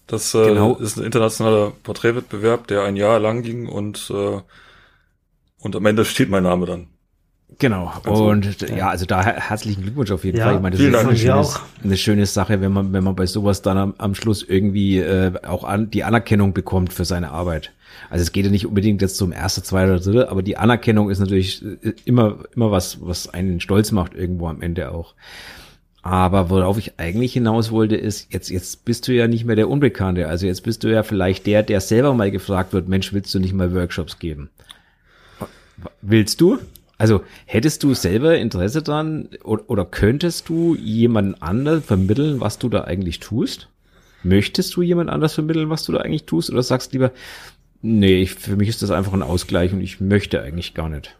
das 0.06 0.34
äh, 0.34 0.46
genau. 0.46 0.76
ist 0.76 0.98
ein 0.98 1.04
internationaler 1.04 1.72
Porträtwettbewerb, 1.82 2.66
der 2.68 2.84
ein 2.84 2.96
Jahr 2.96 3.18
lang 3.18 3.42
ging 3.42 3.68
und, 3.68 4.10
äh, 4.10 4.40
und 5.58 5.76
am 5.76 5.86
Ende 5.86 6.04
steht 6.04 6.30
mein 6.30 6.44
Name 6.44 6.66
dann. 6.66 6.88
Genau. 7.58 7.90
Also, 8.04 8.26
und 8.26 8.60
ja. 8.60 8.76
ja, 8.76 8.88
also 8.90 9.06
da 9.06 9.22
herzlichen 9.24 9.82
Glückwunsch 9.82 10.10
auf 10.10 10.24
jeden 10.24 10.38
ja, 10.38 10.44
Fall. 10.44 10.56
Ich 10.56 10.60
meine, 10.60 10.76
das 10.76 10.84
ist 10.84 10.94
eine 10.94 11.16
schöne, 11.16 11.48
eine 11.84 11.96
schöne 11.96 12.26
Sache, 12.26 12.60
wenn 12.60 12.72
man, 12.72 12.92
wenn 12.92 13.02
man 13.02 13.16
bei 13.16 13.26
sowas 13.26 13.62
dann 13.62 13.78
am, 13.78 13.94
am 13.96 14.14
Schluss 14.14 14.42
irgendwie 14.42 14.98
äh, 14.98 15.32
auch 15.46 15.64
an, 15.64 15.90
die 15.90 16.04
Anerkennung 16.04 16.52
bekommt 16.52 16.92
für 16.92 17.04
seine 17.04 17.30
Arbeit. 17.30 17.72
Also 18.10 18.22
es 18.22 18.32
geht 18.32 18.44
ja 18.44 18.50
nicht 18.50 18.66
unbedingt 18.66 19.00
jetzt 19.00 19.16
zum 19.16 19.32
ersten, 19.32 19.64
zweiten 19.64 19.90
oder 19.90 20.00
dritten, 20.00 20.28
aber 20.28 20.42
die 20.42 20.58
Anerkennung 20.58 21.08
ist 21.08 21.18
natürlich 21.18 21.64
äh, 21.64 21.94
immer, 22.04 22.44
immer 22.54 22.70
was, 22.70 22.98
was 23.00 23.28
einen 23.28 23.60
stolz 23.60 23.90
macht 23.90 24.14
irgendwo 24.14 24.48
am 24.48 24.60
Ende 24.60 24.92
auch. 24.92 25.14
Aber 26.02 26.50
worauf 26.50 26.78
ich 26.78 27.00
eigentlich 27.00 27.32
hinaus 27.32 27.72
wollte, 27.72 27.96
ist, 27.96 28.32
jetzt, 28.32 28.48
jetzt 28.48 28.84
bist 28.84 29.08
du 29.08 29.12
ja 29.12 29.26
nicht 29.26 29.44
mehr 29.44 29.56
der 29.56 29.68
Unbekannte. 29.68 30.28
Also 30.28 30.46
jetzt 30.46 30.62
bist 30.62 30.84
du 30.84 30.88
ja 30.88 31.02
vielleicht 31.02 31.46
der, 31.46 31.64
der 31.64 31.80
selber 31.80 32.14
mal 32.14 32.30
gefragt 32.30 32.72
wird, 32.72 32.86
Mensch, 32.86 33.12
willst 33.12 33.34
du 33.34 33.40
nicht 33.40 33.54
mal 33.54 33.74
Workshops 33.74 34.20
geben? 34.20 34.50
Willst 36.02 36.40
du? 36.40 36.58
Also 36.98 37.22
hättest 37.44 37.82
du 37.82 37.94
selber 37.94 38.38
Interesse 38.38 38.82
dran 38.82 39.28
oder, 39.44 39.68
oder 39.68 39.84
könntest 39.84 40.48
du 40.48 40.74
jemand 40.74 41.42
anderen 41.42 41.82
vermitteln, 41.82 42.40
was 42.40 42.58
du 42.58 42.68
da 42.68 42.84
eigentlich 42.84 43.20
tust? 43.20 43.68
Möchtest 44.22 44.74
du 44.76 44.82
jemand 44.82 45.10
anders 45.10 45.34
vermitteln, 45.34 45.70
was 45.70 45.84
du 45.84 45.92
da 45.92 45.98
eigentlich 45.98 46.24
tust? 46.24 46.50
Oder 46.50 46.62
sagst 46.62 46.92
lieber, 46.92 47.12
nee, 47.82 48.22
ich, 48.22 48.34
für 48.34 48.56
mich 48.56 48.68
ist 48.68 48.82
das 48.82 48.90
einfach 48.90 49.12
ein 49.12 49.22
Ausgleich 49.22 49.72
und 49.72 49.80
ich 49.80 50.00
möchte 50.00 50.42
eigentlich 50.42 50.74
gar 50.74 50.88
nicht? 50.88 51.16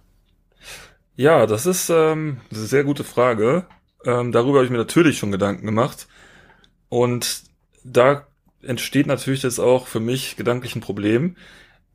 Ja, 1.15 1.47
das 1.47 1.67
ist 1.67 1.91
ähm, 1.91 2.39
eine 2.51 2.61
sehr 2.61 2.85
gute 2.85 3.05
Frage. 3.05 3.67
Ähm, 4.05 4.33
darüber 4.33 4.59
habe 4.59 4.65
ich 4.65 4.71
mir 4.71 4.79
natürlich 4.79 5.19
schon 5.19 5.33
Gedanken 5.33 5.67
gemacht. 5.67 6.09
Und 6.89 7.43
da 7.85 8.27
entsteht 8.63 9.07
natürlich 9.07 9.43
jetzt 9.43 9.59
auch 9.59 9.87
für 9.87 10.01
mich 10.01 10.37
gedanklich 10.37 10.75
ein 10.75 10.81
Problem, 10.81 11.37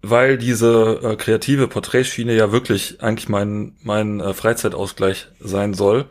weil 0.02 0.38
diese 0.38 1.00
äh, 1.04 1.16
kreative 1.16 1.68
Porträtschiene 1.68 2.34
ja 2.34 2.52
wirklich 2.52 3.02
eigentlich 3.02 3.30
mein, 3.30 3.76
mein 3.84 4.20
äh, 4.20 4.34
Freizeitausgleich 4.34 5.28
sein 5.40 5.74
soll. 5.74 6.06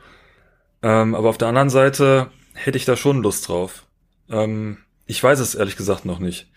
Ähm, 0.82 1.14
aber 1.14 1.28
auf 1.28 1.38
der 1.38 1.48
anderen 1.48 1.70
Seite 1.70 2.30
hätte 2.54 2.78
ich 2.78 2.84
da 2.84 2.96
schon 2.96 3.22
Lust 3.22 3.48
drauf. 3.48 3.84
Ähm, 4.30 4.78
ich 5.06 5.22
weiß 5.22 5.40
es 5.40 5.54
ehrlich 5.54 5.76
gesagt 5.76 6.04
noch 6.04 6.20
nicht. 6.20 6.48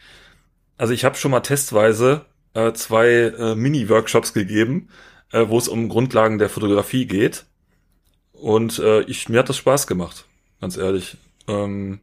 Also 0.77 0.93
ich 0.93 1.05
habe 1.05 1.15
schon 1.15 1.31
mal 1.31 1.39
testweise 1.39 2.25
äh, 2.53 2.73
zwei 2.73 3.07
äh, 3.07 3.55
Mini-Workshops 3.55 4.33
gegeben, 4.33 4.89
äh, 5.31 5.45
wo 5.47 5.57
es 5.57 5.67
um 5.67 5.89
Grundlagen 5.89 6.37
der 6.37 6.49
Fotografie 6.49 7.05
geht. 7.07 7.45
Und 8.33 8.79
äh, 8.79 9.01
ich, 9.01 9.29
mir 9.29 9.39
hat 9.39 9.49
das 9.49 9.57
Spaß 9.57 9.87
gemacht, 9.87 10.25
ganz 10.61 10.77
ehrlich. 10.77 11.17
Ähm, 11.47 11.99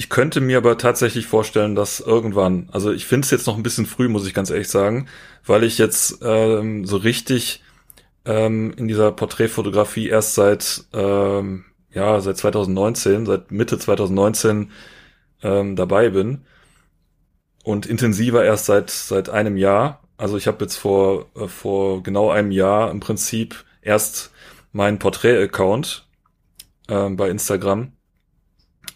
ich 0.00 0.08
könnte 0.08 0.40
mir 0.40 0.56
aber 0.56 0.78
tatsächlich 0.78 1.26
vorstellen, 1.26 1.74
dass 1.74 2.00
irgendwann, 2.00 2.70
also 2.72 2.90
ich 2.90 3.04
finde 3.04 3.26
es 3.26 3.30
jetzt 3.30 3.46
noch 3.46 3.58
ein 3.58 3.62
bisschen 3.62 3.84
früh, 3.84 4.08
muss 4.08 4.26
ich 4.26 4.32
ganz 4.32 4.48
ehrlich 4.48 4.70
sagen, 4.70 5.08
weil 5.44 5.62
ich 5.62 5.76
jetzt 5.76 6.20
ähm, 6.22 6.86
so 6.86 6.96
richtig 6.96 7.62
ähm, 8.24 8.72
in 8.78 8.88
dieser 8.88 9.12
Porträtfotografie 9.12 10.08
erst 10.08 10.32
seit 10.36 10.84
ähm, 10.94 11.66
ja 11.90 12.18
seit 12.22 12.38
2019, 12.38 13.26
seit 13.26 13.50
Mitte 13.50 13.78
2019 13.78 14.70
ähm, 15.42 15.76
dabei 15.76 16.08
bin 16.08 16.46
und 17.62 17.84
intensiver 17.84 18.42
erst 18.42 18.64
seit 18.64 18.88
seit 18.88 19.28
einem 19.28 19.58
Jahr. 19.58 20.00
Also 20.16 20.38
ich 20.38 20.46
habe 20.46 20.64
jetzt 20.64 20.76
vor 20.76 21.26
äh, 21.36 21.46
vor 21.46 22.02
genau 22.02 22.30
einem 22.30 22.52
Jahr 22.52 22.90
im 22.90 23.00
Prinzip 23.00 23.66
erst 23.82 24.32
meinen 24.72 24.98
Porträt-Account 24.98 26.08
äh, 26.88 27.10
bei 27.10 27.28
Instagram. 27.28 27.92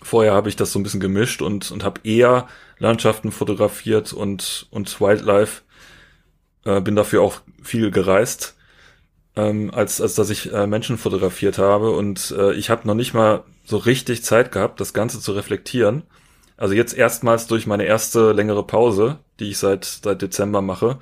Vorher 0.05 0.35
habe 0.35 0.51
ich 0.51 0.57
das 0.57 0.71
so 0.71 0.79
ein 0.79 0.83
bisschen 0.83 1.01
gemischt 1.01 1.41
und, 1.41 1.71
und 1.71 1.83
habe 1.83 2.01
eher 2.05 2.47
Landschaften 2.79 3.33
fotografiert 3.33 4.13
und, 4.13 4.67
und 4.71 5.01
Wildlife. 5.01 5.63
Äh, 6.65 6.83
bin 6.83 6.95
dafür 6.95 7.23
auch 7.23 7.41
viel 7.63 7.91
gereist, 7.91 8.55
ähm, 9.35 9.71
als, 9.73 10.03
als 10.03 10.15
dass 10.15 10.29
ich 10.29 10.53
äh, 10.53 10.67
Menschen 10.67 10.99
fotografiert 10.99 11.57
habe. 11.57 11.91
Und 11.93 12.35
äh, 12.37 12.53
ich 12.53 12.69
habe 12.69 12.87
noch 12.87 12.95
nicht 12.95 13.15
mal 13.15 13.45
so 13.65 13.79
richtig 13.79 14.23
Zeit 14.23 14.53
gehabt, 14.53 14.79
das 14.79 14.93
Ganze 14.93 15.21
zu 15.21 15.33
reflektieren. 15.33 16.03
Also 16.59 16.75
jetzt 16.75 16.95
erstmals 16.95 17.47
durch 17.47 17.67
meine 17.67 17.85
erste 17.85 18.33
längere 18.33 18.67
Pause, 18.67 19.19
die 19.41 19.51
ich 19.51 19.59
seit, 19.59 19.85
seit 19.85 20.21
Dezember 20.21 20.61
mache, 20.61 20.99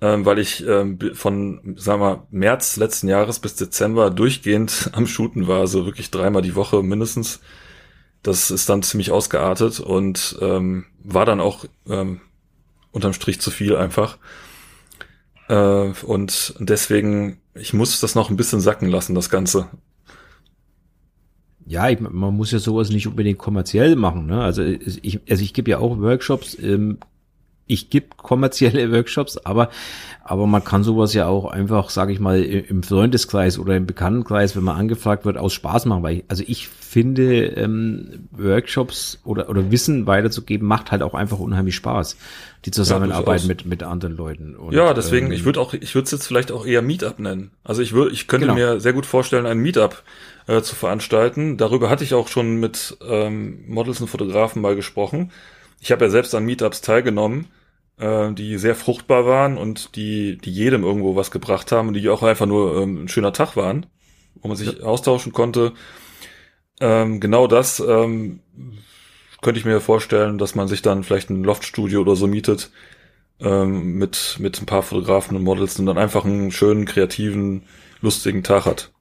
ähm, 0.00 0.26
weil 0.26 0.38
ich 0.38 0.64
ähm, 0.66 0.98
von, 1.14 1.74
sagen 1.76 2.02
wir, 2.02 2.26
März 2.30 2.76
letzten 2.76 3.08
Jahres 3.08 3.40
bis 3.40 3.56
Dezember 3.56 4.10
durchgehend 4.10 4.90
am 4.92 5.06
Shooten 5.06 5.48
war, 5.48 5.66
so 5.66 5.86
wirklich 5.86 6.10
dreimal 6.10 6.42
die 6.42 6.54
Woche 6.54 6.82
mindestens. 6.82 7.40
Das 8.28 8.50
ist 8.50 8.68
dann 8.68 8.82
ziemlich 8.82 9.10
ausgeartet 9.10 9.80
und 9.80 10.36
ähm, 10.42 10.84
war 11.02 11.24
dann 11.24 11.40
auch 11.40 11.64
ähm, 11.88 12.20
unterm 12.92 13.14
Strich 13.14 13.40
zu 13.40 13.50
viel 13.50 13.74
einfach. 13.74 14.18
Äh, 15.48 15.92
und 16.02 16.54
deswegen, 16.58 17.40
ich 17.54 17.72
muss 17.72 18.00
das 18.00 18.14
noch 18.14 18.28
ein 18.28 18.36
bisschen 18.36 18.60
sacken 18.60 18.90
lassen, 18.90 19.14
das 19.14 19.30
Ganze. 19.30 19.70
Ja, 21.64 21.88
ich, 21.88 22.00
man 22.00 22.36
muss 22.36 22.50
ja 22.50 22.58
sowas 22.58 22.90
nicht 22.90 23.06
unbedingt 23.06 23.38
kommerziell 23.38 23.96
machen. 23.96 24.26
Ne? 24.26 24.42
Also 24.42 24.62
ich, 24.62 25.22
also 25.30 25.42
ich 25.42 25.54
gebe 25.54 25.70
ja 25.70 25.78
auch 25.78 25.98
Workshops, 25.98 26.54
ähm, 26.60 26.98
ich 27.68 27.90
gebe 27.90 28.08
kommerzielle 28.16 28.90
Workshops, 28.90 29.38
aber 29.38 29.70
aber 30.28 30.46
man 30.46 30.62
kann 30.62 30.84
sowas 30.84 31.14
ja 31.14 31.26
auch 31.26 31.46
einfach, 31.46 31.88
sage 31.88 32.12
ich 32.12 32.20
mal, 32.20 32.42
im 32.42 32.82
Freundeskreis 32.82 33.58
oder 33.58 33.76
im 33.76 33.86
Bekanntenkreis, 33.86 34.54
wenn 34.56 34.62
man 34.62 34.76
angefragt 34.76 35.24
wird, 35.24 35.38
aus 35.38 35.54
Spaß 35.54 35.86
machen. 35.86 36.02
Weil 36.02 36.18
ich, 36.18 36.24
also 36.28 36.44
ich 36.46 36.68
finde 36.68 37.44
ähm, 37.44 38.28
Workshops 38.32 39.20
oder 39.24 39.48
oder 39.48 39.70
Wissen 39.70 40.06
weiterzugeben 40.06 40.68
macht 40.68 40.90
halt 40.90 41.00
auch 41.02 41.14
einfach 41.14 41.38
unheimlich 41.38 41.76
Spaß. 41.76 42.18
Die 42.66 42.70
Zusammenarbeit 42.70 43.42
ja, 43.42 43.48
mit 43.48 43.64
mit 43.64 43.82
anderen 43.82 44.16
Leuten. 44.16 44.54
Und, 44.54 44.74
ja, 44.74 44.92
deswegen 44.92 45.28
ähm, 45.28 45.32
ich 45.32 45.46
würde 45.46 45.62
auch 45.62 45.72
ich 45.72 45.94
würde 45.94 46.04
es 46.04 46.10
jetzt 46.10 46.26
vielleicht 46.26 46.52
auch 46.52 46.66
eher 46.66 46.82
Meetup 46.82 47.18
nennen. 47.20 47.50
Also 47.64 47.80
ich 47.80 47.94
würde 47.94 48.12
ich 48.12 48.26
könnte 48.26 48.48
genau. 48.48 48.58
mir 48.58 48.80
sehr 48.80 48.92
gut 48.92 49.06
vorstellen, 49.06 49.46
ein 49.46 49.58
Meetup 49.58 50.02
äh, 50.46 50.60
zu 50.60 50.76
veranstalten. 50.76 51.56
Darüber 51.56 51.88
hatte 51.88 52.04
ich 52.04 52.12
auch 52.12 52.28
schon 52.28 52.56
mit 52.60 52.98
ähm, 53.08 53.64
Models 53.66 54.02
und 54.02 54.08
Fotografen 54.08 54.60
mal 54.60 54.76
gesprochen. 54.76 55.30
Ich 55.80 55.90
habe 55.90 56.04
ja 56.04 56.10
selbst 56.10 56.34
an 56.34 56.44
Meetups 56.44 56.82
teilgenommen 56.82 57.46
äh, 57.98 58.32
die 58.32 58.58
sehr 58.58 58.74
fruchtbar 58.74 59.26
waren 59.26 59.56
und 59.56 59.96
die, 59.96 60.38
die 60.38 60.50
jedem 60.50 60.84
irgendwo 60.84 61.16
was 61.16 61.30
gebracht 61.30 61.72
haben 61.72 61.88
und 61.88 61.94
die 61.94 62.08
auch 62.08 62.22
einfach 62.22 62.46
nur 62.46 62.80
ähm, 62.80 63.04
ein 63.04 63.08
schöner 63.08 63.32
Tag 63.32 63.56
waren, 63.56 63.86
wo 64.36 64.48
man 64.48 64.56
sich 64.56 64.78
ja. 64.78 64.84
austauschen 64.84 65.32
konnte. 65.32 65.72
Ähm, 66.80 67.20
genau 67.20 67.46
das 67.46 67.80
ähm, 67.80 68.40
könnte 69.42 69.58
ich 69.58 69.66
mir 69.66 69.80
vorstellen, 69.80 70.38
dass 70.38 70.54
man 70.54 70.68
sich 70.68 70.82
dann 70.82 71.04
vielleicht 71.04 71.30
ein 71.30 71.44
Loftstudio 71.44 72.00
oder 72.00 72.16
so 72.16 72.26
mietet 72.26 72.70
ähm, 73.40 73.94
mit, 73.94 74.36
mit 74.38 74.60
ein 74.60 74.66
paar 74.66 74.82
Fotografen 74.82 75.36
und 75.36 75.42
Models 75.42 75.78
und 75.78 75.86
dann 75.86 75.98
einfach 75.98 76.24
einen 76.24 76.50
schönen, 76.50 76.84
kreativen, 76.84 77.62
lustigen 78.00 78.42
Tag 78.42 78.66
hat. 78.66 78.92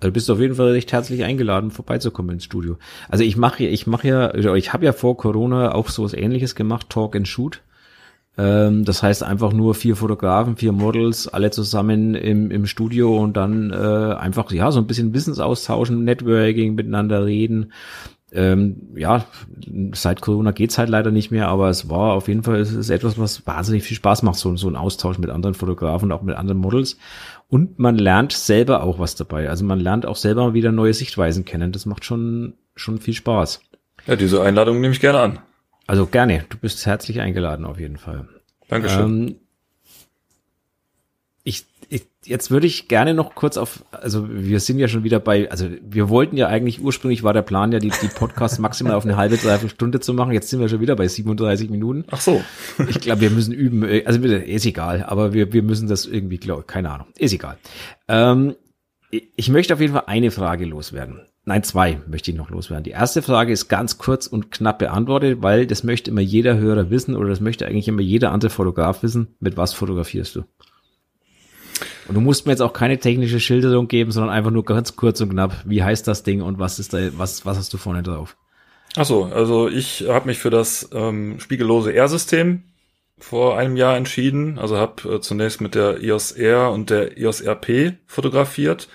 Also 0.00 0.12
bist 0.12 0.28
du 0.28 0.32
auf 0.32 0.40
jeden 0.40 0.54
Fall 0.54 0.70
recht 0.70 0.92
herzlich 0.92 1.24
eingeladen, 1.24 1.70
vorbeizukommen 1.70 2.32
ins 2.32 2.44
Studio. 2.44 2.78
Also 3.10 3.22
ich 3.22 3.36
mache 3.36 3.64
ich 3.64 3.86
mache 3.86 4.08
ja, 4.08 4.54
ich 4.54 4.72
habe 4.72 4.86
ja 4.86 4.94
vor 4.94 5.18
Corona 5.18 5.74
auch 5.74 5.88
so 5.88 6.04
was 6.04 6.14
ähnliches 6.14 6.54
gemacht, 6.54 6.88
Talk 6.88 7.14
and 7.14 7.28
Shoot. 7.28 7.62
Ähm, 8.38 8.84
das 8.84 9.02
heißt 9.02 9.22
einfach 9.22 9.52
nur 9.52 9.74
vier 9.74 9.96
Fotografen, 9.96 10.56
vier 10.56 10.72
Models, 10.72 11.28
alle 11.28 11.50
zusammen 11.50 12.14
im, 12.14 12.50
im 12.50 12.66
Studio 12.66 13.18
und 13.18 13.36
dann 13.36 13.70
äh, 13.70 14.14
einfach 14.14 14.50
ja 14.52 14.70
so 14.70 14.80
ein 14.80 14.86
bisschen 14.86 15.14
Wissensaustauschen, 15.14 16.04
Networking, 16.04 16.74
miteinander 16.74 17.26
reden. 17.26 17.72
Ähm, 18.32 18.92
ja, 18.94 19.24
seit 19.92 20.20
Corona 20.20 20.52
geht's 20.52 20.78
halt 20.78 20.88
leider 20.88 21.10
nicht 21.10 21.32
mehr, 21.32 21.48
aber 21.48 21.68
es 21.68 21.88
war 21.90 22.12
auf 22.12 22.28
jeden 22.28 22.44
Fall 22.44 22.60
es 22.60 22.72
ist 22.72 22.88
etwas, 22.88 23.18
was 23.18 23.44
wahnsinnig 23.44 23.82
viel 23.82 23.96
Spaß 23.96 24.22
macht, 24.22 24.36
so, 24.36 24.56
so 24.56 24.68
ein 24.68 24.76
Austausch 24.76 25.18
mit 25.18 25.30
anderen 25.30 25.54
Fotografen 25.54 26.06
und 26.06 26.12
auch 26.16 26.22
mit 26.22 26.36
anderen 26.36 26.60
Models. 26.60 26.96
Und 27.48 27.80
man 27.80 27.96
lernt 27.96 28.32
selber 28.32 28.84
auch 28.84 29.00
was 29.00 29.16
dabei. 29.16 29.48
Also 29.48 29.64
man 29.64 29.80
lernt 29.80 30.06
auch 30.06 30.14
selber 30.14 30.54
wieder 30.54 30.70
neue 30.70 30.94
Sichtweisen 30.94 31.44
kennen. 31.44 31.72
Das 31.72 31.86
macht 31.86 32.04
schon, 32.04 32.54
schon 32.76 32.98
viel 32.98 33.14
Spaß. 33.14 33.60
Ja, 34.06 34.14
diese 34.14 34.40
Einladung 34.42 34.80
nehme 34.80 34.94
ich 34.94 35.00
gerne 35.00 35.18
an. 35.18 35.38
Also 35.90 36.06
gerne, 36.06 36.44
du 36.48 36.56
bist 36.56 36.86
herzlich 36.86 37.20
eingeladen 37.20 37.64
auf 37.64 37.80
jeden 37.80 37.96
Fall. 37.96 38.28
Dankeschön. 38.68 39.28
Ähm, 39.28 39.36
ich, 41.42 41.66
ich, 41.88 42.06
jetzt 42.24 42.52
würde 42.52 42.68
ich 42.68 42.86
gerne 42.86 43.12
noch 43.12 43.34
kurz 43.34 43.56
auf, 43.56 43.84
also 43.90 44.28
wir 44.30 44.60
sind 44.60 44.78
ja 44.78 44.86
schon 44.86 45.02
wieder 45.02 45.18
bei, 45.18 45.50
also 45.50 45.66
wir 45.82 46.08
wollten 46.08 46.36
ja 46.36 46.46
eigentlich, 46.46 46.80
ursprünglich 46.80 47.24
war 47.24 47.32
der 47.32 47.42
Plan 47.42 47.72
ja, 47.72 47.80
die, 47.80 47.90
die 47.90 48.06
Podcasts 48.06 48.58
maximal 48.60 48.94
auf 48.94 49.04
eine 49.04 49.16
halbe, 49.16 49.36
dreiviertel 49.36 49.74
Stunde 49.74 49.98
zu 49.98 50.14
machen. 50.14 50.30
Jetzt 50.30 50.48
sind 50.48 50.60
wir 50.60 50.68
schon 50.68 50.80
wieder 50.80 50.94
bei 50.94 51.08
37 51.08 51.70
Minuten. 51.70 52.04
Ach 52.12 52.20
so. 52.20 52.40
ich 52.88 53.00
glaube, 53.00 53.22
wir 53.22 53.30
müssen 53.30 53.52
üben, 53.52 53.82
also 54.06 54.22
ist 54.22 54.66
egal, 54.66 55.02
aber 55.02 55.32
wir, 55.32 55.52
wir 55.52 55.64
müssen 55.64 55.88
das 55.88 56.06
irgendwie, 56.06 56.38
glaube 56.38 56.62
keine 56.62 56.92
Ahnung, 56.92 57.08
ist 57.18 57.32
egal. 57.32 57.58
Ähm, 58.06 58.54
ich 59.10 59.48
möchte 59.48 59.74
auf 59.74 59.80
jeden 59.80 59.94
Fall 59.94 60.04
eine 60.06 60.30
Frage 60.30 60.66
loswerden. 60.66 61.22
Nein, 61.44 61.62
zwei 61.62 62.00
möchte 62.06 62.30
ich 62.30 62.36
noch 62.36 62.50
loswerden. 62.50 62.84
Die 62.84 62.90
erste 62.90 63.22
Frage 63.22 63.52
ist 63.52 63.68
ganz 63.68 63.96
kurz 63.98 64.26
und 64.26 64.50
knapp 64.50 64.78
beantwortet, 64.78 65.38
weil 65.40 65.66
das 65.66 65.84
möchte 65.84 66.10
immer 66.10 66.20
jeder 66.20 66.58
Hörer 66.58 66.90
wissen 66.90 67.16
oder 67.16 67.30
das 67.30 67.40
möchte 67.40 67.66
eigentlich 67.66 67.88
immer 67.88 68.02
jeder 68.02 68.30
andere 68.30 68.50
Fotograf 68.50 69.02
wissen. 69.02 69.34
Mit 69.40 69.56
was 69.56 69.72
fotografierst 69.72 70.36
du? 70.36 70.44
Und 72.08 72.14
du 72.14 72.20
musst 72.20 72.44
mir 72.44 72.52
jetzt 72.52 72.60
auch 72.60 72.72
keine 72.72 72.98
technische 72.98 73.40
Schilderung 73.40 73.88
geben, 73.88 74.10
sondern 74.10 74.34
einfach 74.34 74.50
nur 74.50 74.64
ganz 74.64 74.96
kurz 74.96 75.20
und 75.20 75.30
knapp. 75.30 75.62
Wie 75.64 75.82
heißt 75.82 76.06
das 76.06 76.24
Ding 76.24 76.42
und 76.42 76.58
was 76.58 76.78
ist 76.78 76.92
da, 76.92 76.98
was, 77.16 77.46
was 77.46 77.56
hast 77.56 77.72
du 77.72 77.78
vorne 77.78 78.02
drauf? 78.02 78.36
Ach 78.96 79.04
so, 79.04 79.24
also 79.24 79.68
ich 79.68 80.06
habe 80.08 80.26
mich 80.26 80.38
für 80.38 80.50
das 80.50 80.90
ähm, 80.92 81.38
spiegellose 81.38 81.94
R-System 81.94 82.64
vor 83.18 83.56
einem 83.56 83.76
Jahr 83.76 83.96
entschieden. 83.96 84.58
Also 84.58 84.76
habe 84.76 85.16
äh, 85.16 85.20
zunächst 85.20 85.60
mit 85.60 85.74
der 85.74 86.02
EOS 86.02 86.32
R 86.32 86.70
und 86.72 86.90
der 86.90 87.16
EOS 87.16 87.46
RP 87.46 87.94
fotografiert 88.06 88.88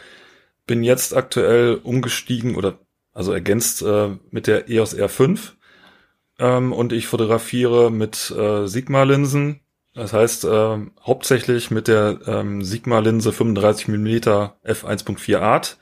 bin 0.65 0.83
jetzt 0.83 1.15
aktuell 1.15 1.75
umgestiegen 1.83 2.55
oder 2.55 2.79
also 3.13 3.31
ergänzt 3.31 3.81
äh, 3.81 4.09
mit 4.31 4.47
der 4.47 4.69
EOS 4.69 4.95
R5 4.95 5.53
ähm, 6.39 6.73
und 6.73 6.91
ich 6.91 7.07
fotografiere 7.07 7.91
mit 7.91 8.31
äh, 8.31 8.67
Sigma-Linsen. 8.67 9.61
Das 9.93 10.11
heißt 10.11 10.43
äh, 10.45 10.77
hauptsächlich 11.01 11.71
mit 11.71 11.87
der 11.87 12.19
ähm, 12.27 12.63
Sigma-Linse 12.63 13.31
35 13.31 13.87
mm 13.87 14.07
f1.4 14.65 15.37
Art. 15.37 15.77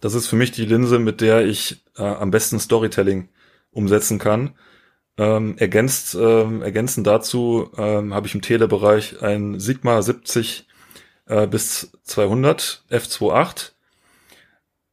Das 0.00 0.14
ist 0.14 0.28
für 0.28 0.36
mich 0.36 0.52
die 0.52 0.64
Linse, 0.64 1.00
mit 1.00 1.20
der 1.20 1.44
ich 1.44 1.82
äh, 1.96 2.02
am 2.02 2.30
besten 2.30 2.60
Storytelling 2.60 3.28
umsetzen 3.72 4.18
kann. 4.18 4.54
Ähm, 5.16 5.58
ergänzt, 5.58 6.14
ähm, 6.14 6.62
ergänzend 6.62 7.08
dazu 7.08 7.70
ähm, 7.76 8.14
habe 8.14 8.28
ich 8.28 8.36
im 8.36 8.42
Telebereich 8.42 9.20
ein 9.20 9.58
Sigma 9.58 10.00
70 10.00 10.68
äh, 11.26 11.48
bis 11.48 11.90
200 12.04 12.84
f2.8 12.88 13.72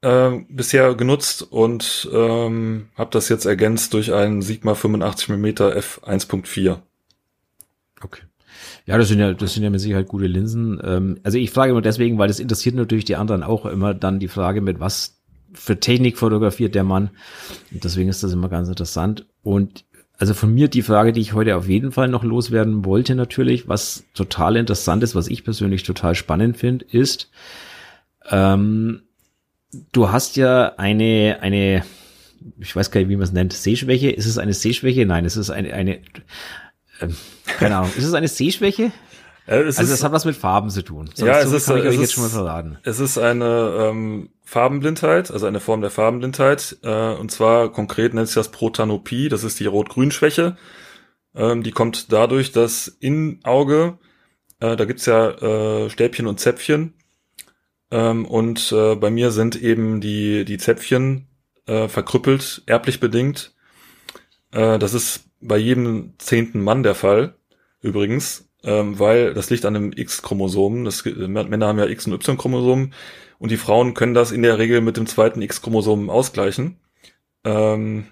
äh, 0.05 0.45
bisher 0.49 0.93
genutzt 0.93 1.41
und 1.41 2.07
ähm, 2.13 2.89
habe 2.95 3.09
das 3.11 3.27
jetzt 3.27 3.45
ergänzt 3.45 3.93
durch 3.95 4.13
einen 4.13 4.43
Sigma 4.43 4.75
85 4.75 5.29
mm 5.29 5.45
f1.4. 5.45 6.77
Okay. 8.03 8.21
Ja, 8.85 8.99
das 8.99 9.07
sind 9.07 9.19
ja, 9.19 9.33
das 9.33 9.55
sind 9.55 9.63
ja 9.63 9.71
mit 9.71 9.79
Sicherheit 9.79 10.07
gute 10.07 10.27
Linsen. 10.27 10.79
Ähm, 10.83 11.19
also 11.23 11.39
ich 11.39 11.49
frage 11.49 11.73
nur 11.73 11.81
deswegen, 11.81 12.19
weil 12.19 12.27
das 12.27 12.39
interessiert 12.39 12.75
natürlich 12.75 13.05
die 13.05 13.15
anderen 13.15 13.41
auch 13.41 13.65
immer 13.65 13.95
dann 13.95 14.19
die 14.19 14.27
Frage, 14.27 14.61
mit 14.61 14.79
was 14.79 15.17
für 15.53 15.79
Technik 15.79 16.19
fotografiert 16.19 16.75
der 16.75 16.83
Mann. 16.83 17.09
Und 17.71 17.83
deswegen 17.83 18.09
ist 18.09 18.21
das 18.21 18.31
immer 18.31 18.49
ganz 18.49 18.69
interessant. 18.69 19.25
Und 19.41 19.85
also 20.19 20.35
von 20.35 20.53
mir 20.53 20.67
die 20.67 20.83
Frage, 20.83 21.13
die 21.13 21.21
ich 21.21 21.33
heute 21.33 21.55
auf 21.55 21.67
jeden 21.67 21.91
Fall 21.91 22.09
noch 22.09 22.23
loswerden 22.23 22.85
wollte 22.85 23.15
natürlich, 23.15 23.67
was 23.67 24.05
total 24.13 24.55
interessant 24.55 25.01
ist, 25.01 25.15
was 25.15 25.27
ich 25.27 25.43
persönlich 25.43 25.81
total 25.81 26.13
spannend 26.13 26.57
finde, 26.57 26.85
ist, 26.85 27.31
ähm, 28.29 29.01
du 29.91 30.11
hast 30.11 30.35
ja 30.35 30.73
eine, 30.77 31.39
eine, 31.41 31.83
ich 32.59 32.75
weiß 32.75 32.91
gar 32.91 32.99
nicht, 32.99 33.09
wie 33.09 33.15
man 33.15 33.23
es 33.23 33.31
nennt, 33.31 33.53
Sehschwäche. 33.53 34.09
Ist 34.09 34.25
es 34.25 34.37
eine 34.37 34.53
Sehschwäche? 34.53 35.05
Nein, 35.05 35.25
es 35.25 35.37
ist 35.37 35.49
eine, 35.49 35.73
eine, 35.73 35.97
äh, 36.99 37.07
keine 37.45 37.77
Ahnung. 37.77 37.91
Ist 37.97 38.05
es 38.05 38.13
eine 38.13 38.27
Sehschwäche? 38.27 38.91
Äh, 39.47 39.65
also 39.65 39.83
das 39.83 40.03
hat 40.03 40.11
was 40.11 40.25
mit 40.25 40.35
Farben 40.35 40.69
zu 40.71 40.81
tun. 40.81 41.07
Sonst 41.13 41.27
ja, 41.27 41.39
es 41.39 41.51
ist, 41.51 41.67
kann 41.67 41.77
ich 41.77 41.83
es 41.83 41.89
euch 41.89 41.95
ist, 41.95 42.01
jetzt 42.01 42.13
schon 42.13 42.23
mal 42.23 42.29
verraten. 42.29 42.79
Es 42.81 42.99
ist 42.99 43.19
eine 43.19 43.89
ähm, 43.91 44.29
Farbenblindheit, 44.43 45.29
also 45.29 45.45
eine 45.45 45.59
Form 45.59 45.81
der 45.81 45.91
Farbenblindheit. 45.91 46.77
Äh, 46.81 47.13
und 47.13 47.31
zwar 47.31 47.71
konkret 47.71 48.13
nennt 48.13 48.27
sich 48.27 48.35
das 48.35 48.49
Protanopie. 48.49 49.29
Das 49.29 49.43
ist 49.43 49.59
die 49.59 49.67
Rot-Grün-Schwäche. 49.67 50.57
Ähm, 51.35 51.63
die 51.63 51.71
kommt 51.71 52.11
dadurch, 52.11 52.53
dass 52.53 52.87
in 52.87 53.39
Auge, 53.43 53.99
äh, 54.59 54.75
da 54.75 54.85
gibt's 54.85 55.05
ja 55.05 55.29
äh, 55.29 55.89
Stäbchen 55.89 56.27
und 56.27 56.39
Zäpfchen. 56.39 56.93
Ähm, 57.91 58.25
und 58.25 58.71
äh, 58.71 58.95
bei 58.95 59.09
mir 59.09 59.31
sind 59.31 59.55
eben 59.61 60.01
die, 60.01 60.45
die 60.45 60.57
Zäpfchen 60.57 61.27
äh, 61.67 61.87
verkrüppelt, 61.87 62.63
erblich 62.65 62.99
bedingt. 62.99 63.53
Äh, 64.51 64.79
das 64.79 64.93
ist 64.93 65.25
bei 65.41 65.57
jedem 65.57 66.13
zehnten 66.17 66.61
Mann 66.63 66.83
der 66.83 66.95
Fall, 66.95 67.35
übrigens. 67.81 68.49
ähm, 68.63 68.99
weil 68.99 69.33
das 69.35 69.49
liegt 69.51 69.65
an 69.65 69.75
dem 69.75 69.93
X-Chromosom. 69.93 70.83
Männer 70.83 71.67
haben 71.67 71.79
ja 71.79 71.87
X- 71.87 72.07
und 72.07 72.13
Y-Chromosomen 72.13 72.93
und 73.39 73.51
die 73.51 73.57
Frauen 73.57 73.93
können 73.93 74.13
das 74.15 74.31
in 74.31 74.41
der 74.43 74.57
Regel 74.59 74.81
mit 74.81 74.97
dem 74.97 75.05
zweiten 75.07 75.41
X-Chromosom 75.43 76.09
ausgleichen. 76.09 76.79
Ähm, 77.45 78.07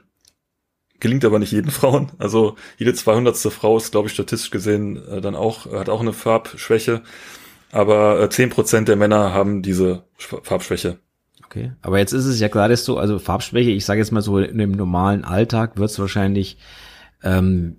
gelingt 1.00 1.26
aber 1.26 1.40
nicht 1.40 1.52
jeden 1.52 1.72
Frauen. 1.80 2.12
Also 2.18 2.56
jede 2.78 2.94
200. 2.94 3.36
Frau 3.38 3.78
ist, 3.78 3.92
glaube 3.92 4.08
ich, 4.08 4.14
statistisch 4.14 4.52
gesehen 4.52 4.98
äh, 5.08 5.22
dann 5.22 5.36
auch, 5.36 5.66
hat 5.72 5.90
auch 5.90 6.02
eine 6.02 6.14
Farbschwäche. 6.14 7.04
Aber 7.74 8.22
äh, 8.22 8.26
10% 8.26 8.86
der 8.86 8.96
Männer 8.96 9.34
haben 9.34 9.64
diese 9.64 10.04
Farbschwäche. 10.16 11.00
Okay, 11.44 11.72
aber 11.82 11.98
jetzt 11.98 12.14
ist 12.14 12.26
es 12.26 12.40
ja 12.40 12.48
gerade 12.48 12.78
so, 12.78 13.00
also 13.00 13.18
Farbschwäche, 13.18 13.72
ich 13.72 13.84
sage 13.84 14.00
jetzt 14.00 14.12
mal 14.12 14.22
so, 14.22 14.38
in 14.38 14.60
dem 14.60 14.72
normalen 14.72 15.26
Alltag 15.26 15.78
wird 15.78 15.90
es 15.90 15.98
wahrscheinlich 15.98 16.58
ähm, 17.24 17.78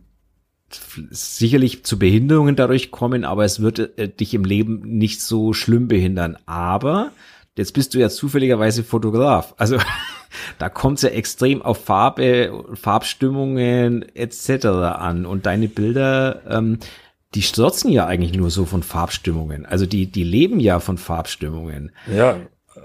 sicherlich 1.11 1.84
zu 1.84 1.97
Behinderungen 1.97 2.57
dadurch 2.57 2.90
kommen, 2.90 3.24
aber 3.24 3.45
es 3.45 3.61
wird 3.61 3.99
äh, 3.99 4.09
dich 4.09 4.34
im 4.34 4.45
Leben 4.45 4.80
nicht 4.80 5.22
so 5.22 5.53
schlimm 5.53 5.86
behindern. 5.86 6.38
Aber 6.45 7.12
jetzt 7.57 7.72
bist 7.72 7.95
du 7.95 8.01
ja 8.01 8.09
zufälligerweise 8.09 8.82
Fotograf. 8.82 9.55
Also 9.59 9.78
da 10.59 10.68
kommt 10.68 10.99
es 10.99 11.03
ja 11.03 11.11
extrem 11.11 11.62
auf 11.62 11.84
Farbe, 11.84 12.64
Farbstimmungen 12.74 14.03
etc. 14.16 14.66
an. 14.66 15.24
Und 15.24 15.47
deine 15.47 15.68
Bilder, 15.68 16.42
ähm, 16.49 16.78
die 17.35 17.43
stürzen 17.43 17.91
ja 17.91 18.07
eigentlich 18.07 18.35
nur 18.35 18.51
so 18.51 18.64
von 18.64 18.82
Farbstimmungen. 18.82 19.66
Also 19.66 19.87
die, 19.87 20.07
die 20.07 20.24
leben 20.24 20.61
ja 20.61 20.80
von 20.80 20.99
Farbstimmungen. 20.99 21.91
Ja. 22.12 22.37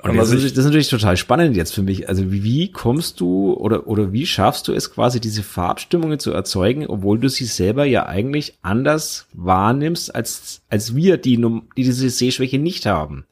Und 0.04 0.18
das 0.18 0.32
ist, 0.32 0.44
das 0.52 0.60
ist 0.60 0.66
natürlich 0.66 0.90
total 0.90 1.18
spannend 1.18 1.56
jetzt 1.56 1.74
für 1.74 1.82
mich. 1.82 2.08
Also 2.08 2.32
wie, 2.32 2.44
wie 2.44 2.72
kommst 2.72 3.20
du 3.20 3.54
oder, 3.54 3.88
oder 3.88 4.14
wie 4.14 4.26
schaffst 4.26 4.68
du 4.68 4.74
es 4.74 4.92
quasi, 4.92 5.20
diese 5.20 5.44
Farbstimmungen 5.44 6.20
zu 6.20 6.32
erzeugen, 6.32 6.88
obwohl 6.88 7.20
du 7.20 7.28
sie 7.28 7.46
selber 7.46 7.86
ja 7.86 8.06
eigentlich 8.06 8.58
anders 8.62 9.28
wahrnimmst, 9.34 10.14
als, 10.14 10.62
als 10.70 10.96
wir, 10.96 11.18
die, 11.18 11.38
die 11.38 11.84
diese 11.84 12.10
Sehschwäche 12.10 12.60
nicht 12.60 12.86
haben. 12.86 13.26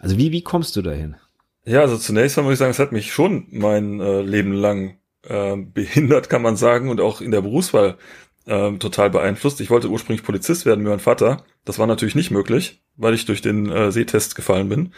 Also 0.00 0.18
wie, 0.18 0.32
wie 0.32 0.42
kommst 0.42 0.76
du 0.76 0.82
dahin? 0.82 1.16
Ja, 1.64 1.80
also 1.80 1.96
zunächst 1.96 2.36
mal 2.36 2.42
muss 2.42 2.54
ich 2.54 2.58
sagen, 2.58 2.72
es 2.72 2.78
hat 2.78 2.92
mich 2.92 3.12
schon 3.12 3.46
mein 3.50 4.00
äh, 4.00 4.22
Leben 4.22 4.52
lang 4.52 4.96
äh, 5.22 5.56
behindert, 5.56 6.28
kann 6.28 6.42
man 6.42 6.56
sagen, 6.56 6.88
und 6.88 7.00
auch 7.00 7.20
in 7.20 7.30
der 7.30 7.42
Berufswahl 7.42 7.96
äh, 8.46 8.72
total 8.72 9.10
beeinflusst. 9.10 9.60
Ich 9.60 9.70
wollte 9.70 9.88
ursprünglich 9.88 10.24
Polizist 10.24 10.66
werden 10.66 10.84
wie 10.84 10.88
mein 10.88 11.00
Vater. 11.00 11.44
Das 11.64 11.78
war 11.78 11.86
natürlich 11.86 12.14
nicht 12.14 12.30
möglich, 12.30 12.82
weil 12.96 13.14
ich 13.14 13.24
durch 13.24 13.42
den 13.42 13.70
äh, 13.70 13.92
Sehtest 13.92 14.34
gefallen 14.34 14.68
bin. 14.68 14.92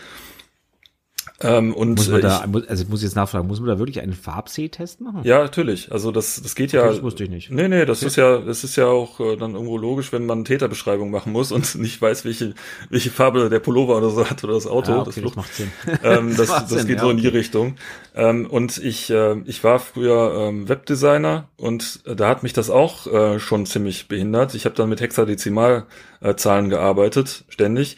Ähm, 1.41 1.74
und 1.74 1.97
muss 1.97 2.09
man 2.09 2.20
da, 2.20 2.47
also 2.68 2.85
ich 2.85 2.89
muss 2.89 3.03
jetzt 3.03 3.16
nachfragen, 3.16 3.49
muss 3.49 3.59
man 3.59 3.68
da 3.68 3.78
wirklich 3.80 4.01
einen 4.01 4.12
Farbsehtest 4.12 5.01
machen? 5.01 5.22
Ja, 5.24 5.43
natürlich. 5.43 5.91
Also 5.91 6.12
das, 6.12 6.41
das 6.41 6.55
geht 6.55 6.70
ja. 6.70 6.87
das 6.87 7.03
wusste 7.03 7.24
ich 7.24 7.30
nicht. 7.30 7.51
Nee, 7.51 7.66
nee, 7.66 7.85
das 7.85 7.99
okay. 7.99 8.07
ist 8.07 8.16
ja, 8.16 8.39
das 8.39 8.62
ist 8.62 8.76
ja 8.76 8.87
auch 8.87 9.18
äh, 9.18 9.37
dann 9.37 9.55
irgendwo 9.55 9.76
logisch, 9.76 10.12
wenn 10.12 10.26
man 10.26 10.45
Täterbeschreibung 10.45 11.11
machen 11.11 11.32
muss 11.32 11.51
und 11.51 11.74
nicht 11.80 12.01
weiß, 12.01 12.24
welche, 12.24 12.55
welche 12.89 13.11
Farbe 13.11 13.51
der 13.51 13.59
Pullover 13.59 13.97
oder 13.97 14.11
so 14.11 14.30
hat 14.30 14.45
oder 14.45 14.55
das 14.55 14.68
Auto. 14.68 14.93
Ja, 14.93 15.01
okay, 15.01 15.22
das, 15.22 15.24
das 15.24 15.37
macht 15.37 15.55
Sinn. 15.55 15.72
Ähm, 16.05 16.37
das, 16.37 16.49
das, 16.49 16.66
das 16.68 16.87
geht 16.87 16.99
ja, 16.99 17.03
so 17.03 17.11
in 17.11 17.16
die 17.16 17.28
Richtung. 17.28 17.76
Ähm, 18.14 18.47
und 18.47 18.78
ich, 18.78 19.11
äh, 19.11 19.37
ich 19.45 19.64
war 19.64 19.80
früher 19.80 20.49
ähm, 20.49 20.68
Webdesigner 20.68 21.49
und 21.57 22.01
äh, 22.07 22.14
da 22.14 22.28
hat 22.28 22.45
mich 22.45 22.53
das 22.53 22.70
auch 22.70 23.07
äh, 23.07 23.41
schon 23.41 23.66
ziemlich 23.66 24.07
behindert. 24.07 24.55
Ich 24.55 24.66
habe 24.66 24.76
dann 24.76 24.89
mit 24.89 25.01
Hexadezimalzahlen 25.01 26.70
gearbeitet, 26.70 27.45
ständig. 27.49 27.97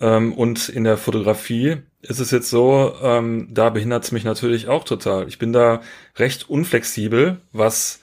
Ähm, 0.00 0.32
und 0.32 0.68
in 0.68 0.84
der 0.84 0.96
Fotografie 0.96 1.78
ist 2.02 2.20
es 2.20 2.30
jetzt 2.30 2.50
so, 2.50 2.94
ähm, 3.02 3.48
da 3.50 3.70
behindert 3.70 4.04
es 4.04 4.12
mich 4.12 4.24
natürlich 4.24 4.68
auch 4.68 4.84
total. 4.84 5.26
Ich 5.28 5.38
bin 5.38 5.52
da 5.52 5.82
recht 6.16 6.48
unflexibel, 6.48 7.40
was, 7.52 8.00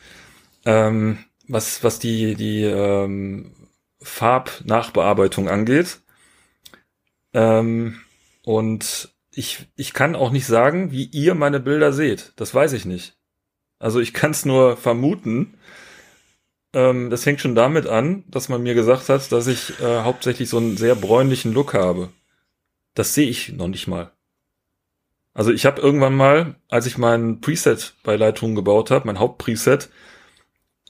ähm, 0.65 1.19
was, 1.47 1.83
was 1.83 1.99
die, 1.99 2.35
die 2.35 2.63
ähm, 2.63 3.53
Farbnachbearbeitung 4.01 5.47
angeht. 5.47 6.01
Ähm, 7.33 8.01
und 8.43 9.13
ich, 9.31 9.67
ich 9.75 9.93
kann 9.93 10.15
auch 10.15 10.31
nicht 10.31 10.45
sagen, 10.45 10.91
wie 10.91 11.05
ihr 11.05 11.35
meine 11.35 11.59
Bilder 11.59 11.93
seht. 11.93 12.33
Das 12.35 12.53
weiß 12.53 12.73
ich 12.73 12.85
nicht. 12.85 13.17
Also 13.79 13.99
ich 13.99 14.13
kann 14.13 14.31
es 14.31 14.45
nur 14.45 14.77
vermuten. 14.77 15.55
Ähm, 16.75 17.09
das 17.09 17.23
fängt 17.23 17.39
schon 17.39 17.55
damit 17.55 17.87
an, 17.87 18.25
dass 18.27 18.49
man 18.49 18.61
mir 18.61 18.75
gesagt 18.75 19.07
hat, 19.09 19.31
dass 19.31 19.47
ich 19.47 19.79
äh, 19.79 20.01
hauptsächlich 20.01 20.49
so 20.49 20.57
einen 20.57 20.75
sehr 20.77 20.93
bräunlichen 20.95 21.53
Look 21.53 21.73
habe. 21.73 22.09
Das 22.93 23.13
sehe 23.15 23.29
ich 23.29 23.53
noch 23.53 23.69
nicht 23.69 23.87
mal. 23.87 24.11
Also 25.33 25.51
ich 25.51 25.65
habe 25.65 25.81
irgendwann 25.81 26.15
mal, 26.15 26.55
als 26.69 26.85
ich 26.85 26.97
mein 26.97 27.39
Preset 27.41 27.95
bei 28.03 28.17
Lightroom 28.17 28.55
gebaut 28.55 28.91
habe, 28.91 29.07
mein 29.07 29.19
Hauptpreset, 29.19 29.89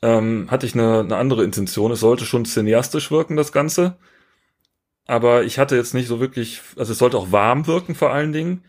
ähm, 0.01 0.47
hatte 0.49 0.65
ich 0.65 0.73
eine, 0.73 1.01
eine 1.01 1.17
andere 1.17 1.43
Intention. 1.43 1.91
Es 1.91 1.99
sollte 1.99 2.25
schon 2.25 2.45
cineastisch 2.45 3.11
wirken, 3.11 3.37
das 3.37 3.51
Ganze. 3.51 3.97
Aber 5.05 5.43
ich 5.43 5.59
hatte 5.59 5.75
jetzt 5.75 5.93
nicht 5.93 6.07
so 6.07 6.19
wirklich, 6.19 6.61
also 6.77 6.93
es 6.93 6.97
sollte 6.97 7.17
auch 7.17 7.31
warm 7.31 7.67
wirken 7.67 7.95
vor 7.95 8.11
allen 8.11 8.33
Dingen. 8.33 8.63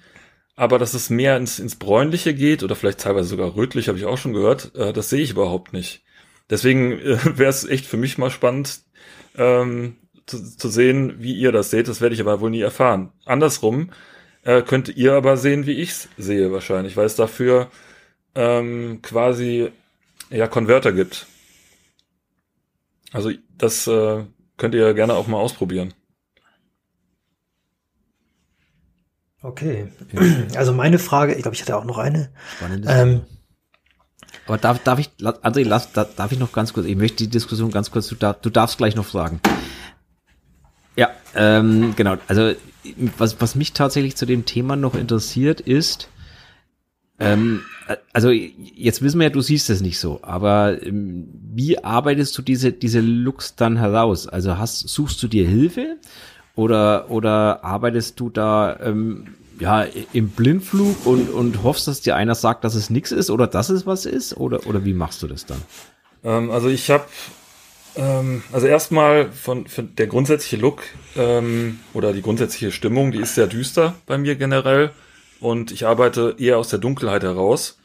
Aber 0.55 0.79
dass 0.79 0.95
es 0.95 1.11
mehr 1.11 1.37
ins, 1.39 1.59
ins 1.59 1.77
Bräunliche 1.77 2.35
geht 2.35 2.62
oder 2.62 2.77
vielleicht 2.77 3.01
teilweise 3.01 3.29
sogar 3.29 3.57
rötlich, 3.57 3.89
habe 3.89 3.99
ich 3.99 4.05
auch 4.07 4.19
schon 4.19 4.35
gehört, 4.35 4.75
äh, 4.75 4.93
das 4.93 5.11
sehe 5.11 5.23
ich 5.23 5.31
überhaupt 5.31 5.73
nicht. 5.73 6.06
Deswegen 6.51 6.93
äh, 6.93 7.39
wäre 7.39 7.51
es 7.51 7.65
echt 7.65 7.87
für 7.87 7.97
mich 7.97 8.19
mal 8.19 8.31
spannend, 8.31 8.81
ähm, 9.37 9.97
zu, 10.27 10.57
zu 10.57 10.69
sehen, 10.69 11.17
wie 11.19 11.35
ihr 11.35 11.53
das 11.53 11.71
seht. 11.71 11.89
Das 11.89 12.01
werde 12.01 12.15
ich 12.15 12.21
aber 12.21 12.41
wohl 12.41 12.51
nie 12.51 12.61
erfahren. 12.61 13.13
Andersrum 13.25 13.91
äh, 14.43 14.63
könnt 14.63 14.89
ihr 14.97 15.15
aber 15.15 15.37
sehen, 15.37 15.67
wie 15.67 15.81
ich's 15.81 16.09
sehe 16.17 16.53
wahrscheinlich, 16.53 16.97
weil 16.97 17.07
es 17.07 17.17
dafür 17.17 17.71
ähm, 18.35 19.01
quasi 19.03 19.71
ja 20.31 20.47
Konverter 20.47 20.93
gibt. 20.93 21.27
Also 23.13 23.31
das 23.57 23.87
äh, 23.87 24.25
könnt 24.57 24.75
ihr 24.75 24.95
gerne 24.95 25.15
auch 25.15 25.27
mal 25.27 25.39
ausprobieren. 25.39 25.95
Okay. 29.43 29.93
Also 30.57 30.73
meine 30.73 30.99
Frage, 30.99 31.35
ich 31.35 31.43
glaube, 31.43 31.55
ich 31.55 31.63
hatte 31.63 31.77
auch 31.77 31.85
noch 31.85 31.99
eine. 31.99 32.31
Spannendes 32.57 32.91
ähm, 32.93 33.23
aber 34.47 34.59
darf, 34.59 34.83
darf 34.83 34.99
ich, 34.99 35.11
André, 35.21 35.65
lass, 35.65 35.93
darf 35.93 36.33
ich 36.33 36.39
noch 36.39 36.53
ganz 36.53 36.73
kurz, 36.73 36.87
ich 36.87 36.97
möchte 36.97 37.19
die 37.19 37.31
Diskussion 37.31 37.71
ganz 37.71 37.91
kurz, 37.91 38.09
du, 38.09 38.15
darf, 38.15 38.41
du 38.41 38.51
darfst 38.51 38.79
gleich 38.79 38.95
noch 38.95 39.07
fragen. 39.07 39.41
Ja, 40.97 41.11
ähm, 41.35 41.95
genau. 41.97 42.17
Also 42.29 42.53
was, 43.19 43.41
was 43.41 43.55
mich 43.55 43.73
tatsächlich 43.73 44.17
zu 44.17 44.27
dem 44.27 44.45
Thema 44.45 44.77
noch 44.77 44.95
interessiert 44.95 45.61
ist, 45.61 46.09
ähm, 47.19 47.63
also 48.13 48.31
jetzt 48.31 49.03
wissen 49.03 49.19
wir 49.19 49.25
ja, 49.25 49.31
du 49.31 49.41
siehst 49.41 49.71
es 49.71 49.81
nicht 49.81 49.99
so, 49.99 50.21
aber 50.23 50.83
ähm, 50.83 51.29
wie 51.55 51.83
arbeitest 51.83 52.37
du 52.37 52.43
diese, 52.43 52.73
diese 52.73 53.01
Looks 53.01 53.57
dann 53.57 53.77
heraus? 53.77 54.29
Also 54.29 54.59
hast, 54.59 54.89
suchst 54.89 55.23
du 55.23 55.29
dir 55.29 55.47
Hilfe 55.47 55.97
oder, 56.55 57.11
oder 57.11 57.65
arbeitest 57.65 58.21
du 58.21 58.31
da 58.31 58.79
ähm, 58.81 59.35
ja 59.59 59.87
im 60.13 60.29
Blindflug 60.29 61.07
und, 61.07 61.31
und 61.31 61.63
hoffst, 61.63 61.89
dass 61.89 62.01
dir 62.01 62.17
einer 62.17 62.35
sagt, 62.35 62.65
dass 62.65 62.75
es 62.75 62.91
nichts 62.91 63.13
ist 63.13 63.31
oder 63.31 63.47
dass 63.47 63.69
es 63.69 63.87
was 63.87 64.07
ist? 64.07 64.37
Oder, 64.37 64.67
oder 64.67 64.85
wie 64.85 64.95
machst 64.95 65.23
du 65.23 65.27
das 65.27 65.47
dann? 65.47 65.63
Ähm, 66.25 66.51
also 66.51 66.69
ich 66.69 66.91
habe 66.91 67.05
ähm, 67.97 68.43
also 68.53 68.67
erstmal 68.67 69.33
von, 69.33 69.67
von 69.67 69.95
der 69.97 70.07
grundsätzliche 70.07 70.57
Look 70.57 70.83
ähm, 71.17 71.81
oder 71.95 72.13
die 72.13 72.23
grundsätzliche 72.23 72.73
Stimmung, 72.73 73.13
die 73.13 73.21
ist 73.21 73.35
sehr 73.35 73.47
düster 73.47 73.95
bei 74.07 74.19
mir 74.19 74.37
generell 74.37 74.91
und 75.41 75.71
ich 75.71 75.87
arbeite 75.87 76.37
eher 76.39 76.59
aus 76.59 76.69
der 76.69 76.79
Dunkelheit 76.79 77.23
heraus. 77.23 77.79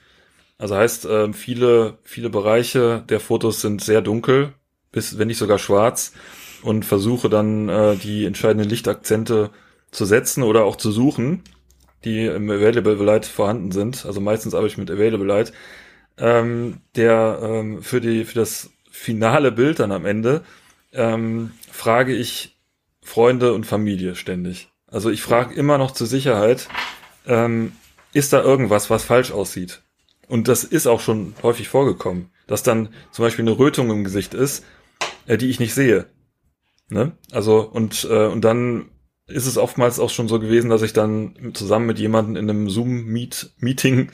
Also 0.57 0.75
heißt, 0.75 1.05
äh, 1.05 1.33
viele, 1.33 1.97
viele 2.03 2.29
Bereiche 2.29 3.03
der 3.09 3.19
Fotos 3.19 3.61
sind 3.61 3.81
sehr 3.81 4.01
dunkel, 4.01 4.53
bis 4.91 5.17
wenn 5.17 5.27
nicht 5.27 5.39
sogar 5.39 5.57
schwarz 5.57 6.11
und 6.61 6.85
versuche 6.85 7.29
dann 7.29 7.69
äh, 7.69 7.95
die 7.95 8.25
entscheidenden 8.25 8.69
Lichtakzente 8.69 9.49
zu 9.91 10.05
setzen 10.05 10.43
oder 10.43 10.63
auch 10.65 10.75
zu 10.75 10.91
suchen, 10.91 11.43
die 12.03 12.25
im 12.25 12.49
Available 12.49 12.95
Light 12.95 13.25
vorhanden 13.25 13.71
sind. 13.71 14.05
Also 14.05 14.21
meistens 14.21 14.53
arbeite 14.53 14.73
ich 14.73 14.77
mit 14.77 14.91
Available 14.91 15.27
Light, 15.27 15.53
ähm, 16.17 16.81
der 16.95 17.39
ähm, 17.41 17.81
für 17.81 18.01
die 18.01 18.25
für 18.25 18.39
das 18.39 18.71
finale 18.89 19.51
Bild 19.51 19.79
dann 19.79 19.91
am 19.91 20.05
Ende, 20.05 20.43
ähm, 20.93 21.51
frage 21.71 22.15
ich 22.15 22.57
Freunde 23.01 23.53
und 23.53 23.65
Familie 23.65 24.15
ständig. 24.15 24.69
Also 24.87 25.09
ich 25.09 25.21
frage 25.21 25.55
immer 25.55 25.77
noch 25.77 25.91
zur 25.91 26.07
Sicherheit, 26.07 26.67
ähm, 27.25 27.71
ist 28.13 28.33
da 28.33 28.41
irgendwas, 28.41 28.89
was 28.89 29.03
falsch 29.03 29.31
aussieht? 29.31 29.81
Und 30.27 30.47
das 30.47 30.63
ist 30.63 30.87
auch 30.87 30.99
schon 30.99 31.33
häufig 31.43 31.69
vorgekommen, 31.69 32.29
dass 32.47 32.63
dann 32.63 32.89
zum 33.11 33.23
Beispiel 33.23 33.43
eine 33.43 33.57
Rötung 33.57 33.89
im 33.89 34.03
Gesicht 34.03 34.33
ist, 34.33 34.65
äh, 35.25 35.37
die 35.37 35.49
ich 35.49 35.59
nicht 35.59 35.73
sehe. 35.73 36.07
Ne? 36.89 37.13
Also 37.31 37.61
und 37.61 38.07
äh, 38.09 38.27
und 38.27 38.41
dann 38.41 38.89
ist 39.31 39.47
es 39.47 39.57
oftmals 39.57 39.99
auch 39.99 40.09
schon 40.09 40.27
so 40.27 40.39
gewesen, 40.39 40.69
dass 40.69 40.81
ich 40.81 40.93
dann 40.93 41.51
zusammen 41.53 41.87
mit 41.87 41.99
jemandem 41.99 42.35
in 42.35 42.49
einem 42.49 42.69
Zoom-Meeting 42.69 44.11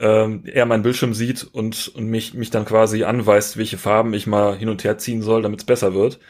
ähm, 0.00 0.44
er 0.46 0.66
meinen 0.66 0.82
Bildschirm 0.82 1.12
sieht 1.12 1.42
und, 1.44 1.88
und 1.88 2.06
mich, 2.06 2.34
mich 2.34 2.50
dann 2.50 2.64
quasi 2.64 3.04
anweist, 3.04 3.56
welche 3.56 3.78
Farben 3.78 4.14
ich 4.14 4.26
mal 4.26 4.56
hin 4.56 4.68
und 4.68 4.84
her 4.84 4.98
ziehen 4.98 5.22
soll, 5.22 5.42
damit 5.42 5.60
es 5.60 5.66
besser 5.66 5.94
wird. 5.94 6.20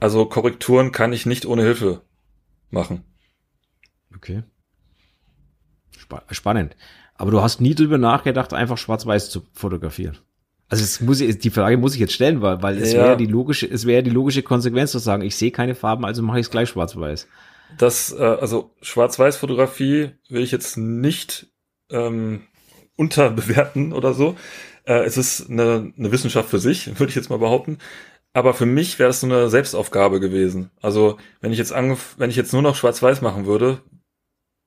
Also 0.00 0.24
Korrekturen 0.26 0.90
kann 0.90 1.12
ich 1.12 1.26
nicht 1.26 1.46
ohne 1.46 1.62
Hilfe 1.62 2.02
machen. 2.70 3.04
Okay. 4.16 4.42
Sp 5.94 6.24
spannend. 6.30 6.76
Aber 7.14 7.30
du 7.30 7.42
hast 7.42 7.60
nie 7.60 7.74
drüber 7.74 7.98
nachgedacht, 7.98 8.54
einfach 8.54 8.78
schwarz-weiß 8.78 9.30
zu 9.30 9.46
fotografieren. 9.52 10.18
Also 10.72 10.84
es 10.84 11.02
muss 11.02 11.20
ich, 11.20 11.38
die 11.38 11.50
Frage 11.50 11.76
muss 11.76 11.92
ich 11.92 12.00
jetzt 12.00 12.14
stellen, 12.14 12.40
weil, 12.40 12.62
weil 12.62 12.78
es 12.78 12.94
Ja. 12.94 13.04
wäre 13.04 13.16
die 13.18 13.26
logische, 13.26 13.66
es 13.66 13.86
wäre 13.86 14.02
die 14.02 14.10
logische 14.10 14.42
Konsequenz 14.42 14.90
zu 14.90 14.98
sagen, 14.98 15.22
ich 15.22 15.36
sehe 15.36 15.50
keine 15.50 15.74
Farben, 15.74 16.06
also 16.06 16.22
mache 16.22 16.40
ich 16.40 16.46
es 16.46 16.50
gleich 16.50 16.70
schwarz-weiß. 16.70 17.28
Das, 17.76 18.10
äh, 18.12 18.22
also 18.22 18.74
Schwarz-Weiß-Fotografie 18.80 20.12
will 20.30 20.42
ich 20.42 20.50
jetzt 20.50 20.78
nicht 20.78 21.48
ähm, 21.90 22.42
unterbewerten 22.96 23.92
oder 23.92 24.14
so. 24.14 24.34
Äh, 24.84 25.04
es 25.04 25.18
ist 25.18 25.50
eine, 25.50 25.92
eine 25.98 26.10
Wissenschaft 26.10 26.48
für 26.48 26.58
sich, 26.58 26.86
würde 26.98 27.10
ich 27.10 27.16
jetzt 27.16 27.28
mal 27.28 27.38
behaupten. 27.38 27.76
Aber 28.32 28.54
für 28.54 28.64
mich 28.64 28.98
wäre 28.98 29.10
das 29.10 29.20
so 29.20 29.26
eine 29.26 29.50
Selbstaufgabe 29.50 30.20
gewesen. 30.20 30.70
Also 30.80 31.18
wenn 31.42 31.52
ich 31.52 31.58
jetzt 31.58 31.74
angef 31.74 32.14
wenn 32.16 32.30
ich 32.30 32.36
jetzt 32.36 32.54
nur 32.54 32.62
noch 32.62 32.76
Schwarz-Weiß 32.76 33.20
machen 33.20 33.44
würde, 33.44 33.82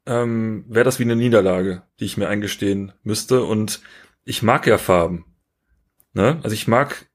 ähm, 0.06 0.66
wäre 0.68 0.86
das 0.86 1.00
wie 1.00 1.04
eine 1.04 1.16
Niederlage, 1.16 1.82
die 2.00 2.06
ich 2.06 2.16
mir 2.18 2.28
eingestehen 2.28 2.92
müsste. 3.02 3.44
Und 3.44 3.82
ich 4.24 4.44
mag 4.44 4.68
ja 4.68 4.78
Farben. 4.78 5.26
Ne? 6.16 6.40
Also 6.42 6.56
ich 6.56 6.68
mag 6.68 7.06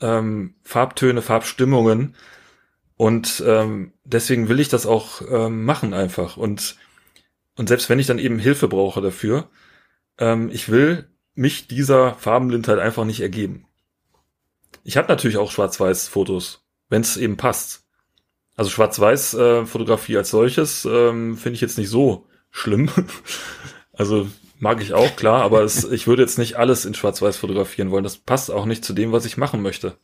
ähm, 0.00 0.54
Farbtöne, 0.62 1.22
Farbstimmungen. 1.22 2.14
Und 2.96 3.42
ähm, 3.44 3.92
deswegen 4.04 4.48
will 4.48 4.60
ich 4.60 4.68
das 4.68 4.86
auch 4.86 5.22
ähm, 5.28 5.64
machen 5.64 5.94
einfach. 5.94 6.36
Und, 6.36 6.76
und 7.56 7.68
selbst 7.68 7.88
wenn 7.88 7.98
ich 7.98 8.06
dann 8.06 8.18
eben 8.18 8.38
Hilfe 8.38 8.68
brauche 8.68 9.00
dafür, 9.00 9.48
ähm, 10.18 10.50
ich 10.52 10.68
will 10.68 11.08
mich 11.34 11.66
dieser 11.66 12.14
Farbenblindheit 12.14 12.78
einfach 12.78 13.04
nicht 13.04 13.20
ergeben. 13.20 13.66
Ich 14.84 14.96
habe 14.96 15.08
natürlich 15.08 15.38
auch 15.38 15.50
Schwarz-Weiß-Fotos, 15.50 16.64
wenn 16.90 17.00
es 17.00 17.16
eben 17.16 17.36
passt. 17.36 17.84
Also 18.54 18.70
Schwarz-Weiß-Fotografie 18.70 20.18
als 20.18 20.30
solches 20.30 20.84
ähm, 20.84 21.38
finde 21.38 21.54
ich 21.54 21.62
jetzt 21.62 21.78
nicht 21.78 21.88
so 21.88 22.26
schlimm. 22.50 22.90
also 23.94 24.28
mag 24.62 24.80
ich 24.80 24.94
auch, 24.94 25.16
klar, 25.16 25.42
aber 25.42 25.62
es, 25.62 25.82
ich 25.90 26.06
würde 26.06 26.22
jetzt 26.22 26.38
nicht 26.38 26.56
alles 26.56 26.84
in 26.84 26.94
Schwarz-Weiß 26.94 27.36
fotografieren 27.36 27.90
wollen. 27.90 28.04
Das 28.04 28.16
passt 28.16 28.48
auch 28.48 28.64
nicht 28.64 28.84
zu 28.84 28.92
dem, 28.92 29.10
was 29.10 29.24
ich 29.24 29.36
machen 29.36 29.60
möchte. 29.60 29.98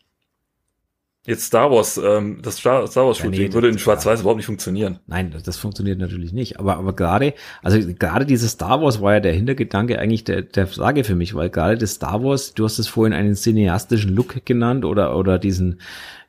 Jetzt 1.29 1.45
Star 1.45 1.71
Wars, 1.71 2.01
ähm, 2.03 2.39
das 2.41 2.57
Star 2.57 2.87
Star 2.87 3.05
Wars 3.07 3.19
Ja, 3.19 3.27
Shooting 3.27 3.49
nee, 3.49 3.53
würde 3.53 3.69
in 3.69 3.79
Schwarz-Weiß 3.79 4.21
überhaupt 4.23 4.39
nicht 4.39 4.47
funktionieren. 4.47 4.99
Nein, 5.07 5.31
das- 5.31 5.43
das 5.43 5.59
funktioniert 5.59 5.99
natürlich 5.99 6.33
nicht. 6.33 6.59
Aber, 6.59 6.79
aber 6.79 6.95
gerade, 6.95 7.35
also 7.63 7.79
gerade 7.99 8.25
dieses 8.25 8.53
Star 8.53 8.81
Wars 8.81 9.03
war 9.03 9.13
ja 9.13 9.21
der 9.21 9.35
Hintergedanke 9.35 9.99
eigentlich 9.99 10.25
der, 10.25 10.41
der 10.41 10.67
Frage 10.67 11.05
für 11.05 11.15
mich, 11.15 11.35
weil 11.35 11.51
gerade 11.51 11.77
das 11.77 11.93
Star 11.97 12.25
Wars, 12.25 12.55
du 12.55 12.65
hast 12.65 12.79
es 12.79 12.89
vorhin 12.89 13.13
einen 13.13 13.35
cineastischen 13.35 14.15
Look 14.17 14.47
genannt 14.47 14.87
oder, 14.87 15.19
oder 15.19 15.39
diesen, 15.39 15.81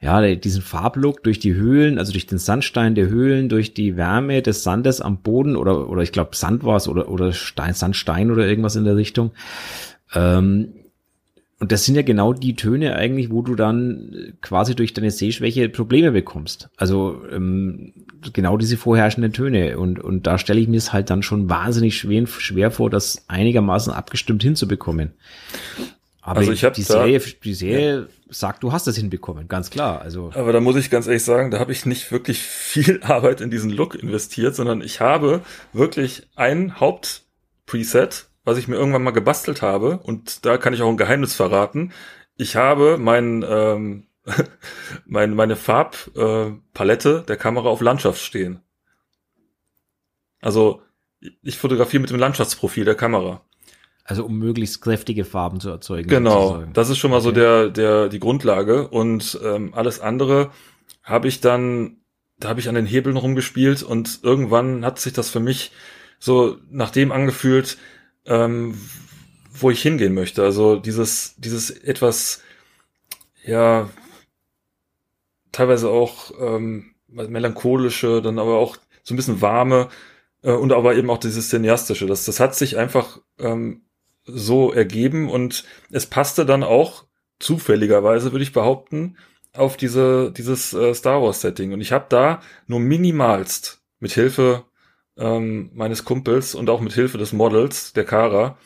ja, 0.01 0.35
diesen 0.35 0.61
Farblook 0.61 1.23
durch 1.23 1.39
die 1.39 1.53
Höhlen, 1.53 1.97
also 1.97 2.11
durch 2.11 2.27
den 2.27 2.37
Sandstein 2.37 2.93
der 2.93 3.07
Höhlen, 3.07 3.47
durch 3.47 3.73
die 3.73 3.95
Wärme 3.95 4.41
des 4.41 4.63
Sandes 4.63 4.99
am 4.99 5.21
Boden 5.21 5.55
oder, 5.55 5.89
oder 5.89 6.01
ich 6.03 6.11
glaube 6.11 6.35
Sand 6.35 6.65
war 6.65 6.75
es 6.75 6.89
oder, 6.89 7.07
oder 7.07 7.31
Stein, 7.31 7.73
Sandstein 7.73 8.31
oder 8.31 8.45
irgendwas 8.45 8.75
in 8.75 8.83
der 8.83 8.97
Richtung. 8.97 9.31
Ähm, 10.13 10.73
und 11.59 11.71
das 11.71 11.83
sind 11.85 11.95
ja 11.95 12.01
genau 12.03 12.31
die 12.33 12.55
Töne 12.55 12.95
eigentlich, 12.95 13.31
wo 13.31 13.41
du 13.41 13.55
dann 13.55 14.13
äh, 14.13 14.31
quasi 14.41 14.75
durch 14.75 14.93
deine 14.93 15.11
Sehschwäche 15.11 15.67
Probleme 15.69 16.11
bekommst. 16.11 16.69
Also 16.77 17.21
ähm, 17.31 17.93
genau 18.33 18.57
diese 18.57 18.77
vorherrschenden 18.77 19.33
Töne. 19.33 19.77
Und, 19.77 19.99
und 19.99 20.25
da 20.27 20.37
stelle 20.37 20.59
ich 20.61 20.67
mir 20.67 20.77
es 20.77 20.93
halt 20.93 21.09
dann 21.09 21.21
schon 21.23 21.49
wahnsinnig 21.49 21.97
schwer, 21.97 22.25
schwer 22.27 22.71
vor, 22.71 22.89
das 22.89 23.25
einigermaßen 23.27 23.91
abgestimmt 23.93 24.41
hinzubekommen. 24.43 25.11
Aber 26.21 26.39
Also 26.41 26.51
ich 26.51 26.63
hab 26.63 26.73
die 26.73 26.83
da- 26.83 26.93
Serie, 26.93 27.19
die 27.43 27.53
Serie 27.53 28.07
sagt, 28.29 28.61
du 28.63 28.71
hast 28.71 28.85
das 28.87 28.95
hinbekommen, 28.97 29.47
ganz 29.47 29.69
klar. 29.69 30.01
Also 30.01 30.31
Aber 30.35 30.53
da 30.53 30.59
muss 30.61 30.75
ich 30.75 30.89
ganz 30.89 31.07
ehrlich 31.07 31.23
sagen, 31.23 31.49
da 31.51 31.59
habe 31.59 31.71
ich 31.71 31.85
nicht 31.85 32.11
wirklich 32.11 32.39
viel 32.39 33.01
Arbeit 33.03 33.41
in 33.41 33.49
diesen 33.49 33.71
Look 33.71 33.95
investiert, 33.95 34.55
sondern 34.55 34.81
ich 34.81 34.99
habe 35.01 35.41
wirklich 35.73 36.23
ein 36.35 36.79
Hauptpreset, 36.79 38.27
was 38.49 38.57
ich 38.57 38.67
mir 38.67 38.75
irgendwann 38.75 39.03
mal 39.03 39.11
gebastelt 39.11 39.61
habe, 39.61 39.99
und 40.03 40.45
da 40.45 40.57
kann 40.57 40.73
ich 40.73 40.81
auch 40.81 40.89
ein 40.89 40.97
Geheimnis 40.97 41.35
verraten. 41.35 41.93
Ich 42.35 42.55
habe 42.55 42.97
mein, 42.97 43.45
ähm, 43.47 44.07
mein, 45.05 45.35
meine 45.35 45.55
Farbpalette 45.55 46.57
äh, 46.57 46.73
Palette 46.73 47.23
der 47.27 47.37
Kamera 47.37 47.69
auf 47.69 47.81
Landschaft 47.81 48.21
stehen. 48.21 48.61
Also 50.41 50.81
ich 51.41 51.57
fotografiere 51.57 52.01
mit 52.01 52.09
dem 52.09 52.19
Landschaftsprofil 52.19 52.85
der 52.85 52.95
Kamera. 52.95 53.41
Also 54.03 54.25
um 54.25 54.39
möglichst 54.39 54.81
kräftige 54.81 55.23
Farben 55.23 55.59
zu 55.59 55.69
erzeugen. 55.69 56.09
Genau, 56.09 56.63
das 56.73 56.89
ist 56.89 56.97
schon 56.97 57.11
mal 57.11 57.21
so 57.21 57.29
Okay. 57.29 57.39
der, 57.39 57.69
der, 57.69 58.09
die 58.09 58.19
Grundlage. 58.19 58.87
Und 58.87 59.39
ähm, 59.43 59.73
alles 59.75 59.99
andere 59.99 60.49
habe 61.03 61.27
ich 61.27 61.41
dann, 61.41 61.97
da 62.39 62.49
habe 62.49 62.59
ich 62.59 62.69
an 62.69 62.75
den 62.75 62.87
Hebeln 62.87 63.17
rumgespielt 63.17 63.83
und 63.83 64.21
irgendwann 64.23 64.83
hat 64.83 64.99
sich 64.99 65.13
das 65.13 65.29
für 65.29 65.39
mich 65.39 65.71
so 66.17 66.57
nach 66.71 66.89
dem 66.89 67.11
angefühlt, 67.11 67.77
ähm, 68.25 68.77
wo 69.51 69.69
ich 69.69 69.81
hingehen 69.81 70.13
möchte. 70.13 70.43
Also 70.43 70.75
dieses, 70.75 71.35
dieses 71.37 71.69
etwas, 71.71 72.41
ja, 73.43 73.89
teilweise 75.51 75.89
auch 75.89 76.31
ähm, 76.39 76.95
melancholische, 77.07 78.21
dann 78.21 78.39
aber 78.39 78.57
auch 78.57 78.77
so 79.03 79.13
ein 79.13 79.17
bisschen 79.17 79.41
warme 79.41 79.89
äh, 80.43 80.51
und 80.51 80.71
aber 80.71 80.95
eben 80.95 81.09
auch 81.09 81.17
dieses 81.17 81.49
cineastische. 81.49 82.05
Das, 82.05 82.25
das 82.25 82.39
hat 82.39 82.55
sich 82.55 82.77
einfach 82.77 83.19
ähm, 83.39 83.81
so 84.25 84.71
ergeben 84.71 85.29
und 85.29 85.63
es 85.91 86.05
passte 86.05 86.45
dann 86.45 86.63
auch 86.63 87.05
zufälligerweise, 87.39 88.31
würde 88.31 88.43
ich 88.43 88.53
behaupten, 88.53 89.17
auf 89.53 89.77
diese 89.77 90.31
dieses 90.31 90.73
äh, 90.73 90.93
Star 90.93 91.21
Wars 91.23 91.41
Setting 91.41 91.73
und 91.73 91.81
ich 91.81 91.91
habe 91.91 92.05
da 92.09 92.41
nur 92.67 92.79
minimalst 92.79 93.81
mit 93.99 94.11
Hilfe 94.11 94.65
ähm, 95.19 95.71
meines 95.73 96.05
Kumpels 96.05 96.55
und 96.55 96.69
auch 96.69 96.81
mit 96.81 96.93
Hilfe 96.93 97.17
des 97.17 97.33
Models 97.33 97.93
der 97.93 98.05
Kara 98.05 98.57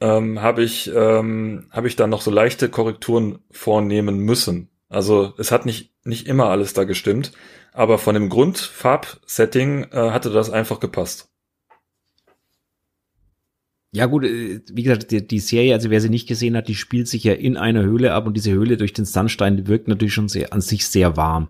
ähm, 0.00 0.42
habe 0.42 0.62
ich 0.62 0.90
ähm, 0.94 1.68
habe 1.70 1.88
ich 1.88 1.96
dann 1.96 2.10
noch 2.10 2.20
so 2.20 2.30
leichte 2.30 2.68
Korrekturen 2.68 3.38
vornehmen 3.50 4.18
müssen. 4.18 4.70
Also 4.88 5.34
es 5.38 5.52
hat 5.52 5.66
nicht 5.66 5.94
nicht 6.04 6.26
immer 6.26 6.46
alles 6.50 6.72
da 6.72 6.84
gestimmt, 6.84 7.32
aber 7.72 7.98
von 7.98 8.14
dem 8.14 8.28
Grundfarbsetting 8.28 9.84
äh, 9.92 10.10
hatte 10.10 10.30
das 10.30 10.50
einfach 10.50 10.80
gepasst. 10.80 11.30
Ja 13.96 14.04
gut, 14.04 14.24
äh, 14.24 14.60
wie 14.70 14.82
gesagt, 14.82 15.10
die, 15.10 15.26
die 15.26 15.38
Serie, 15.38 15.72
also 15.72 15.88
wer 15.88 16.02
sie 16.02 16.10
nicht 16.10 16.28
gesehen 16.28 16.54
hat, 16.54 16.68
die 16.68 16.74
spielt 16.74 17.08
sich 17.08 17.24
ja 17.24 17.32
in 17.32 17.56
einer 17.56 17.82
Höhle 17.82 18.12
ab 18.12 18.26
und 18.26 18.36
diese 18.36 18.52
Höhle 18.52 18.76
durch 18.76 18.92
den 18.92 19.06
Sandstein 19.06 19.68
wirkt 19.68 19.88
natürlich 19.88 20.12
schon 20.12 20.28
sehr, 20.28 20.52
an 20.52 20.60
sich 20.60 20.86
sehr 20.86 21.16
warm. 21.16 21.48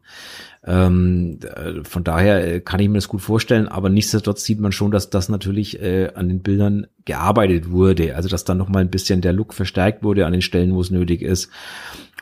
Ähm, 0.65 1.41
äh, 1.43 1.83
von 1.83 2.05
daher 2.05 2.47
äh, 2.47 2.61
kann 2.61 2.79
ich 2.79 2.89
mir 2.89 2.99
das 2.99 3.09
gut 3.09 3.21
vorstellen, 3.21 3.67
aber 3.67 3.89
nichtsdestotrotz 3.89 4.45
sieht 4.45 4.61
man 4.61 4.71
schon, 4.71 4.93
dass 4.93 5.11
das 5.11 5.29
natürlich 5.29 5.83
äh, 5.83 6.13
an 6.15 6.29
den 6.29 6.41
Bildern 6.41 6.87
gearbeitet 7.05 7.73
wurde, 7.73 8.15
also 8.15 8.29
dass 8.29 8.45
dann 8.45 8.59
noch 8.59 8.69
mal 8.69 8.79
ein 8.79 8.91
bisschen 8.91 9.23
der 9.23 9.33
Look 9.33 9.53
verstärkt 9.53 10.05
wurde 10.05 10.25
an 10.25 10.33
den 10.33 10.43
Stellen, 10.43 10.73
wo 10.73 10.81
es 10.81 10.93
nötig 10.93 11.23
ist. 11.23 11.51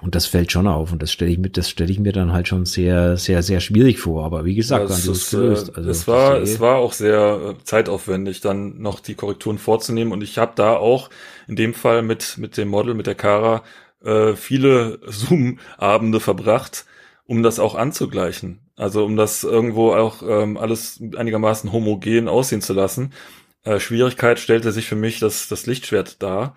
Und 0.03 0.15
das 0.17 0.27
fällt 0.27 0.51
schon 0.53 0.67
auf 0.67 0.93
und 0.93 1.03
das 1.03 1.13
stelle 1.13 1.31
ich 1.31 1.39
mir, 1.39 1.51
das 1.51 1.71
stelle 1.71 1.91
ich 1.91 2.01
mir 2.01 2.13
dann 2.13 2.33
halt 2.33 2.49
schon 2.49 2.67
sehr, 2.67 3.17
sehr, 3.17 3.43
sehr 3.43 3.61
schwierig 3.61 4.01
vor. 4.01 4.25
Aber 4.25 4.45
wie 4.45 4.55
gesagt, 4.57 4.91
Ja, 4.91 4.95
es, 4.97 5.07
ist, 5.07 5.31
gelöst. 5.31 5.69
äh, 5.69 5.73
Also 5.77 5.91
es 5.91 6.09
war, 6.09 6.41
es 6.43 6.61
war 6.61 6.77
auch 6.79 6.93
sehr 6.93 7.55
äh, 7.61 7.65
zeitaufwendig, 7.65 8.41
dann 8.41 8.81
noch 8.83 9.01
die 9.01 9.15
Korrekturen 9.15 9.57
vorzunehmen. 9.57 10.13
Und 10.13 10.23
ich 10.23 10.37
habe 10.37 10.53
da 10.57 10.77
auch 10.77 11.11
in 11.47 11.57
dem 11.57 11.75
Fall 11.75 12.03
mit, 12.03 12.39
mit 12.39 12.57
dem 12.57 12.69
Model, 12.69 12.95
mit 12.95 13.07
der 13.07 13.15
Kara, 13.15 13.63
äh, 14.05 14.35
viele 14.35 14.99
Zoom-Abende 15.07 16.21
verbracht, 16.21 16.87
um 17.27 17.43
das 17.43 17.59
auch 17.59 17.75
anzugleichen. 17.77 18.59
Also 18.77 19.05
um 19.05 19.17
das 19.17 19.45
irgendwo 19.45 19.93
auch 19.93 20.23
ähm, 20.27 20.57
alles 20.57 21.01
einigermaßen 21.17 21.73
homogen 21.73 22.29
aussehen 22.29 22.61
zu 22.63 22.73
lassen. 22.73 23.13
Äh, 23.63 23.79
Schwierigkeit 23.81 24.39
stellte 24.41 24.73
sich 24.73 24.87
für 24.87 24.97
mich 24.97 25.21
das, 25.21 25.49
das 25.49 25.67
Lichtschwert 25.67 26.23
dar, 26.23 26.57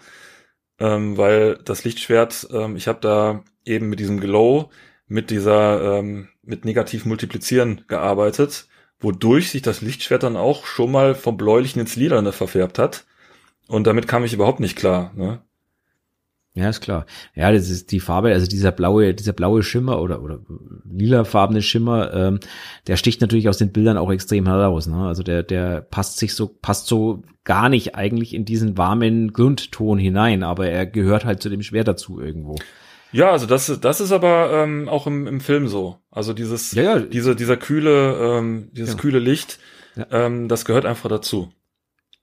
ähm, 0.80 1.18
weil 1.18 1.58
das 1.66 1.84
Lichtschwert, 1.84 2.48
ähm, 2.52 2.76
ich 2.76 2.88
habe 2.88 3.00
da 3.02 3.44
eben 3.66 3.90
mit 3.90 4.00
diesem 4.00 4.20
Glow, 4.20 4.70
mit 5.08 5.30
dieser, 5.30 6.00
ähm, 6.00 6.30
mit 6.44 6.66
negativ 6.66 7.06
multiplizieren 7.06 7.86
gearbeitet, 7.88 8.68
wodurch 9.00 9.52
sich 9.52 9.62
das 9.62 9.82
Lichtschwert 9.82 10.24
dann 10.24 10.38
auch 10.38 10.66
schon 10.66 10.92
mal 10.92 11.16
vom 11.16 11.38
bläulichen 11.38 11.82
ins 11.82 11.96
Lilane 11.96 12.32
verfärbt 12.32 12.80
hat. 12.80 13.06
Und 13.68 13.86
damit 13.88 14.08
kam 14.08 14.24
ich 14.24 14.34
überhaupt 14.34 14.60
nicht 14.60 14.78
klar. 14.78 15.12
Ne? 15.16 15.42
Ja, 16.58 16.70
ist 16.70 16.82
klar. 16.82 17.06
Ja, 17.36 17.52
das 17.52 17.70
ist 17.70 17.92
die 17.92 18.00
Farbe, 18.00 18.30
also 18.30 18.48
dieser 18.48 18.72
blaue, 18.72 19.14
dieser 19.14 19.34
blaue 19.34 19.62
Schimmer 19.62 20.02
oder, 20.02 20.24
oder 20.24 20.40
lilafarbene 20.92 21.62
Schimmer, 21.62 22.12
ähm, 22.16 22.40
der 22.88 22.98
sticht 22.98 23.22
natürlich 23.22 23.48
aus 23.48 23.60
den 23.60 23.72
Bildern 23.72 23.96
auch 23.96 24.12
extrem 24.12 24.48
heraus. 24.48 24.88
Ne? 24.88 25.06
Also 25.06 25.22
der, 25.22 25.44
der 25.44 25.82
passt 25.82 26.18
sich 26.18 26.34
so, 26.34 26.48
passt 26.48 26.88
so 26.88 27.22
gar 27.44 27.70
nicht 27.70 27.94
eigentlich 27.94 28.34
in 28.34 28.44
diesen 28.44 28.76
warmen 28.76 29.34
Grundton 29.34 30.00
hinein, 30.00 30.42
aber 30.42 30.68
er 30.68 30.88
gehört 30.88 31.26
halt 31.26 31.44
zu 31.44 31.50
dem 31.50 31.62
Schwert 31.62 31.88
dazu 31.88 32.20
irgendwo. 32.20 32.56
Ja, 33.12 33.30
also 33.30 33.46
das, 33.46 33.72
das 33.80 34.02
ist 34.02 34.12
aber 34.12 34.50
ähm, 34.52 34.90
auch 34.90 35.06
im, 35.06 35.28
im 35.28 35.40
Film 35.40 35.68
so. 35.68 35.98
Also 36.10 36.34
dieses, 36.34 36.72
Ja, 36.72 36.82
ja. 36.82 37.00
diese, 37.02 37.36
dieser 37.36 37.56
kühle, 37.56 38.18
ähm, 38.20 38.70
dieses 38.72 38.96
Ja. 38.96 39.00
kühle 39.00 39.20
Licht, 39.20 39.60
ähm, 40.10 40.48
das 40.48 40.66
gehört 40.66 40.88
einfach 40.88 41.08
dazu. 41.08 41.50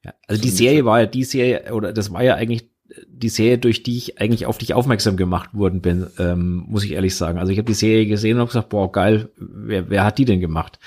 Ja, 0.04 0.12
also 0.26 0.40
So 0.40 0.42
die 0.48 0.50
Serie 0.54 0.84
war 0.84 1.00
ja, 1.02 1.06
die 1.06 1.22
Serie, 1.22 1.72
oder 1.72 1.92
das 1.92 2.12
war 2.12 2.24
ja 2.24 2.34
eigentlich 2.34 2.73
die 3.08 3.28
Serie, 3.28 3.58
durch 3.58 3.82
die 3.82 3.96
ich 3.96 4.20
eigentlich 4.20 4.46
auf 4.46 4.58
dich 4.58 4.74
aufmerksam 4.74 5.16
gemacht 5.16 5.50
worden 5.54 5.80
bin, 5.80 6.06
ähm, 6.18 6.64
muss 6.68 6.84
ich 6.84 6.92
ehrlich 6.92 7.16
sagen. 7.16 7.38
Also 7.38 7.52
ich 7.52 7.58
habe 7.58 7.66
die 7.66 7.74
Serie 7.74 8.06
gesehen 8.06 8.34
und 8.34 8.40
habe 8.40 8.48
gesagt, 8.48 8.68
boah, 8.68 8.90
geil, 8.90 9.30
wer, 9.36 9.90
wer 9.90 10.04
hat 10.04 10.18
die 10.18 10.24
denn 10.24 10.40
gemacht? 10.40 10.78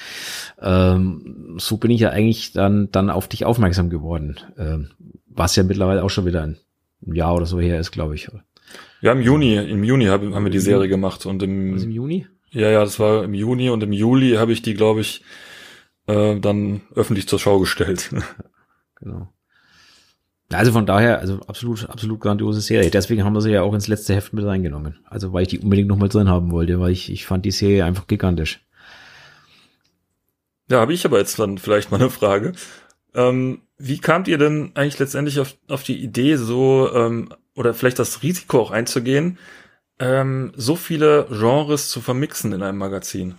Ähm, 0.61 1.55
so 1.57 1.77
bin 1.77 1.91
ich 1.91 2.01
ja 2.01 2.09
eigentlich 2.09 2.51
dann, 2.53 2.89
dann 2.91 3.09
auf 3.09 3.27
dich 3.27 3.45
aufmerksam 3.45 3.89
geworden. 3.89 4.37
Ähm, 4.57 4.89
was 5.27 5.55
ja 5.55 5.63
mittlerweile 5.63 6.03
auch 6.03 6.09
schon 6.09 6.25
wieder 6.25 6.43
ein 6.43 6.57
Jahr 7.01 7.35
oder 7.35 7.45
so 7.45 7.59
her 7.59 7.79
ist, 7.79 7.91
glaube 7.91 8.15
ich. 8.15 8.29
Ja, 9.01 9.11
im 9.11 9.21
Juni, 9.21 9.55
im 9.55 9.83
Juni 9.83 10.05
haben, 10.05 10.33
haben 10.33 10.43
wir 10.43 10.51
die 10.51 10.59
Serie 10.59 10.87
gemacht 10.87 11.25
und 11.25 11.43
im, 11.43 11.75
Was 11.75 11.83
im 11.83 11.91
Juni? 11.91 12.27
ja, 12.51 12.69
ja, 12.69 12.79
das 12.79 12.99
war 12.99 13.23
im 13.23 13.33
Juni 13.33 13.69
und 13.69 13.83
im 13.83 13.93
Juli 13.93 14.33
habe 14.33 14.51
ich 14.51 14.61
die, 14.61 14.73
glaube 14.73 15.01
ich, 15.01 15.23
äh, 16.07 16.39
dann 16.39 16.81
öffentlich 16.95 17.27
zur 17.27 17.39
Schau 17.39 17.59
gestellt. 17.59 18.09
Genau. 18.99 19.31
Also 20.51 20.71
von 20.71 20.85
daher, 20.85 21.19
also 21.19 21.41
absolut, 21.47 21.89
absolut 21.89 22.21
grandiose 22.21 22.61
Serie. 22.61 22.89
Deswegen 22.89 23.23
haben 23.25 23.33
wir 23.33 23.41
sie 23.41 23.51
ja 23.51 23.63
auch 23.63 23.73
ins 23.73 23.87
letzte 23.87 24.15
Heft 24.15 24.31
mit 24.31 24.45
reingenommen. 24.45 24.99
Also 25.05 25.33
weil 25.33 25.41
ich 25.41 25.49
die 25.49 25.59
unbedingt 25.59 25.89
nochmal 25.89 26.09
drin 26.09 26.29
haben 26.29 26.51
wollte, 26.51 26.79
weil 26.79 26.91
ich, 26.91 27.11
ich 27.11 27.25
fand 27.25 27.45
die 27.45 27.51
Serie 27.51 27.83
einfach 27.83 28.07
gigantisch. 28.07 28.61
Ja, 30.69 30.79
habe 30.79 30.93
ich 30.93 31.05
aber 31.05 31.17
jetzt 31.17 31.37
dann 31.39 31.57
vielleicht 31.57 31.91
mal 31.91 31.99
eine 31.99 32.09
Frage. 32.09 32.53
Ähm, 33.13 33.61
wie 33.77 33.99
kamt 33.99 34.27
ihr 34.27 34.37
denn 34.37 34.71
eigentlich 34.75 34.99
letztendlich 34.99 35.39
auf, 35.39 35.55
auf 35.67 35.83
die 35.83 36.01
Idee, 36.01 36.37
so 36.37 36.93
ähm, 36.93 37.29
oder 37.55 37.73
vielleicht 37.73 37.99
das 37.99 38.23
Risiko 38.23 38.61
auch 38.61 38.71
einzugehen, 38.71 39.37
ähm, 39.99 40.53
so 40.55 40.75
viele 40.75 41.27
Genres 41.29 41.89
zu 41.89 42.01
vermixen 42.01 42.53
in 42.53 42.63
einem 42.63 42.77
Magazin? 42.77 43.35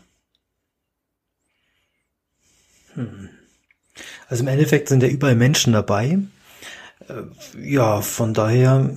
Also 4.29 4.43
im 4.43 4.49
Endeffekt 4.49 4.89
sind 4.89 5.03
ja 5.03 5.09
überall 5.09 5.37
Menschen 5.37 5.73
dabei. 5.73 6.19
Äh, 7.09 7.71
Ja, 7.71 8.01
von 8.01 8.35
daher 8.35 8.89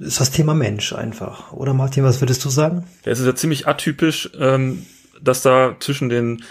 äh, 0.00 0.04
ist 0.04 0.20
das 0.20 0.30
Thema 0.30 0.54
Mensch 0.54 0.92
einfach. 0.92 1.52
Oder 1.52 1.74
Martin, 1.74 2.04
was 2.04 2.20
würdest 2.20 2.44
du 2.44 2.48
sagen? 2.50 2.84
Ja, 3.04 3.12
es 3.12 3.20
ist 3.20 3.26
ja 3.26 3.34
ziemlich 3.34 3.66
atypisch, 3.66 4.30
ähm, 4.38 4.86
dass 5.20 5.42
da 5.42 5.76
zwischen 5.80 6.08
den, 6.08 6.44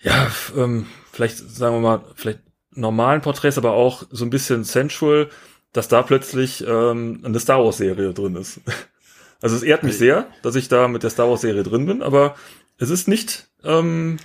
ja, 0.00 0.28
ähm, 0.56 0.86
vielleicht 1.12 1.38
sagen 1.38 1.76
wir 1.76 1.80
mal, 1.80 2.04
vielleicht 2.14 2.40
normalen 2.72 3.20
Porträts, 3.20 3.58
aber 3.58 3.72
auch 3.72 4.04
so 4.10 4.24
ein 4.24 4.30
bisschen 4.30 4.64
sensual, 4.64 5.28
dass 5.72 5.88
da 5.88 6.02
plötzlich 6.02 6.64
ähm, 6.66 7.20
eine 7.24 7.40
Star 7.40 7.62
Wars 7.64 7.78
Serie 7.78 8.12
drin 8.14 8.36
ist. 8.36 8.60
Also 9.40 9.54
es 9.54 9.62
ehrt 9.62 9.84
mich 9.84 9.96
sehr, 9.96 10.26
dass 10.42 10.56
ich 10.56 10.66
da 10.66 10.88
mit 10.88 11.04
der 11.04 11.10
Star 11.10 11.30
Wars 11.30 11.42
Serie 11.42 11.62
drin 11.62 11.86
bin, 11.86 12.02
aber 12.02 12.34
es 12.76 12.90
ist 12.90 13.06
nicht 13.06 13.46
ähm, 13.62 14.16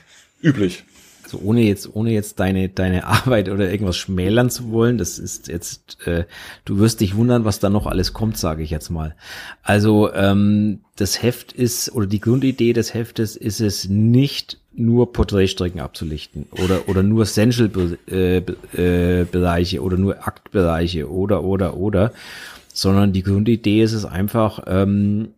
üblich. 0.41 0.85
Also 1.33 1.45
ohne 1.45 1.61
jetzt, 1.61 1.95
ohne 1.95 2.11
jetzt 2.11 2.39
deine, 2.39 2.69
deine 2.69 3.05
Arbeit 3.07 3.49
oder 3.49 3.71
irgendwas 3.71 3.97
schmälern 3.97 4.49
zu 4.49 4.71
wollen, 4.71 4.97
das 4.97 5.17
ist 5.17 5.47
jetzt, 5.47 6.05
äh, 6.05 6.25
du 6.65 6.77
wirst 6.77 7.01
dich 7.01 7.15
wundern, 7.15 7.43
was 7.45 7.59
da 7.59 7.69
noch 7.69 7.87
alles 7.87 8.13
kommt, 8.13 8.37
sage 8.37 8.61
ich 8.61 8.69
jetzt 8.69 8.89
mal. 8.89 9.15
Also 9.63 10.13
ähm, 10.13 10.81
das 10.95 11.23
Heft 11.23 11.51
ist, 11.51 11.91
oder 11.93 12.05
die 12.05 12.19
Grundidee 12.19 12.73
des 12.73 12.93
Heftes 12.93 13.35
ist 13.35 13.61
es 13.61 13.89
nicht 13.89 14.59
nur 14.75 15.11
Porträtstrecken 15.13 15.81
abzulichten 15.81 16.47
oder 16.51 16.89
oder 16.89 17.03
nur 17.03 17.23
Essential 17.23 17.69
äh, 18.07 18.37
äh, 18.75 19.79
oder 19.79 19.97
nur 19.97 20.27
Aktbereiche 20.27 21.11
oder 21.11 21.43
oder 21.43 21.77
oder, 21.77 22.11
sondern 22.73 23.13
die 23.13 23.21
Grundidee 23.21 23.83
ist 23.83 23.93
es 23.93 24.03
einfach 24.03 24.63
ähm, 24.65 25.29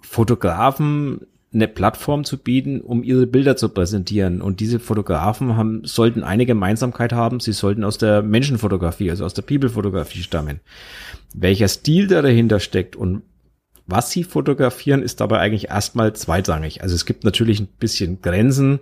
Fotografen 0.00 1.20
eine 1.54 1.68
Plattform 1.68 2.24
zu 2.24 2.36
bieten, 2.36 2.80
um 2.80 3.02
ihre 3.02 3.26
Bilder 3.26 3.56
zu 3.56 3.68
präsentieren. 3.68 4.42
Und 4.42 4.60
diese 4.60 4.80
Fotografen 4.80 5.56
haben, 5.56 5.84
sollten 5.84 6.22
eine 6.22 6.46
Gemeinsamkeit 6.46 7.12
haben, 7.12 7.40
sie 7.40 7.52
sollten 7.52 7.84
aus 7.84 7.98
der 7.98 8.22
Menschenfotografie, 8.22 9.10
also 9.10 9.24
aus 9.24 9.34
der 9.34 9.42
People-Fotografie 9.42 10.22
stammen. 10.22 10.60
Welcher 11.32 11.68
Stil 11.68 12.06
da 12.06 12.22
dahinter 12.22 12.60
steckt 12.60 12.96
und 12.96 13.22
was 13.86 14.10
sie 14.10 14.24
fotografieren, 14.24 15.02
ist 15.02 15.20
dabei 15.20 15.38
eigentlich 15.40 15.68
erstmal 15.68 16.14
zweitrangig. 16.14 16.82
Also 16.82 16.94
es 16.94 17.04
gibt 17.04 17.24
natürlich 17.24 17.60
ein 17.60 17.66
bisschen 17.66 18.22
Grenzen, 18.22 18.80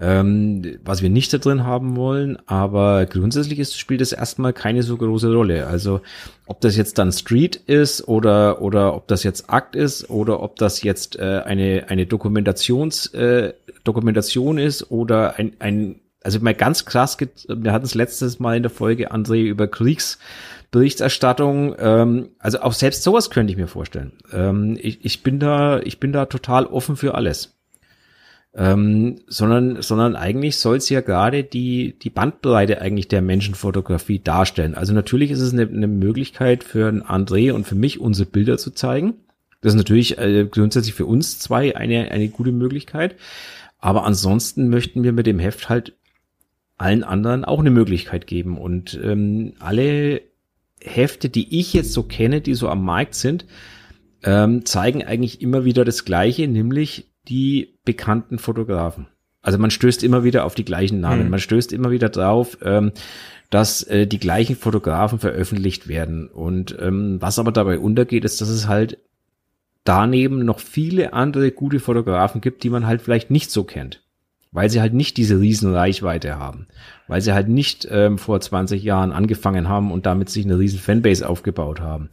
ähm, 0.00 0.78
was 0.84 1.02
wir 1.02 1.10
nicht 1.10 1.32
da 1.32 1.38
drin 1.38 1.64
haben 1.64 1.96
wollen, 1.96 2.38
aber 2.46 3.04
grundsätzlich 3.06 3.58
ist, 3.58 3.78
spielt 3.78 4.00
es 4.00 4.12
erstmal 4.12 4.52
keine 4.52 4.82
so 4.82 4.96
große 4.96 5.32
Rolle. 5.32 5.66
Also 5.66 6.00
ob 6.46 6.60
das 6.60 6.76
jetzt 6.76 6.98
dann 6.98 7.12
Street 7.12 7.56
ist 7.56 8.06
oder 8.06 8.62
oder 8.62 8.94
ob 8.94 9.08
das 9.08 9.24
jetzt 9.24 9.50
Akt 9.50 9.74
ist 9.74 10.08
oder 10.08 10.40
ob 10.40 10.56
das 10.56 10.82
jetzt 10.82 11.18
äh, 11.18 11.42
eine 11.44 11.86
eine 11.88 12.06
Dokumentations 12.06 13.06
äh, 13.08 13.54
Dokumentation 13.84 14.58
ist 14.58 14.90
oder 14.90 15.36
ein 15.36 15.54
ein 15.58 16.00
also 16.22 16.40
mal 16.40 16.54
ganz 16.54 16.84
krass, 16.84 17.16
wir 17.48 17.72
hatten 17.72 17.84
es 17.84 17.94
letztes 17.94 18.38
Mal 18.38 18.56
in 18.56 18.62
der 18.62 18.70
Folge 18.70 19.12
André 19.12 19.42
über 19.42 19.68
Kriegsberichterstattung. 20.70 21.74
Ähm, 21.78 22.28
also 22.38 22.60
auch 22.60 22.72
selbst 22.72 23.02
sowas 23.02 23.30
könnte 23.30 23.52
ich 23.52 23.56
mir 23.56 23.68
vorstellen. 23.68 24.12
Ähm, 24.32 24.78
ich, 24.80 25.04
ich 25.04 25.22
bin 25.22 25.38
da 25.38 25.80
ich 25.80 26.00
bin 26.00 26.12
da 26.12 26.26
total 26.26 26.66
offen 26.66 26.96
für 26.96 27.14
alles 27.14 27.58
ähm, 28.54 29.20
sondern, 29.26 29.82
sondern 29.82 30.16
eigentlich 30.16 30.56
soll 30.56 30.78
es 30.78 30.88
ja 30.88 31.00
gerade 31.00 31.44
die, 31.44 31.96
die 31.98 32.10
Bandbreite 32.10 32.80
eigentlich 32.80 33.06
der 33.06 33.22
Menschenfotografie 33.22 34.18
darstellen. 34.18 34.74
Also 34.74 34.92
natürlich 34.92 35.30
ist 35.30 35.40
es 35.40 35.52
eine, 35.52 35.68
eine 35.68 35.86
Möglichkeit 35.86 36.64
für 36.64 36.88
André 36.88 37.52
und 37.52 37.66
für 37.66 37.74
mich, 37.74 38.00
unsere 38.00 38.28
Bilder 38.28 38.58
zu 38.58 38.70
zeigen. 38.70 39.14
Das 39.60 39.74
ist 39.74 39.78
natürlich 39.78 40.18
äh, 40.18 40.46
grundsätzlich 40.50 40.94
für 40.94 41.06
uns 41.06 41.38
zwei 41.38 41.76
eine, 41.76 42.10
eine 42.10 42.28
gute 42.28 42.52
Möglichkeit. 42.52 43.16
Aber 43.78 44.04
ansonsten 44.04 44.68
möchten 44.70 45.04
wir 45.04 45.12
mit 45.12 45.26
dem 45.26 45.38
Heft 45.38 45.68
halt 45.68 45.94
allen 46.78 47.04
anderen 47.04 47.44
auch 47.44 47.60
eine 47.60 47.70
Möglichkeit 47.70 48.26
geben. 48.26 48.58
Und 48.58 48.98
ähm, 49.02 49.52
alle 49.60 50.22
Hefte, 50.82 51.28
die 51.28 51.58
ich 51.58 51.72
jetzt 51.72 51.92
so 51.92 52.02
kenne, 52.02 52.40
die 52.40 52.54
so 52.54 52.68
am 52.68 52.84
Markt 52.84 53.14
sind, 53.14 53.46
ähm, 54.22 54.64
zeigen 54.64 55.04
eigentlich 55.04 55.40
immer 55.40 55.64
wieder 55.64 55.84
das 55.84 56.04
Gleiche, 56.04 56.48
nämlich 56.48 57.10
die 57.28 57.78
bekannten 57.84 58.38
Fotografen. 58.38 59.06
Also 59.42 59.58
man 59.58 59.70
stößt 59.70 60.02
immer 60.02 60.24
wieder 60.24 60.44
auf 60.44 60.54
die 60.54 60.64
gleichen 60.64 61.00
Namen. 61.00 61.24
Mhm. 61.24 61.30
Man 61.30 61.40
stößt 61.40 61.72
immer 61.72 61.90
wieder 61.90 62.08
drauf, 62.08 62.58
ähm, 62.62 62.92
dass 63.50 63.82
äh, 63.82 64.06
die 64.06 64.18
gleichen 64.18 64.56
Fotografen 64.56 65.18
veröffentlicht 65.18 65.88
werden. 65.88 66.28
Und 66.28 66.76
ähm, 66.80 67.16
was 67.20 67.38
aber 67.38 67.52
dabei 67.52 67.78
untergeht, 67.78 68.24
ist, 68.24 68.40
dass 68.40 68.48
es 68.48 68.66
halt 68.66 68.98
daneben 69.84 70.44
noch 70.44 70.58
viele 70.58 71.12
andere 71.12 71.50
gute 71.50 71.80
Fotografen 71.80 72.40
gibt, 72.40 72.62
die 72.62 72.70
man 72.70 72.86
halt 72.86 73.00
vielleicht 73.00 73.30
nicht 73.30 73.50
so 73.50 73.64
kennt. 73.64 74.02
Weil 74.50 74.70
sie 74.70 74.80
halt 74.80 74.94
nicht 74.94 75.16
diese 75.16 75.40
riesen 75.40 75.74
Reichweite 75.74 76.38
haben. 76.38 76.66
Weil 77.06 77.20
sie 77.20 77.32
halt 77.32 77.48
nicht 77.48 77.86
ähm, 77.90 78.18
vor 78.18 78.40
20 78.40 78.82
Jahren 78.82 79.12
angefangen 79.12 79.68
haben 79.68 79.92
und 79.92 80.06
damit 80.06 80.30
sich 80.30 80.44
eine 80.44 80.58
riesen 80.58 80.78
Fanbase 80.78 81.28
aufgebaut 81.28 81.80
haben. 81.80 82.08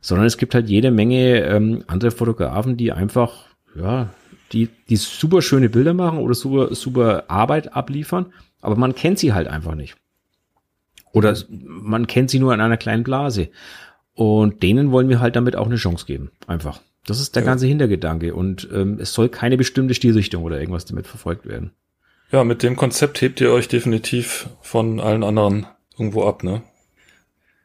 Sondern 0.00 0.26
es 0.26 0.36
gibt 0.36 0.54
halt 0.54 0.68
jede 0.68 0.90
Menge 0.90 1.40
ähm, 1.40 1.84
andere 1.86 2.10
Fotografen, 2.10 2.76
die 2.76 2.92
einfach, 2.92 3.46
ja, 3.74 4.10
die, 4.52 4.68
die 4.88 4.96
super 4.96 5.42
schöne 5.42 5.68
Bilder 5.68 5.94
machen 5.94 6.18
oder 6.18 6.34
super, 6.34 6.74
super 6.74 7.24
Arbeit 7.28 7.74
abliefern, 7.74 8.26
aber 8.60 8.76
man 8.76 8.94
kennt 8.94 9.18
sie 9.18 9.32
halt 9.32 9.48
einfach 9.48 9.74
nicht. 9.74 9.96
Oder 11.12 11.36
man 11.48 12.06
kennt 12.06 12.30
sie 12.30 12.38
nur 12.38 12.54
in 12.54 12.60
einer 12.60 12.76
kleinen 12.76 13.02
Blase. 13.02 13.50
Und 14.14 14.62
denen 14.62 14.92
wollen 14.92 15.08
wir 15.08 15.20
halt 15.20 15.36
damit 15.36 15.56
auch 15.56 15.66
eine 15.66 15.76
Chance 15.76 16.06
geben. 16.06 16.30
Einfach. 16.46 16.80
Das 17.06 17.20
ist 17.20 17.34
der 17.34 17.42
Ja. 17.42 17.48
ganze 17.48 17.66
Hintergedanke. 17.66 18.34
Und 18.34 18.68
ähm, 18.72 18.98
es 19.00 19.12
soll 19.12 19.28
keine 19.28 19.56
bestimmte 19.56 19.94
Stilrichtung 19.94 20.44
oder 20.44 20.60
irgendwas 20.60 20.84
damit 20.84 21.06
verfolgt 21.06 21.46
werden. 21.46 21.72
Ja, 22.30 22.44
mit 22.44 22.62
dem 22.62 22.76
Konzept 22.76 23.20
hebt 23.20 23.40
ihr 23.40 23.52
euch 23.52 23.68
definitiv 23.68 24.48
von 24.62 25.00
allen 25.00 25.22
anderen 25.22 25.66
irgendwo 25.98 26.24
ab, 26.24 26.42
ne? 26.42 26.62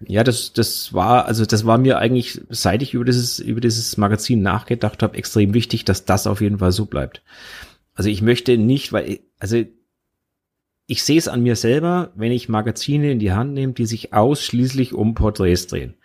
Ja, 0.05 0.23
das, 0.23 0.53
das 0.53 0.93
war, 0.93 1.25
also 1.25 1.45
das 1.45 1.65
war 1.65 1.77
mir 1.77 1.97
eigentlich, 1.97 2.41
seit 2.49 2.81
ich 2.83 2.93
über 2.93 3.05
dieses, 3.05 3.39
über 3.39 3.61
dieses 3.61 3.97
Magazin 3.97 4.41
nachgedacht 4.43 5.01
habe, 5.01 5.17
extrem 5.17 5.53
wichtig, 5.55 5.85
dass 5.85 6.05
das 6.05 6.27
auf 6.27 6.41
jeden 6.41 6.59
Fall 6.59 6.71
so 6.71 6.85
bleibt. 6.85 7.23
Also 7.95 8.09
ich 8.09 8.21
möchte 8.21 8.57
nicht, 8.57 8.93
weil, 8.93 9.19
also 9.39 9.63
ich 10.85 11.03
sehe 11.03 11.17
es 11.17 11.27
an 11.27 11.41
mir 11.41 11.55
selber, 11.55 12.11
wenn 12.15 12.31
ich 12.31 12.47
Magazine 12.47 13.11
in 13.11 13.19
die 13.19 13.31
Hand 13.31 13.53
nehme, 13.53 13.73
die 13.73 13.85
sich 13.87 14.13
ausschließlich 14.13 14.93
um 14.93 15.15
Porträts 15.15 15.65
drehen. 15.67 15.95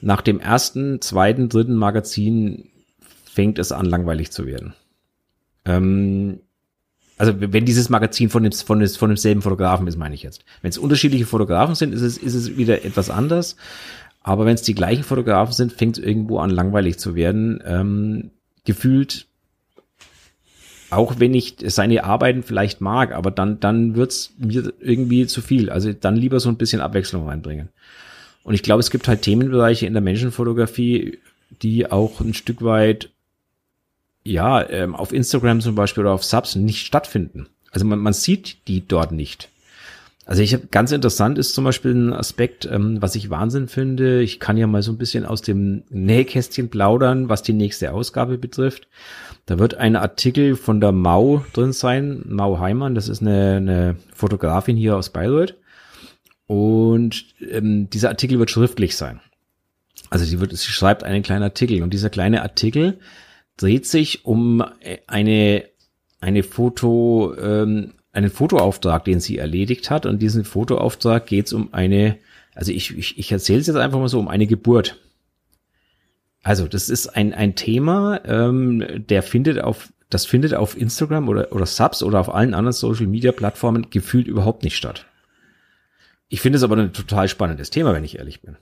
Nach 0.00 0.20
dem 0.20 0.40
ersten, 0.40 1.00
zweiten, 1.00 1.48
dritten 1.48 1.76
Magazin 1.76 2.70
fängt 3.24 3.58
es 3.58 3.72
an, 3.72 3.86
langweilig 3.86 4.30
zu 4.30 4.46
werden. 4.46 4.74
Ähm, 5.64 6.40
also 7.18 7.32
wenn 7.38 7.64
dieses 7.64 7.88
Magazin 7.88 8.28
von, 8.28 8.42
dem, 8.42 8.52
von, 8.52 8.80
des, 8.80 8.96
von 8.96 9.08
demselben 9.08 9.42
Fotografen 9.42 9.86
ist, 9.86 9.96
meine 9.96 10.14
ich 10.14 10.22
jetzt. 10.22 10.44
Wenn 10.60 10.68
es 10.68 10.78
unterschiedliche 10.78 11.26
Fotografen 11.26 11.74
sind, 11.74 11.94
ist 11.94 12.02
es, 12.02 12.18
ist 12.18 12.34
es 12.34 12.56
wieder 12.56 12.84
etwas 12.84 13.10
anders. 13.10 13.56
Aber 14.22 14.44
wenn 14.44 14.54
es 14.54 14.62
die 14.62 14.74
gleichen 14.74 15.04
Fotografen 15.04 15.54
sind, 15.54 15.72
fängt 15.72 15.98
es 15.98 16.04
irgendwo 16.04 16.38
an, 16.38 16.50
langweilig 16.50 16.98
zu 16.98 17.14
werden. 17.14 17.62
Ähm, 17.64 18.30
gefühlt, 18.64 19.26
auch 20.90 21.14
wenn 21.18 21.32
ich 21.32 21.56
seine 21.66 22.04
Arbeiten 22.04 22.42
vielleicht 22.42 22.80
mag, 22.80 23.12
aber 23.12 23.30
dann, 23.30 23.60
dann 23.60 23.94
wird's 23.94 24.34
mir 24.38 24.72
irgendwie 24.80 25.26
zu 25.26 25.40
viel. 25.40 25.70
Also 25.70 25.92
dann 25.92 26.16
lieber 26.16 26.40
so 26.40 26.48
ein 26.48 26.56
bisschen 26.56 26.80
Abwechslung 26.80 27.26
reinbringen. 27.26 27.70
Und 28.46 28.54
ich 28.54 28.62
glaube, 28.62 28.78
es 28.78 28.92
gibt 28.92 29.08
halt 29.08 29.22
Themenbereiche 29.22 29.86
in 29.86 29.92
der 29.92 30.02
Menschenfotografie, 30.02 31.18
die 31.62 31.90
auch 31.90 32.20
ein 32.20 32.32
Stück 32.32 32.62
weit 32.62 33.10
ja, 34.22 34.68
ähm, 34.70 34.94
auf 34.94 35.12
Instagram 35.12 35.60
zum 35.60 35.74
Beispiel 35.74 36.04
oder 36.04 36.12
auf 36.12 36.22
Subs 36.22 36.54
nicht 36.54 36.86
stattfinden. 36.86 37.48
Also 37.72 37.84
man, 37.86 37.98
man 37.98 38.12
sieht 38.12 38.68
die 38.68 38.86
dort 38.86 39.10
nicht. 39.10 39.48
Also 40.26 40.42
ich 40.42 40.54
habe 40.54 40.68
ganz 40.70 40.92
interessant 40.92 41.38
ist 41.38 41.54
zum 41.54 41.64
Beispiel 41.64 41.92
ein 41.92 42.12
Aspekt, 42.12 42.66
ähm, 42.70 43.02
was 43.02 43.16
ich 43.16 43.30
Wahnsinn 43.30 43.66
finde. 43.66 44.22
Ich 44.22 44.38
kann 44.38 44.56
ja 44.56 44.68
mal 44.68 44.82
so 44.82 44.92
ein 44.92 44.98
bisschen 44.98 45.26
aus 45.26 45.42
dem 45.42 45.82
Nähkästchen 45.90 46.68
plaudern, 46.68 47.28
was 47.28 47.42
die 47.42 47.52
nächste 47.52 47.92
Ausgabe 47.92 48.38
betrifft. 48.38 48.86
Da 49.46 49.58
wird 49.58 49.74
ein 49.74 49.96
Artikel 49.96 50.54
von 50.54 50.80
der 50.80 50.92
Mau 50.92 51.44
drin 51.52 51.72
sein, 51.72 52.22
Mau 52.28 52.60
Heimann, 52.60 52.94
das 52.94 53.08
ist 53.08 53.22
eine, 53.22 53.56
eine 53.56 53.96
Fotografin 54.14 54.76
hier 54.76 54.96
aus 54.96 55.10
Bayreuth. 55.10 55.56
Und 56.46 57.34
ähm, 57.40 57.90
dieser 57.90 58.10
Artikel 58.10 58.38
wird 58.38 58.50
schriftlich 58.50 58.96
sein. 58.96 59.20
Also 60.10 60.24
sie 60.24 60.40
wird, 60.40 60.56
sie 60.56 60.70
schreibt 60.70 61.02
einen 61.02 61.22
kleinen 61.22 61.42
Artikel 61.42 61.82
und 61.82 61.92
dieser 61.92 62.10
kleine 62.10 62.42
Artikel 62.42 62.98
dreht 63.56 63.86
sich 63.86 64.24
um 64.24 64.64
eine 65.06 65.64
eine 66.20 66.42
Foto 66.42 67.34
ähm, 67.38 67.94
einen 68.12 68.30
Fotoauftrag, 68.30 69.04
den 69.04 69.20
sie 69.20 69.38
erledigt 69.38 69.90
hat 69.90 70.06
und 70.06 70.20
diesen 70.22 70.44
Fotoauftrag 70.44 71.26
geht 71.26 71.46
es 71.46 71.52
um 71.52 71.74
eine, 71.74 72.16
also 72.54 72.72
ich 72.72 72.96
ich, 72.96 73.18
ich 73.18 73.32
erzähle 73.32 73.60
es 73.60 73.66
jetzt 73.66 73.76
einfach 73.76 73.98
mal 73.98 74.08
so 74.08 74.18
um 74.18 74.28
eine 74.28 74.46
Geburt. 74.46 74.98
Also 76.42 76.68
das 76.68 76.88
ist 76.88 77.08
ein 77.08 77.34
ein 77.34 77.56
Thema, 77.56 78.20
ähm, 78.24 78.84
der 79.08 79.22
findet 79.22 79.60
auf 79.60 79.92
das 80.08 80.24
findet 80.24 80.54
auf 80.54 80.76
Instagram 80.76 81.28
oder 81.28 81.52
oder 81.52 81.66
Subs 81.66 82.02
oder 82.02 82.20
auf 82.20 82.32
allen 82.32 82.54
anderen 82.54 82.72
Social 82.72 83.06
Media 83.06 83.32
Plattformen 83.32 83.90
gefühlt 83.90 84.28
überhaupt 84.28 84.62
nicht 84.62 84.76
statt. 84.76 85.06
Ich 86.28 86.40
finde 86.40 86.56
es 86.56 86.62
aber 86.62 86.76
ein 86.76 86.92
total 86.92 87.28
spannendes 87.28 87.70
Thema, 87.70 87.92
wenn 87.92 88.04
ich 88.04 88.18
ehrlich 88.18 88.42
bin. 88.42 88.56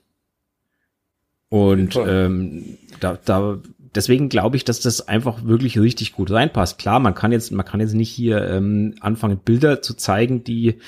Und 1.48 1.96
ähm, 1.96 2.78
da, 3.00 3.18
da, 3.24 3.58
deswegen 3.94 4.28
glaube 4.28 4.56
ich, 4.56 4.64
dass 4.64 4.80
das 4.80 5.06
einfach 5.06 5.44
wirklich 5.44 5.78
richtig 5.78 6.12
gut 6.12 6.30
reinpasst. 6.30 6.78
Klar, 6.78 6.98
man 7.00 7.14
kann 7.14 7.32
jetzt, 7.32 7.52
man 7.52 7.64
kann 7.64 7.80
jetzt 7.80 7.94
nicht 7.94 8.10
hier 8.10 8.44
ähm, 8.48 8.94
anfangen, 9.00 9.38
Bilder 9.38 9.80
zu 9.80 9.94
zeigen, 9.94 10.42
die, 10.44 10.78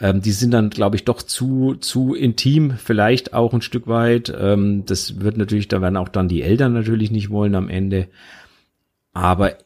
ähm, 0.00 0.20
die 0.20 0.32
sind 0.32 0.50
dann, 0.50 0.70
glaube 0.70 0.96
ich, 0.96 1.04
doch 1.04 1.22
zu, 1.22 1.76
zu 1.76 2.14
intim, 2.14 2.72
vielleicht 2.76 3.34
auch 3.34 3.54
ein 3.54 3.62
Stück 3.62 3.86
weit. 3.86 4.34
Ähm, 4.36 4.84
das 4.84 5.20
wird 5.20 5.36
natürlich, 5.36 5.68
da 5.68 5.80
werden 5.80 5.96
auch 5.96 6.08
dann 6.08 6.28
die 6.28 6.42
Eltern 6.42 6.72
natürlich 6.72 7.10
nicht 7.10 7.30
wollen 7.30 7.54
am 7.54 7.68
Ende. 7.68 8.08
Aber 9.12 9.58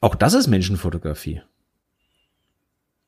auch 0.00 0.14
das 0.14 0.34
ist 0.34 0.48
Menschenfotografie. 0.48 1.42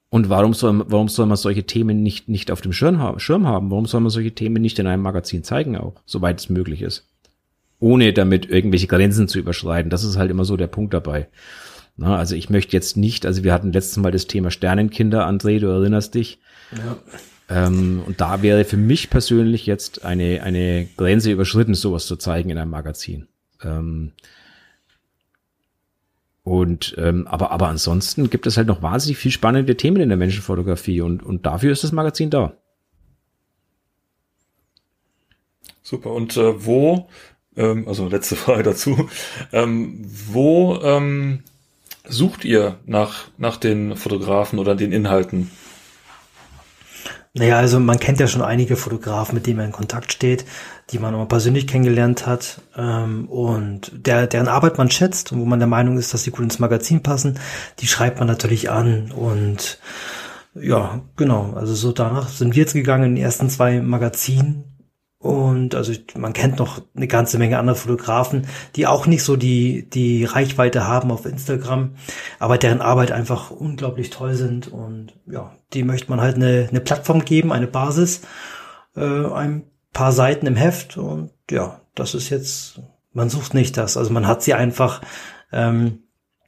Und 0.09 0.29
warum 0.29 0.55
soll, 0.55 0.85
warum 0.89 1.09
soll 1.09 1.27
man 1.27 1.37
solche 1.37 1.65
Themen 1.65 2.03
nicht, 2.03 2.29
nicht 2.29 2.51
auf 2.51 2.61
dem 2.61 2.73
Schirm, 2.73 2.99
haben? 3.01 3.71
Warum 3.71 3.87
soll 3.87 4.01
man 4.01 4.11
solche 4.11 4.33
Themen 4.33 4.63
nicht 4.63 4.79
in 4.79 4.87
einem 4.87 5.03
Magazin 5.03 5.43
zeigen 5.43 5.77
auch, 5.77 5.95
soweit 6.07 6.41
es 6.41 6.49
möglich 6.49 6.83
ist? 6.83 7.09
Ohne 7.81 8.13
damit 8.13 8.49
irgendwelche 8.49 8.87
Grenzen 8.87 9.29
zu 9.29 9.39
überschreiten. 9.39 9.91
Das 9.91 10.05
ist 10.05 10.17
halt 10.17 10.31
immer 10.31 10.45
so 10.45 10.57
der 10.57 10.69
Punkt 10.69 10.95
dabei. 10.95 11.29
Na, 11.97 12.17
also 12.17 12.35
ich 12.35 12.51
möchte 12.51 12.77
jetzt 12.77 12.97
nicht, 12.97 13.27
also 13.27 13.43
wir 13.43 13.53
hatten 13.53 13.73
letztes 13.73 13.97
Mal 13.97 14.13
das 14.13 14.27
Thema 14.27 14.51
Sternenkinder, 14.51 15.27
André, 15.27 15.61
du 15.61 15.67
erinnerst 15.67 16.15
dich. 16.15 16.39
Ja. 16.73 16.97
Ähm, 17.49 18.03
und 18.07 18.21
da 18.21 18.43
wäre 18.43 18.65
für 18.65 18.77
mich 18.77 19.09
persönlich 19.09 19.67
jetzt 19.67 20.05
eine, 20.05 20.43
eine 20.43 20.89
Grenze 20.97 21.31
überschritten, 21.31 21.75
sowas 21.75 22.07
zu 22.07 22.17
zeigen 22.17 22.51
in 22.51 22.59
einem 22.59 22.71
Magazin. 22.71 23.29
Ähm, 23.63 24.13
und 26.47 26.95
ähm, 26.97 27.27
aber 27.27 27.51
aber 27.51 27.67
ansonsten 27.67 28.31
gibt 28.31 28.47
es 28.47 28.57
halt 28.57 28.69
noch 28.69 28.81
wahnsinnig 28.81 29.19
viel 29.19 29.33
spannende 29.33 29.77
Themen 29.77 30.01
in 30.01 30.11
der 30.11 30.17
Menschenfotografie 30.17 31.01
und 31.01 31.25
und 31.25 31.45
dafür 31.45 31.73
ist 31.73 31.83
das 31.83 31.91
Magazin 31.91 32.31
da. 32.31 32.53
Super. 35.83 36.13
Und 36.13 36.37
äh, 36.37 36.65
wo, 36.65 37.09
ähm, 37.57 37.89
also 37.89 38.07
letzte 38.07 38.37
Frage 38.37 38.63
dazu, 38.63 39.09
ähm, 39.53 40.01
wo 40.05 40.79
ähm, 40.85 41.43
sucht 42.05 42.45
ihr 42.45 42.79
nach 42.87 43.25
nach 43.39 43.57
den 43.57 43.97
Fotografen 43.97 44.61
oder 44.61 44.77
den 44.77 44.93
Inhalten? 44.93 45.51
Naja, 47.39 47.59
also 47.59 47.79
man 47.79 48.01
kennt 48.01 48.19
ja 48.19 48.29
schon 48.29 48.41
einige 48.41 48.77
Fotografen, 48.77 49.35
mit 49.35 49.47
denen 49.47 49.59
man 49.59 49.67
in 49.67 49.73
Kontakt 49.73 50.11
steht, 50.11 50.47
die 50.91 50.99
man 50.99 51.15
auch 51.15 51.29
persönlich 51.29 51.67
kennengelernt 51.67 52.27
hat 52.27 52.63
ähm, 52.79 53.29
und 53.29 53.93
der, 53.95 54.27
deren 54.27 54.49
Arbeit 54.49 54.79
man 54.79 54.91
schätzt 54.91 55.33
und 55.33 55.41
wo 55.41 55.45
man 55.45 55.59
der 55.59 55.69
Meinung 55.69 55.99
ist, 55.99 56.15
dass 56.15 56.23
sie 56.23 56.31
gut 56.31 56.45
ins 56.45 56.61
Magazin 56.61 57.03
passen, 57.03 57.39
die 57.81 57.89
schreibt 57.89 58.21
man 58.21 58.27
natürlich 58.27 58.71
an 58.71 59.13
und 59.13 59.79
ja, 60.55 61.03
genau, 61.17 61.53
also 61.55 61.75
so 61.75 61.93
danach 61.93 62.29
sind 62.29 62.55
wir 62.55 62.63
jetzt 62.63 62.73
gegangen 62.73 63.05
in 63.05 63.17
die 63.17 63.23
ersten 63.23 63.51
zwei 63.51 63.83
Magazinen 63.83 64.76
und 65.27 65.75
also 65.75 65.93
man 66.17 66.33
kennt 66.33 66.61
noch 66.61 66.81
eine 66.95 67.09
ganze 67.09 67.37
Menge 67.39 67.59
andere 67.59 67.75
Fotografen, 67.75 68.47
die 68.77 68.87
auch 68.87 69.07
nicht 69.07 69.25
so 69.25 69.35
die, 69.35 69.91
die 69.91 70.25
Reichweite 70.25 70.87
haben 70.87 71.11
auf 71.11 71.27
Instagram, 71.27 71.97
aber 72.39 72.59
deren 72.59 72.81
Arbeit 72.81 73.11
einfach 73.11 73.51
unglaublich 73.51 74.11
toll 74.11 74.35
sind. 74.35 74.69
Und 74.69 75.15
ja, 75.27 75.53
die 75.73 75.83
möchte 75.83 76.11
man 76.11 76.21
halt 76.21 76.37
eine, 76.37 76.69
eine 76.71 76.81
Plattform 76.81 77.25
geben, 77.25 77.53
eine 77.53 77.67
Basis, 77.67 78.21
äh, 78.95 79.01
ein 79.01 79.65
paar 79.93 80.13
Seiten 80.13 80.47
im 80.47 80.55
Heft. 80.55 80.97
Und 80.97 81.31
ja, 81.51 81.81
das 81.97 82.15
ist 82.15 82.31
jetzt, 82.31 82.81
man 83.13 83.29
sucht 83.29 83.53
nicht 83.53 83.77
das. 83.77 83.97
Also 83.97 84.13
man 84.13 84.29
hat 84.29 84.45
sie 84.45 84.55
einfach. 84.55 85.01
Ähm, 85.51 86.05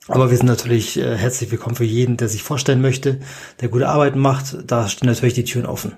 aber 0.07 0.31
wir 0.31 0.37
sind 0.37 0.47
natürlich 0.47 0.97
äh, 0.99 1.16
herzlich 1.16 1.51
willkommen 1.51 1.74
für 1.74 1.85
jeden, 1.85 2.16
der 2.16 2.29
sich 2.29 2.45
vorstellen 2.45 2.81
möchte, 2.81 3.18
der 3.61 3.70
gute 3.70 3.89
Arbeit 3.89 4.14
macht. 4.14 4.70
Da 4.70 4.89
stehen 4.89 5.09
natürlich 5.09 5.35
die 5.35 5.45
Türen 5.45 5.66
offen. 5.66 5.97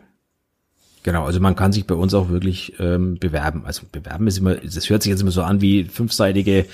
Genau, 1.02 1.24
also 1.24 1.40
man 1.40 1.56
kann 1.56 1.72
sich 1.72 1.86
bei 1.86 1.94
uns 1.94 2.12
auch 2.12 2.28
wirklich 2.28 2.74
ähm, 2.78 3.18
bewerben. 3.18 3.62
Also 3.64 3.82
bewerben 3.90 4.26
ist 4.26 4.36
immer, 4.36 4.56
das 4.56 4.90
hört 4.90 5.02
sich 5.02 5.10
jetzt 5.10 5.22
immer 5.22 5.30
so 5.30 5.42
an 5.42 5.62
wie 5.62 5.84
fünfseitige, 5.84 6.66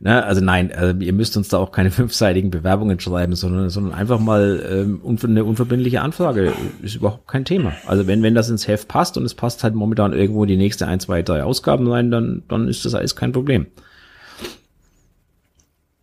ne? 0.00 0.22
Also 0.22 0.42
nein, 0.42 0.70
also 0.70 0.98
ihr 1.00 1.14
müsst 1.14 1.34
uns 1.38 1.48
da 1.48 1.56
auch 1.56 1.72
keine 1.72 1.90
fünfseitigen 1.90 2.50
Bewerbungen 2.50 3.00
schreiben, 3.00 3.34
sondern, 3.34 3.70
sondern 3.70 3.94
einfach 3.94 4.20
mal 4.20 4.62
ähm, 4.70 5.00
eine 5.22 5.44
unverbindliche 5.44 6.02
Anfrage 6.02 6.52
ist 6.82 6.96
überhaupt 6.96 7.26
kein 7.26 7.46
Thema. 7.46 7.72
Also 7.86 8.06
wenn, 8.06 8.22
wenn 8.22 8.34
das 8.34 8.50
ins 8.50 8.68
Heft 8.68 8.86
passt 8.86 9.16
und 9.16 9.24
es 9.24 9.34
passt 9.34 9.64
halt 9.64 9.74
momentan 9.74 10.12
irgendwo 10.12 10.44
die 10.44 10.58
nächste 10.58 10.86
ein, 10.86 11.00
zwei, 11.00 11.22
drei 11.22 11.42
Ausgaben 11.42 11.90
rein, 11.90 12.10
dann, 12.10 12.42
dann 12.48 12.68
ist 12.68 12.84
das 12.84 12.94
alles 12.94 13.16
kein 13.16 13.32
Problem. 13.32 13.66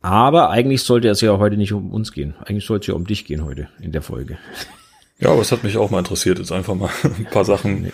Aber 0.01 0.49
eigentlich 0.49 0.81
sollte 0.81 1.09
es 1.09 1.21
ja 1.21 1.37
heute 1.37 1.57
nicht 1.57 1.73
um 1.73 1.91
uns 1.91 2.11
gehen. 2.11 2.33
Eigentlich 2.43 2.65
sollte 2.65 2.85
es 2.85 2.87
ja 2.87 2.93
um 2.95 3.05
dich 3.05 3.25
gehen 3.25 3.43
heute 3.43 3.67
in 3.79 3.91
der 3.91 4.01
Folge. 4.01 4.37
Ja, 5.19 5.31
aber 5.31 5.41
es 5.41 5.51
hat 5.51 5.63
mich 5.63 5.77
auch 5.77 5.89
mal 5.89 5.99
interessiert, 5.99 6.39
jetzt 6.39 6.51
einfach 6.51 6.75
mal 6.75 6.89
ein 7.03 7.27
paar 7.31 7.45
Sachen 7.45 7.91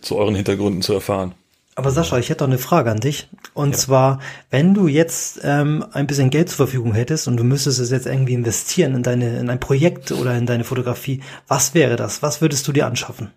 zu 0.00 0.16
euren 0.16 0.34
Hintergründen 0.34 0.82
zu 0.82 0.92
erfahren. 0.92 1.34
Aber 1.76 1.90
Sascha, 1.92 2.18
ich 2.18 2.28
hätte 2.28 2.40
doch 2.40 2.46
eine 2.46 2.58
Frage 2.58 2.90
an 2.90 3.00
dich. 3.00 3.28
Und 3.54 3.72
ja. 3.72 3.78
zwar, 3.78 4.20
wenn 4.50 4.74
du 4.74 4.86
jetzt 4.86 5.40
ähm, 5.44 5.84
ein 5.92 6.06
bisschen 6.06 6.30
Geld 6.30 6.48
zur 6.48 6.58
Verfügung 6.58 6.92
hättest 6.92 7.26
und 7.26 7.36
du 7.36 7.44
müsstest 7.44 7.78
es 7.78 7.90
jetzt 7.90 8.06
irgendwie 8.06 8.34
investieren 8.34 8.94
in 8.94 9.02
deine, 9.02 9.38
in 9.38 9.48
ein 9.48 9.60
Projekt 9.60 10.12
oder 10.12 10.36
in 10.36 10.46
deine 10.46 10.64
Fotografie, 10.64 11.22
was 11.48 11.72
wäre 11.74 11.96
das? 11.96 12.22
Was 12.22 12.40
würdest 12.40 12.66
du 12.68 12.72
dir 12.72 12.86
anschaffen? 12.86 13.30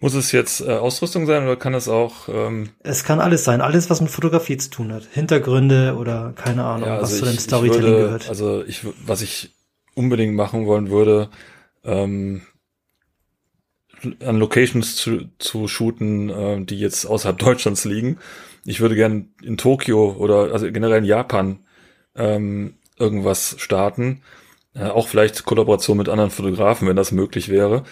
Muss 0.00 0.14
es 0.14 0.30
jetzt 0.30 0.60
äh, 0.60 0.70
Ausrüstung 0.70 1.26
sein 1.26 1.42
oder 1.42 1.56
kann 1.56 1.74
es 1.74 1.88
auch? 1.88 2.28
Ähm 2.28 2.70
es 2.84 3.02
kann 3.02 3.18
alles 3.18 3.42
sein, 3.42 3.60
alles 3.60 3.90
was 3.90 4.00
mit 4.00 4.10
Fotografie 4.10 4.56
zu 4.56 4.70
tun 4.70 4.92
hat, 4.92 5.02
Hintergründe 5.12 5.96
oder 5.98 6.32
keine 6.36 6.62
Ahnung, 6.62 6.88
ja, 6.88 6.98
also 6.98 7.10
was 7.10 7.18
zu 7.18 7.24
deinem 7.24 7.38
Storytelling 7.38 7.82
würde, 7.82 8.04
gehört. 8.04 8.28
Also 8.28 8.62
ich, 8.64 8.86
was 9.04 9.22
ich 9.22 9.56
unbedingt 9.94 10.36
machen 10.36 10.66
wollen 10.66 10.90
würde, 10.90 11.30
ähm, 11.84 12.42
an 14.24 14.38
Locations 14.38 14.96
zu, 14.96 15.28
zu 15.38 15.68
shooten, 15.68 16.30
äh, 16.30 16.64
die 16.64 16.78
jetzt 16.78 17.04
außerhalb 17.04 17.38
Deutschlands 17.38 17.84
liegen. 17.84 18.18
Ich 18.64 18.80
würde 18.80 18.94
gern 18.94 19.30
in 19.42 19.56
Tokio 19.56 20.12
oder 20.12 20.52
also 20.52 20.70
generell 20.70 20.98
in 20.98 21.04
Japan 21.04 21.60
ähm, 22.14 22.74
irgendwas 22.98 23.56
starten. 23.58 24.22
Äh, 24.74 24.84
auch 24.88 25.08
vielleicht 25.08 25.44
Kollaboration 25.44 25.96
mit 25.96 26.08
anderen 26.08 26.30
Fotografen, 26.30 26.88
wenn 26.88 26.96
das 26.96 27.12
möglich 27.12 27.48
wäre. 27.48 27.84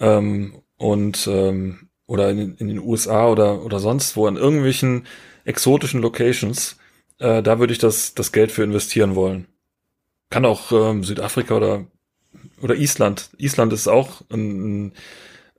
Ähm, 0.00 0.62
und 0.76 1.26
ähm, 1.26 1.88
oder 2.06 2.30
in, 2.30 2.56
in, 2.56 2.68
den 2.68 2.78
USA 2.78 3.28
oder 3.28 3.64
oder 3.64 3.80
sonst 3.80 4.16
wo 4.16 4.26
an 4.26 4.36
irgendwelchen 4.36 5.06
exotischen 5.44 6.02
Locations, 6.02 6.76
äh, 7.18 7.42
da 7.42 7.58
würde 7.58 7.72
ich 7.72 7.78
das 7.78 8.14
das 8.14 8.32
Geld 8.32 8.52
für 8.52 8.62
investieren 8.62 9.14
wollen. 9.14 9.46
Kann 10.30 10.44
auch 10.44 10.72
ähm, 10.72 11.04
Südafrika 11.04 11.56
oder 11.56 11.86
oder 12.62 12.74
Island. 12.74 13.30
Island 13.38 13.72
ist 13.72 13.88
auch 13.88 14.22
ein, 14.30 14.92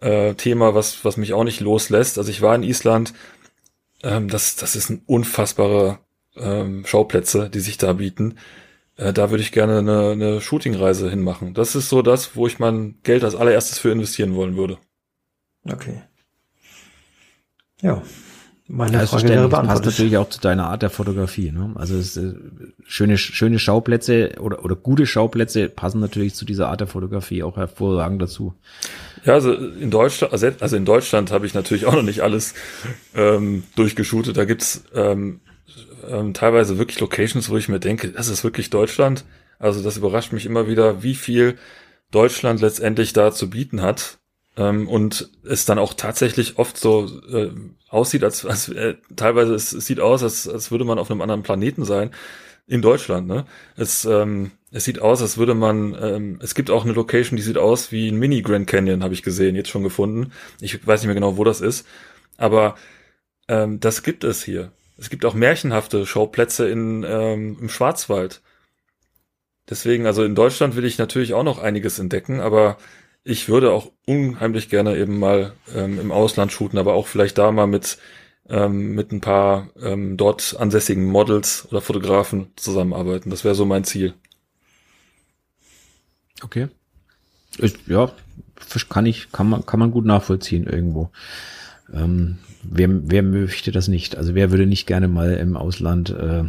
äh, 0.02 0.36
Thema, 0.36 0.76
was, 0.76 1.04
was 1.06 1.18
mich 1.18 1.34
auch 1.34 1.44
nicht 1.44 1.60
loslässt. 1.60 2.18
Also 2.18 2.30
ich 2.30 2.42
war 2.42 2.56
in 2.56 2.64
Island, 2.64 3.14
ähm, 4.04 4.28
das, 4.30 4.56
das 4.56 4.76
ist 4.76 4.90
ein 4.90 5.02
unfassbare 5.06 6.00
ähm, 6.36 6.86
Schauplätze, 6.86 7.50
die 7.50 7.60
sich 7.60 7.78
da 7.78 7.94
bieten. 7.94 8.38
Äh, 8.96 9.14
da 9.14 9.30
würde 9.30 9.44
ich 9.44 9.52
gerne 9.52 9.80
eine, 9.80 10.12
eine 10.12 10.42
Shootingreise 10.42 11.10
hinmachen. 11.10 11.54
Das 11.54 11.76
ist 11.76 11.90
so 11.90 12.02
das, 12.02 12.36
wo 12.36 12.48
ich 12.48 12.60
mein 12.60 13.00
Geld 13.04 13.24
als 13.24 13.36
allererstes 13.36 13.80
für 13.80 13.92
investieren 13.92 14.36
wollen 14.36 14.56
würde. 14.56 14.78
Okay. 15.66 16.02
Ja, 17.82 18.02
meine 18.68 18.98
ja, 18.98 19.06
Frage 19.06 19.30
wäre 19.30 19.48
beantwortet. 19.48 19.68
passt 19.68 19.86
natürlich 19.86 20.18
auch 20.18 20.30
zu 20.30 20.42
deiner 20.42 20.68
Art 20.68 20.82
der 20.82 20.90
Fotografie. 20.90 21.52
Ne? 21.52 21.72
Also 21.76 21.96
es, 21.98 22.18
äh, 22.18 22.34
schöne, 22.86 23.18
schöne 23.18 23.60
Schauplätze 23.60 24.36
oder, 24.40 24.64
oder 24.66 24.76
gute 24.76 25.06
Schauplätze 25.06 25.70
passen 25.70 26.02
natürlich 26.02 26.36
zu 26.36 26.44
dieser 26.44 26.68
Art 26.70 26.82
der 26.82 26.88
Fotografie 26.88 27.44
auch 27.44 27.56
hervorragend 27.56 28.22
dazu. 28.22 28.54
Ja, 29.24 29.34
also 29.34 29.54
in 29.54 29.90
Deutschland, 29.90 30.34
also, 30.34 30.50
also 30.60 30.76
in 30.76 30.86
Deutschland 30.86 31.32
habe 31.32 31.46
ich 31.46 31.54
natürlich 31.54 31.86
auch 31.86 31.94
noch 31.94 32.04
nicht 32.04 32.22
alles 32.22 32.54
ähm, 33.16 33.64
durchgeshootet. 33.76 34.36
Da 34.36 34.46
gibt's 34.46 34.84
ähm, 34.94 35.40
ähm, 36.10 36.34
teilweise 36.34 36.78
wirklich 36.78 37.00
Locations, 37.00 37.50
wo 37.50 37.58
ich 37.58 37.70
mir 37.70 37.80
denke, 37.80 38.10
das 38.10 38.28
ist 38.28 38.44
wirklich 38.44 38.70
Deutschland. 38.70 39.24
Also 39.60 39.82
das 39.82 39.98
überrascht 39.98 40.34
mich 40.34 40.46
immer 40.46 40.68
wieder, 40.68 41.04
wie 41.04 41.16
viel 41.16 41.58
Deutschland 42.12 42.62
letztendlich 42.62 43.14
da 43.14 43.32
zu 43.32 43.50
bieten 43.50 43.82
hat. 43.82 44.20
Ähm, 44.58 44.88
und 44.90 45.30
es 45.44 45.66
dann 45.66 45.78
auch 45.78 45.94
tatsächlich 45.94 46.58
oft 46.58 46.78
so 46.78 47.08
äh, 47.32 47.52
aussieht, 47.90 48.24
als, 48.24 48.46
als 48.46 48.70
äh, 48.70 48.96
teilweise 49.16 49.54
es, 49.54 49.72
es 49.72 49.86
sieht 49.86 50.00
aus, 50.00 50.24
als, 50.24 50.50
als 50.50 50.72
würde 50.72 50.84
man 50.84 50.98
auf 50.98 51.12
einem 51.12 51.22
anderen 51.22 51.44
Planeten 51.44 51.86
sein 51.86 52.12
in 52.66 52.82
Deutschland. 52.82 53.28
Ne? 53.28 53.46
Es, 53.76 54.04
ähm, 54.06 54.52
es 54.72 54.84
sieht 54.84 55.00
aus, 55.00 55.22
als 55.22 55.38
würde 55.38 55.54
man. 55.54 55.96
Ähm, 56.02 56.40
es 56.42 56.56
gibt 56.56 56.70
auch 56.72 56.84
eine 56.84 56.94
Location, 56.94 57.38
die 57.38 57.44
sieht 57.44 57.58
aus 57.58 57.92
wie 57.92 58.10
ein 58.10 58.18
Mini 58.18 58.42
Grand 58.42 58.68
Canyon, 58.68 59.04
habe 59.04 59.14
ich 59.14 59.24
gesehen, 59.24 59.56
jetzt 59.56 59.70
schon 59.70 59.84
gefunden. 59.84 60.32
Ich 60.60 60.86
weiß 60.86 61.02
nicht 61.02 61.08
mehr 61.08 61.16
genau, 61.16 61.38
wo 61.38 61.44
das 61.44 61.62
ist. 61.62 61.88
Aber 62.38 62.76
ähm, 63.48 63.80
das 63.80 64.04
gibt 64.04 64.24
es 64.24 64.44
hier. 64.44 64.72
Es 64.98 65.10
gibt 65.10 65.24
auch 65.24 65.34
märchenhafte 65.36 66.06
Schauplätze 66.06 66.68
in, 66.68 67.06
ähm, 67.08 67.58
im 67.62 67.70
Schwarzwald. 67.70 68.42
Deswegen, 69.70 70.06
also 70.06 70.24
in 70.24 70.36
Deutschland 70.36 70.76
will 70.76 70.86
ich 70.86 70.98
natürlich 70.98 71.34
auch 71.34 71.44
noch 71.44 71.60
einiges 71.60 72.00
entdecken, 72.00 72.40
aber 72.40 72.78
ich 73.24 73.50
würde 73.50 73.72
auch 73.72 73.92
unheimlich 74.06 74.70
gerne 74.70 74.98
eben 74.98 75.20
mal 75.20 75.54
ähm, 75.76 76.00
im 76.00 76.12
Ausland 76.12 76.52
shooten, 76.52 76.80
aber 76.80 76.94
auch 76.94 77.08
vielleicht 77.08 77.38
da 77.38 77.52
mal 77.52 77.68
mit, 77.68 77.98
ähm, 78.50 78.96
mit 78.96 79.12
ein 79.12 79.22
paar 79.22 79.70
ähm, 79.82 80.18
dort 80.18 80.56
ansässigen 80.58 81.06
Models 81.06 81.68
oder 81.70 81.82
Fotografen 81.82 82.48
zusammenarbeiten. 82.56 83.30
Das 83.30 83.44
wäre 83.44 83.56
so 83.56 83.66
mein 83.66 83.84
Ziel. 83.84 84.14
Okay. 86.42 86.68
Ich, 87.58 87.74
ja, 87.88 88.12
kann 88.90 89.06
ich, 89.06 89.32
kann 89.32 89.50
man, 89.50 89.66
kann 89.66 89.80
man 89.80 89.92
gut 89.92 90.06
nachvollziehen 90.06 90.68
irgendwo. 90.68 91.10
Ähm, 91.94 92.38
wer, 92.64 92.90
wer 92.90 93.24
möchte 93.24 93.72
das 93.72 93.88
nicht? 93.88 94.16
Also 94.16 94.36
wer 94.36 94.52
würde 94.52 94.66
nicht 94.66 94.88
gerne 94.88 95.08
mal 95.08 95.34
im 95.34 95.58
Ausland, 95.58 96.10
äh, 96.10 96.44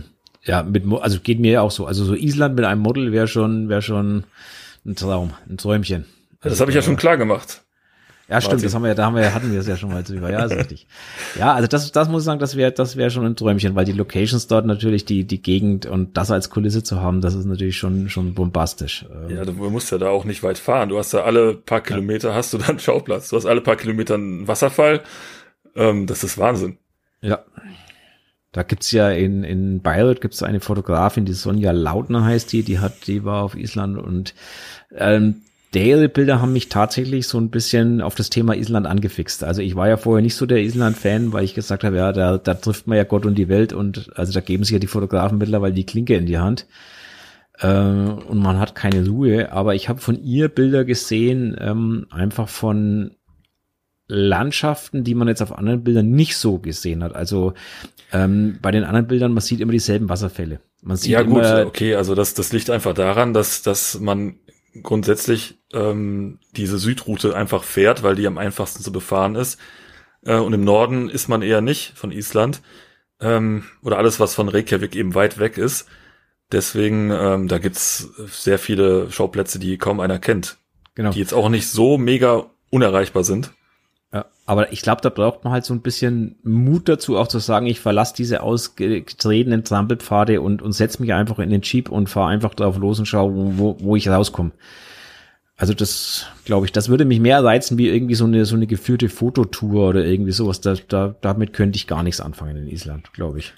ja, 0.44 0.62
mit, 0.62 0.84
also 1.00 1.20
geht 1.20 1.40
mir 1.40 1.52
ja 1.52 1.60
auch 1.62 1.70
so. 1.70 1.86
Also 1.86 2.04
so 2.04 2.14
Island 2.14 2.56
mit 2.56 2.64
einem 2.64 2.82
Model 2.82 3.12
wäre 3.12 3.28
schon, 3.28 3.68
wäre 3.68 3.82
schon 3.82 4.24
ein 4.84 4.96
Traum, 4.96 5.32
ein 5.48 5.56
Träumchen. 5.56 6.04
Also, 6.41 6.55
das 6.55 6.61
habe 6.61 6.70
ich 6.70 6.74
ja 6.74 6.82
schon 6.82 6.97
klar 6.97 7.16
gemacht. 7.16 7.62
Ja, 8.28 8.43
stimmt, 8.43 8.62
das 8.62 8.74
haben 8.74 8.82
wir 8.82 8.89
ja, 8.89 8.95
da 8.95 9.07
haben 9.07 9.16
wir, 9.16 9.32
hatten 9.32 9.51
wir 9.51 9.59
es 9.59 9.66
ja 9.66 9.78
schon 9.78 9.91
mal 9.91 10.03
drüber. 10.03 10.30
Ja, 10.30 10.45
ist 10.45 10.55
richtig. 10.55 10.86
Ja, 11.39 11.55
also 11.55 11.66
das, 11.66 11.91
das 11.93 12.11
muss 12.11 12.22
ich 12.22 12.26
sagen, 12.26 12.41
das 12.41 12.57
wäre, 12.57 12.72
das 12.72 12.97
wäre 12.97 13.11
schon 13.11 13.24
ein 13.24 13.36
Träumchen, 13.36 13.74
weil 13.74 13.86
die 13.86 13.93
Locations 13.93 14.47
dort 14.47 14.66
natürlich, 14.66 15.07
die, 15.07 15.26
die 15.26 15.41
Gegend 15.41 15.86
und 15.86 16.18
das 16.18 16.30
als 16.30 16.51
Kulisse 16.51 16.82
zu 16.82 17.01
haben, 17.01 17.22
das 17.22 17.34
ist 17.34 17.47
natürlich 17.47 17.78
schon, 17.78 18.11
schon 18.11 18.34
bombastisch. 18.34 19.07
Ähm, 19.11 19.34
ja, 19.34 19.45
du 19.47 19.53
musst 19.53 19.91
ja 19.91 19.97
da 19.97 20.11
auch 20.11 20.26
nicht 20.26 20.43
weit 20.43 20.59
fahren. 20.59 20.91
Du 20.91 20.99
hast 20.99 21.14
ja 21.14 21.24
alle 21.24 21.55
paar 21.55 21.80
Kilometer 21.80 22.28
ja. 22.28 22.34
hast 22.34 22.53
du 22.53 22.59
dann 22.59 22.68
einen 22.68 22.78
Schauplatz. 22.80 23.30
Du 23.30 23.36
hast 23.36 23.47
alle 23.47 23.62
paar 23.62 23.76
Kilometer 23.76 24.14
einen 24.14 24.47
Wasserfall. 24.47 25.01
Ähm, 25.74 26.07
das 26.07 26.22
ist 26.22 26.36
Wahnsinn. 26.36 26.76
Ja. 27.22 27.45
Da 28.53 28.62
gibt's 28.62 28.93
ja 28.93 29.11
in, 29.11 29.43
in 29.43 29.80
Bayreuth 29.80 30.20
gibt's 30.20 30.43
eine 30.43 30.61
Fotografin, 30.61 31.24
die 31.24 31.32
Sonja 31.32 31.70
Lautner 31.70 32.24
heißt 32.24 32.53
die, 32.53 32.62
die 32.62 32.78
hat, 32.78 33.07
die 33.07 33.24
war 33.24 33.43
auf 33.43 33.55
Island 33.55 33.99
und 33.99 34.34
ähm, 34.95 35.43
Dale-Bilder 35.72 36.40
haben 36.40 36.54
mich 36.54 36.68
tatsächlich 36.68 37.26
so 37.26 37.38
ein 37.38 37.50
bisschen 37.50 38.00
auf 38.00 38.14
das 38.14 38.30
Thema 38.30 38.56
Island 38.56 38.86
angefixt. 38.86 39.44
Also 39.44 39.60
ich 39.60 39.76
war 39.76 39.88
ja 39.88 39.98
vorher 39.98 40.22
nicht 40.22 40.34
so 40.34 40.46
der 40.46 40.62
Island-Fan, 40.62 41.32
weil 41.32 41.44
ich 41.44 41.54
gesagt 41.54 41.84
habe, 41.84 41.96
ja, 41.96 42.12
da, 42.12 42.38
da 42.38 42.54
trifft 42.54 42.86
man 42.86 42.96
ja 42.96 43.04
Gott 43.04 43.26
und 43.26 43.36
die 43.36 43.48
Welt 43.48 43.72
und 43.72 44.10
also 44.16 44.32
da 44.32 44.40
geben 44.40 44.64
sich 44.64 44.72
ja 44.72 44.78
die 44.78 44.86
Fotografen 44.86 45.38
mittlerweile 45.38 45.74
die 45.74 45.86
Klinke 45.86 46.16
in 46.16 46.26
die 46.26 46.38
Hand. 46.38 46.66
Äh, 47.58 47.68
und 47.68 48.38
man 48.38 48.58
hat 48.58 48.74
keine 48.74 49.06
Ruhe. 49.06 49.52
Aber 49.52 49.74
ich 49.74 49.88
habe 49.88 50.00
von 50.00 50.22
ihr 50.22 50.48
Bilder 50.48 50.84
gesehen, 50.84 51.56
ähm, 51.60 52.06
einfach 52.10 52.48
von 52.48 53.12
Landschaften, 54.06 55.04
die 55.04 55.14
man 55.14 55.28
jetzt 55.28 55.42
auf 55.42 55.56
anderen 55.56 55.84
Bildern 55.84 56.10
nicht 56.10 56.36
so 56.36 56.58
gesehen 56.58 57.04
hat. 57.04 57.14
Also 57.14 57.52
ähm, 58.12 58.58
bei 58.62 58.70
den 58.70 58.84
anderen 58.84 59.06
Bildern, 59.06 59.34
man 59.34 59.42
sieht 59.42 59.60
immer 59.60 59.72
dieselben 59.72 60.08
Wasserfälle. 60.08 60.60
Man 60.80 60.96
sieht 60.96 61.10
ja 61.10 61.22
gut, 61.22 61.44
okay, 61.44 61.94
also 61.94 62.14
das, 62.14 62.32
das 62.34 62.52
liegt 62.52 62.70
einfach 62.70 62.94
daran, 62.94 63.34
dass, 63.34 63.62
dass 63.62 64.00
man 64.00 64.36
grundsätzlich 64.82 65.58
ähm, 65.72 66.38
diese 66.56 66.78
Südroute 66.78 67.36
einfach 67.36 67.64
fährt, 67.64 68.02
weil 68.02 68.16
die 68.16 68.26
am 68.26 68.38
einfachsten 68.38 68.82
zu 68.82 68.92
befahren 68.92 69.34
ist. 69.34 69.58
Äh, 70.24 70.36
und 70.36 70.52
im 70.52 70.64
Norden 70.64 71.08
ist 71.08 71.28
man 71.28 71.42
eher 71.42 71.60
nicht 71.60 71.92
von 71.96 72.12
Island. 72.12 72.62
Ähm, 73.20 73.64
oder 73.82 73.98
alles, 73.98 74.20
was 74.20 74.34
von 74.34 74.48
Reykjavik 74.48 74.94
eben 74.94 75.14
weit 75.14 75.38
weg 75.38 75.58
ist. 75.58 75.88
Deswegen, 76.50 77.10
ähm, 77.10 77.48
da 77.48 77.58
gibt's 77.58 78.08
sehr 78.26 78.58
viele 78.58 79.10
Schauplätze, 79.10 79.58
die 79.58 79.76
kaum 79.76 80.00
einer 80.00 80.18
kennt. 80.18 80.58
Genau. 80.94 81.10
Die 81.10 81.18
jetzt 81.18 81.34
auch 81.34 81.48
nicht 81.48 81.68
so 81.68 81.98
mega 81.98 82.50
unerreichbar 82.70 83.24
sind. 83.24 83.52
Aber 84.49 84.72
ich 84.72 84.80
glaube, 84.80 85.03
da 85.03 85.11
braucht 85.11 85.44
man 85.44 85.53
halt 85.53 85.66
so 85.66 85.74
ein 85.74 85.82
bisschen 85.82 86.36
Mut 86.42 86.88
dazu, 86.88 87.18
auch 87.18 87.28
zu 87.28 87.38
sagen, 87.38 87.66
ich 87.66 87.80
verlasse 87.80 88.14
diese 88.16 88.42
ausgetretenen 88.42 89.62
Trampelpfade 89.62 90.40
und, 90.40 90.62
und 90.62 90.72
setze 90.72 91.03
mich 91.03 91.12
einfach 91.12 91.38
in 91.38 91.51
den 91.51 91.61
Jeep 91.61 91.90
und 91.90 92.09
fahre 92.09 92.30
einfach 92.30 92.55
drauf 92.55 92.78
los 92.78 92.99
und 92.99 93.05
schaue, 93.05 93.30
wo, 93.59 93.76
wo 93.78 93.94
ich 93.94 94.09
rauskomme. 94.09 94.53
Also 95.59 95.74
das, 95.74 96.28
glaube 96.46 96.64
ich, 96.64 96.72
das 96.72 96.88
würde 96.88 97.05
mich 97.05 97.20
mehr 97.20 97.44
reizen 97.44 97.76
wie 97.76 97.90
irgendwie 97.90 98.14
so 98.14 98.24
eine 98.24 98.46
so 98.46 98.57
eine 98.57 98.66
geführte 98.66 99.11
Fototour 99.11 99.90
oder 99.90 100.07
irgendwie 100.07 100.32
sowas. 100.32 100.62
Da, 100.62 100.76
da, 100.88 101.14
damit 101.20 101.53
könnte 101.53 101.76
ich 101.76 101.86
gar 101.86 102.03
nichts 102.03 102.22
anfangen 102.22 102.57
in 102.57 102.68
Island, 102.68 103.12
glaube 103.12 103.40
ich. 103.40 103.53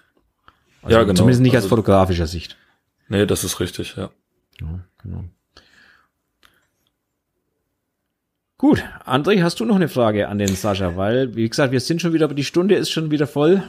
Also 0.83 0.97
ja, 0.97 1.05
genau. 1.05 1.15
Zumindest 1.15 1.43
nicht 1.43 1.55
also, 1.55 1.67
aus 1.67 1.69
fotografischer 1.69 2.27
Sicht. 2.27 2.57
Nee, 3.09 3.27
das 3.27 3.45
ist 3.45 3.61
richtig, 3.61 3.95
ja. 3.97 4.11
Ja, 4.61 4.81
genau. 5.05 5.23
Gut, 8.61 8.85
André, 9.07 9.43
hast 9.43 9.59
du 9.59 9.65
noch 9.65 9.77
eine 9.77 9.89
Frage 9.89 10.29
an 10.29 10.37
den 10.37 10.55
Sascha? 10.55 10.95
Weil, 10.95 11.35
wie 11.35 11.49
gesagt, 11.49 11.73
wir 11.73 11.81
sind 11.81 12.03
schon 12.03 12.13
wieder, 12.13 12.29
die 12.29 12.45
Stunde 12.45 12.75
ist 12.75 12.91
schon 12.91 13.11
wieder 13.11 13.27
voll. 13.27 13.63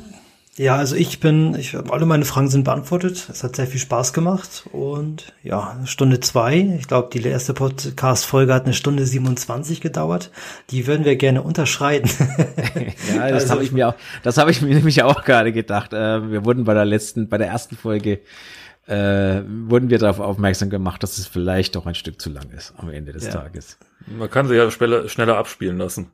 Ja, 0.58 0.76
also 0.76 0.98
ich 0.98 1.22
bin, 1.22 1.56
ich, 1.56 1.78
alle 1.78 2.06
meine 2.06 2.26
Fragen 2.26 2.50
sind 2.50 2.66
beantwortet. 2.66 3.30
Es 3.32 3.42
hat 3.42 3.56
sehr 3.56 3.68
viel 3.68 3.80
Spaß 3.80 4.12
gemacht 4.12 4.66
und 4.74 5.32
ja, 5.44 5.80
Stunde 5.86 6.20
zwei. 6.20 6.76
Ich 6.78 6.90
glaube, 6.90 7.08
die 7.14 7.26
erste 7.26 7.54
Podcast-Folge 7.54 8.54
hat 8.54 8.66
eine 8.66 8.74
Stunde 8.74 9.06
27 9.06 9.80
gedauert. 9.80 10.30
Die 10.72 10.88
würden 10.88 11.06
wir 11.06 11.16
gerne 11.16 11.42
unterschreiten. 11.42 12.10
ja, 13.16 13.30
das 13.30 13.44
also, 13.44 13.54
habe 13.54 13.64
ich 13.64 13.72
mir 13.72 13.88
auch, 13.88 13.96
das 14.24 14.38
habe 14.38 14.52
ich 14.52 14.62
mir 14.62 14.76
nämlich 14.76 15.04
auch 15.04 15.24
gerade 15.24 15.54
gedacht. 15.54 15.94
Äh, 15.94 16.30
wir 16.30 16.44
wurden 16.44 16.66
bei 16.66 16.74
der 16.74 16.84
letzten, 16.84 17.30
bei 17.30 17.38
der 17.38 17.48
ersten 17.48 17.78
Folge 17.78 18.20
äh, 18.88 19.42
wurden 19.48 19.90
wir 19.90 20.00
darauf 20.00 20.20
aufmerksam 20.20 20.70
gemacht, 20.70 21.02
dass 21.02 21.18
es 21.18 21.28
vielleicht 21.28 21.78
doch 21.78 21.86
ein 21.86 21.96
Stück 21.96 22.20
zu 22.20 22.30
lang 22.30 22.50
ist 22.50 22.74
am 22.76 22.90
Ende 22.90 23.14
des 23.14 23.28
ja. 23.28 23.32
Tages. 23.32 23.78
Man 24.08 24.30
kann 24.30 24.48
sie 24.48 24.56
ja 24.56 24.70
schneller, 24.72 25.38
abspielen 25.38 25.78
lassen. 25.78 26.12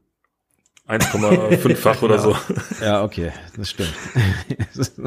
1,5-fach 0.87 2.01
oder 2.03 2.17
so. 2.17 2.33
Ja, 2.81 3.03
okay, 3.03 3.31
das 3.57 3.71
stimmt. 3.71 3.93
das, 4.75 4.87
ist 4.87 4.99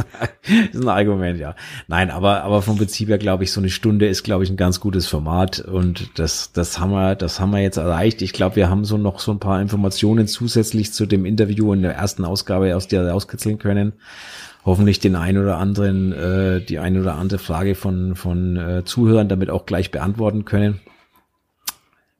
ein, 0.74 0.88
Argument, 0.88 1.38
ja. 1.38 1.54
Nein, 1.88 2.10
aber, 2.10 2.42
aber 2.42 2.60
vom 2.60 2.76
Prinzip 2.76 3.08
her 3.08 3.16
glaube 3.16 3.44
ich, 3.44 3.52
so 3.52 3.60
eine 3.60 3.70
Stunde 3.70 4.06
ist, 4.06 4.22
glaube 4.22 4.44
ich, 4.44 4.50
ein 4.50 4.58
ganz 4.58 4.80
gutes 4.80 5.06
Format 5.06 5.60
und 5.60 6.18
das, 6.18 6.52
das 6.52 6.78
haben 6.78 6.90
wir, 6.90 7.14
das 7.14 7.40
haben 7.40 7.52
wir 7.52 7.60
jetzt 7.60 7.78
erreicht. 7.78 8.20
Ich 8.20 8.34
glaube, 8.34 8.56
wir 8.56 8.68
haben 8.68 8.84
so 8.84 8.98
noch 8.98 9.20
so 9.20 9.32
ein 9.32 9.38
paar 9.38 9.62
Informationen 9.62 10.26
zusätzlich 10.26 10.92
zu 10.92 11.06
dem 11.06 11.24
Interview 11.24 11.72
in 11.72 11.80
der 11.80 11.94
ersten 11.94 12.26
Ausgabe 12.26 12.76
aus 12.76 12.86
der 12.86 13.08
rauskitzeln 13.08 13.58
können 13.58 13.94
hoffentlich 14.64 15.00
den 15.00 15.16
ein 15.16 15.38
oder 15.38 15.56
anderen, 15.58 16.12
äh, 16.12 16.60
die 16.60 16.78
ein 16.78 16.98
oder 17.00 17.14
andere 17.14 17.38
Frage 17.38 17.74
von, 17.74 18.14
von 18.14 18.56
äh, 18.56 18.84
Zuhörern 18.84 19.28
damit 19.28 19.50
auch 19.50 19.66
gleich 19.66 19.90
beantworten 19.90 20.44
können. 20.44 20.80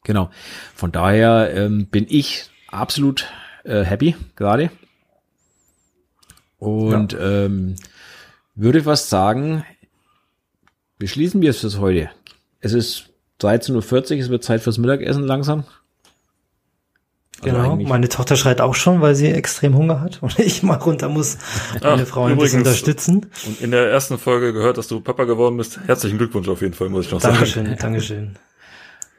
Genau. 0.04 0.30
Von 0.74 0.92
daher 0.92 1.52
ähm, 1.54 1.86
bin 1.86 2.06
ich 2.08 2.50
absolut 2.68 3.28
äh, 3.64 3.82
happy 3.82 4.16
gerade. 4.36 4.70
Und 6.58 7.12
ja. 7.12 7.44
ähm, 7.44 7.76
würde 8.54 8.82
fast 8.82 9.08
sagen, 9.08 9.64
beschließen 10.98 11.40
wir 11.40 11.50
es 11.50 11.60
fürs 11.60 11.78
heute. 11.78 12.10
Es 12.60 12.72
ist 12.72 13.06
13.40 13.40 13.72
Uhr, 14.12 14.18
es 14.20 14.28
wird 14.30 14.44
Zeit 14.44 14.60
fürs 14.60 14.78
Mittagessen 14.78 15.24
langsam. 15.24 15.64
Also 17.42 17.56
genau, 17.56 17.76
meine 17.76 18.10
Tochter 18.10 18.36
schreit 18.36 18.60
auch 18.60 18.74
schon, 18.74 19.00
weil 19.00 19.14
sie 19.14 19.28
extrem 19.28 19.74
Hunger 19.74 20.02
hat 20.02 20.22
und 20.22 20.38
ich 20.38 20.62
mal 20.62 20.74
runter 20.74 21.08
muss, 21.08 21.38
meine 21.82 22.02
Ach, 22.02 22.06
Frau 22.06 22.24
ein 22.26 22.36
bisschen 22.36 22.58
unterstützen. 22.58 23.30
Und 23.46 23.62
in 23.62 23.70
der 23.70 23.90
ersten 23.90 24.18
Folge 24.18 24.52
gehört, 24.52 24.76
dass 24.76 24.88
du 24.88 25.00
Papa 25.00 25.24
geworden 25.24 25.56
bist. 25.56 25.80
Herzlichen 25.86 26.18
Glückwunsch 26.18 26.48
auf 26.48 26.60
jeden 26.60 26.74
Fall, 26.74 26.90
muss 26.90 27.06
ich 27.06 27.12
noch 27.12 27.22
Dankeschön, 27.22 27.64
sagen. 27.64 27.78
Dankeschön, 27.78 28.18
Dankeschön. 28.18 28.49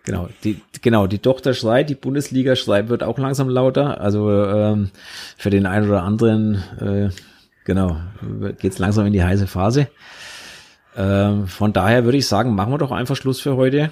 Genau, 0.04 0.30
die, 0.43 0.60
genau, 0.82 1.06
die 1.06 1.20
Tochter 1.20 1.54
schreit, 1.54 1.89
die 1.89 1.95
Bundesliga 1.95 2.56
schreit 2.56 2.89
wird 2.89 3.04
auch 3.04 3.20
langsam 3.20 3.49
lauter. 3.49 4.02
Also 4.02 4.32
ähm, 4.32 4.89
für 5.38 5.52
den 5.52 5.66
einen 5.66 5.88
oder 5.88 6.04
anderen, 6.04 6.56
äh, 6.80 7.10
genau, 7.66 7.97
geht's 8.60 8.80
langsam 8.80 9.06
in 9.06 9.14
die 9.14 9.24
heiße 9.24 9.45
Phase. 9.45 9.88
Ähm, 10.97 11.47
von 11.47 11.72
daher 11.72 12.04
würde 12.04 12.18
ich 12.18 12.28
sagen, 12.28 12.56
machen 12.56 12.74
wir 12.74 12.80
doch 12.80 12.91
einfach 12.91 13.16
Schluss 13.16 13.39
für 13.39 13.56
heute. 13.56 13.91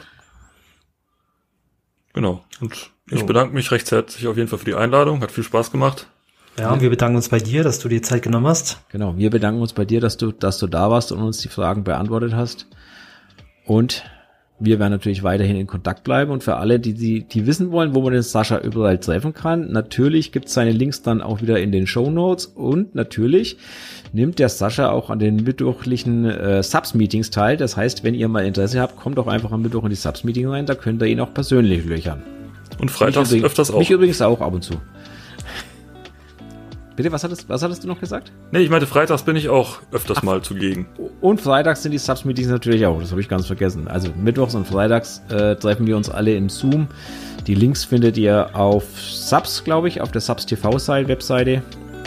Genau. 2.13 2.43
Und 2.59 2.91
ich 3.11 3.25
bedanke 3.25 3.53
mich 3.53 3.71
recht 3.71 3.91
herzlich 3.91 4.27
auf 4.27 4.35
jeden 4.35 4.49
Fall 4.49 4.59
für 4.59 4.65
die 4.65 4.75
Einladung. 4.75 5.21
Hat 5.21 5.31
viel 5.31 5.43
Spaß 5.43 5.71
gemacht. 5.71 6.07
Ja, 6.57 6.71
und 6.71 6.81
wir 6.81 6.89
bedanken 6.89 7.15
uns 7.15 7.29
bei 7.29 7.39
dir, 7.39 7.63
dass 7.63 7.79
du 7.79 7.87
dir 7.87 8.01
Zeit 8.01 8.23
genommen 8.23 8.47
hast. 8.47 8.81
Genau, 8.89 9.15
wir 9.15 9.29
bedanken 9.29 9.61
uns 9.61 9.73
bei 9.73 9.85
dir, 9.85 10.01
dass 10.01 10.17
du, 10.17 10.31
dass 10.31 10.57
du 10.57 10.67
da 10.67 10.89
warst 10.89 11.11
und 11.11 11.21
uns 11.21 11.37
die 11.37 11.47
Fragen 11.47 11.83
beantwortet 11.83 12.33
hast. 12.33 12.67
Und 13.65 14.03
wir 14.59 14.79
werden 14.79 14.91
natürlich 14.91 15.23
weiterhin 15.23 15.55
in 15.55 15.67
Kontakt 15.67 16.03
bleiben 16.03 16.31
und 16.31 16.43
für 16.43 16.57
alle, 16.57 16.79
die, 16.79 16.93
die, 16.93 17.23
die 17.23 17.47
wissen 17.47 17.71
wollen, 17.71 17.95
wo 17.95 18.01
man 18.01 18.13
den 18.13 18.21
Sascha 18.21 18.59
überall 18.59 18.97
treffen 18.97 19.33
kann, 19.33 19.71
natürlich 19.71 20.31
gibt 20.31 20.47
es 20.47 20.53
seine 20.53 20.71
Links 20.71 21.01
dann 21.01 21.21
auch 21.21 21.41
wieder 21.41 21.59
in 21.59 21.71
den 21.71 21.87
Show 21.87 22.09
Notes 22.09 22.45
und 22.45 22.95
natürlich 22.95 23.57
nimmt 24.11 24.39
der 24.39 24.49
Sascha 24.49 24.91
auch 24.91 25.09
an 25.09 25.19
den 25.19 25.37
mittwochlichen 25.37 26.25
äh, 26.25 26.63
Subs-Meetings 26.63 27.29
teil. 27.29 27.57
Das 27.57 27.77
heißt, 27.77 28.03
wenn 28.03 28.15
ihr 28.15 28.27
mal 28.27 28.45
Interesse 28.45 28.81
habt, 28.81 28.95
kommt 28.95 29.17
doch 29.17 29.27
einfach 29.27 29.51
am 29.51 29.61
Mittwoch 29.61 29.83
in 29.83 29.89
die 29.91 29.95
Subs-Meeting 29.95 30.47
rein, 30.47 30.65
da 30.65 30.75
könnt 30.75 31.01
ihr 31.01 31.07
ihn 31.07 31.19
auch 31.19 31.33
persönlich 31.33 31.85
löchern. 31.85 32.23
Und 32.79 32.91
freitags 32.91 33.33
öfters 33.33 33.71
auch. 33.71 33.79
Mich 33.79 33.91
übrigens 33.91 34.21
auch 34.21 34.41
ab 34.41 34.53
und 34.53 34.63
zu. 34.63 34.75
Bitte, 36.99 37.13
was 37.13 37.23
hattest, 37.23 37.47
was 37.47 37.63
hattest 37.63 37.81
du 37.81 37.87
noch 37.87 38.01
gesagt? 38.01 38.33
Nee, 38.51 38.59
ich 38.59 38.69
meinte, 38.69 38.85
freitags 38.85 39.23
bin 39.23 39.37
ich 39.37 39.47
auch 39.47 39.77
öfters 39.93 40.17
Ach, 40.17 40.23
mal 40.23 40.41
zugegen. 40.41 40.85
Und 41.21 41.39
freitags 41.39 41.81
sind 41.81 41.93
die 41.93 41.97
Subs-Meetings 41.97 42.49
natürlich 42.49 42.85
auch, 42.85 42.99
das 42.99 43.11
habe 43.11 43.21
ich 43.21 43.29
ganz 43.29 43.47
vergessen. 43.47 43.87
Also 43.87 44.09
mittwochs 44.21 44.53
und 44.53 44.67
freitags 44.67 45.21
äh, 45.29 45.55
treffen 45.55 45.87
wir 45.87 45.95
uns 45.95 46.09
alle 46.09 46.35
im 46.35 46.49
Zoom. 46.49 46.89
Die 47.47 47.55
Links 47.55 47.85
findet 47.85 48.17
ihr 48.17 48.49
auf 48.53 48.83
Subs, 48.99 49.63
glaube 49.63 49.87
ich, 49.87 50.01
auf 50.01 50.11
der 50.11 50.19
Subs 50.19 50.45
TV-Webseite. 50.45 51.61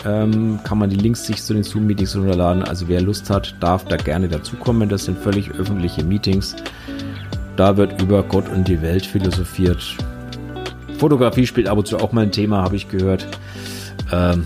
ähm, 0.05 0.59
kann 0.63 0.77
man 0.77 0.91
die 0.91 0.95
Links 0.95 1.25
sich 1.25 1.41
zu 1.41 1.55
den 1.55 1.63
Zoom-Meetings 1.63 2.15
runterladen. 2.15 2.61
Also 2.61 2.87
wer 2.87 3.01
Lust 3.01 3.31
hat, 3.31 3.55
darf 3.61 3.85
da 3.85 3.97
gerne 3.97 4.27
dazukommen. 4.27 4.89
Das 4.89 5.05
sind 5.05 5.17
völlig 5.17 5.49
öffentliche 5.55 6.03
Meetings. 6.03 6.55
Da 7.55 7.77
wird 7.77 7.99
über 7.99 8.21
Gott 8.21 8.47
und 8.47 8.67
die 8.67 8.83
Welt 8.83 9.07
philosophiert. 9.07 9.97
Fotografie 10.99 11.47
spielt 11.47 11.67
ab 11.67 11.79
und 11.79 11.87
zu 11.87 11.97
auch 11.97 12.11
mal 12.11 12.21
ein 12.21 12.31
Thema, 12.31 12.61
habe 12.61 12.75
ich 12.75 12.89
gehört. 12.89 13.25
Ähm, 14.11 14.45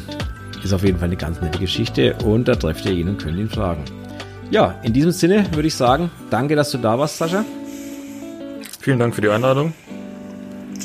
ist 0.63 0.73
auf 0.73 0.83
jeden 0.83 0.97
Fall 0.97 1.07
eine 1.07 1.17
ganz 1.17 1.41
nette 1.41 1.59
Geschichte 1.59 2.15
und 2.25 2.47
da 2.47 2.55
trefft 2.55 2.85
ihr 2.85 2.91
ihn 2.93 3.09
und 3.09 3.17
könnt 3.21 3.37
ihn 3.37 3.49
fragen. 3.49 3.83
Ja, 4.51 4.75
in 4.83 4.93
diesem 4.93 5.11
Sinne 5.11 5.45
würde 5.53 5.67
ich 5.67 5.75
sagen, 5.75 6.09
danke, 6.29 6.55
dass 6.55 6.71
du 6.71 6.77
da 6.77 6.97
warst, 6.97 7.17
Sascha. 7.17 7.43
Vielen 8.79 8.99
Dank 8.99 9.13
für 9.15 9.21
die 9.21 9.29
Einladung. 9.29 9.73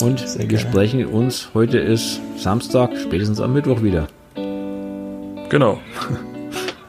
Und 0.01 0.19
Sehr 0.21 0.41
wir 0.43 0.49
gerne. 0.49 0.63
sprechen 0.71 1.07
uns. 1.07 1.51
Heute 1.55 1.79
ist 1.79 2.21
Samstag, 2.37 2.91
spätestens 3.01 3.41
am 3.41 3.53
Mittwoch 3.53 3.83
wieder. 3.83 4.09
Genau. 5.49 5.79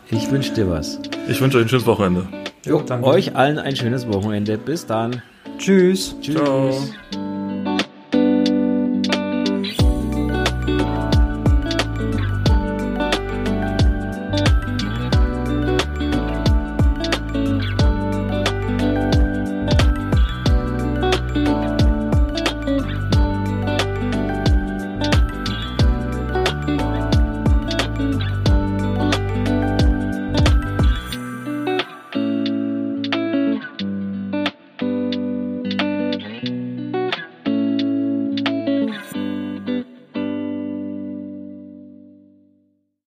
Ich 0.09 0.29
wünsche 0.29 0.53
dir 0.53 0.69
was. 0.69 0.99
Ich 1.27 1.41
wünsche 1.41 1.57
euch 1.57 1.65
ein 1.65 1.69
schönes 1.69 1.87
Wochenende. 1.87 2.27
Jo, 2.67 2.83
danke. 2.85 3.07
Euch 3.07 3.35
allen 3.35 3.57
ein 3.57 3.75
schönes 3.75 4.07
Wochenende. 4.07 4.59
Bis 4.59 4.85
dann. 4.85 5.23
Tschüss. 5.57 6.15
Tschüss. 6.21 6.35
Ciao. 6.35 7.32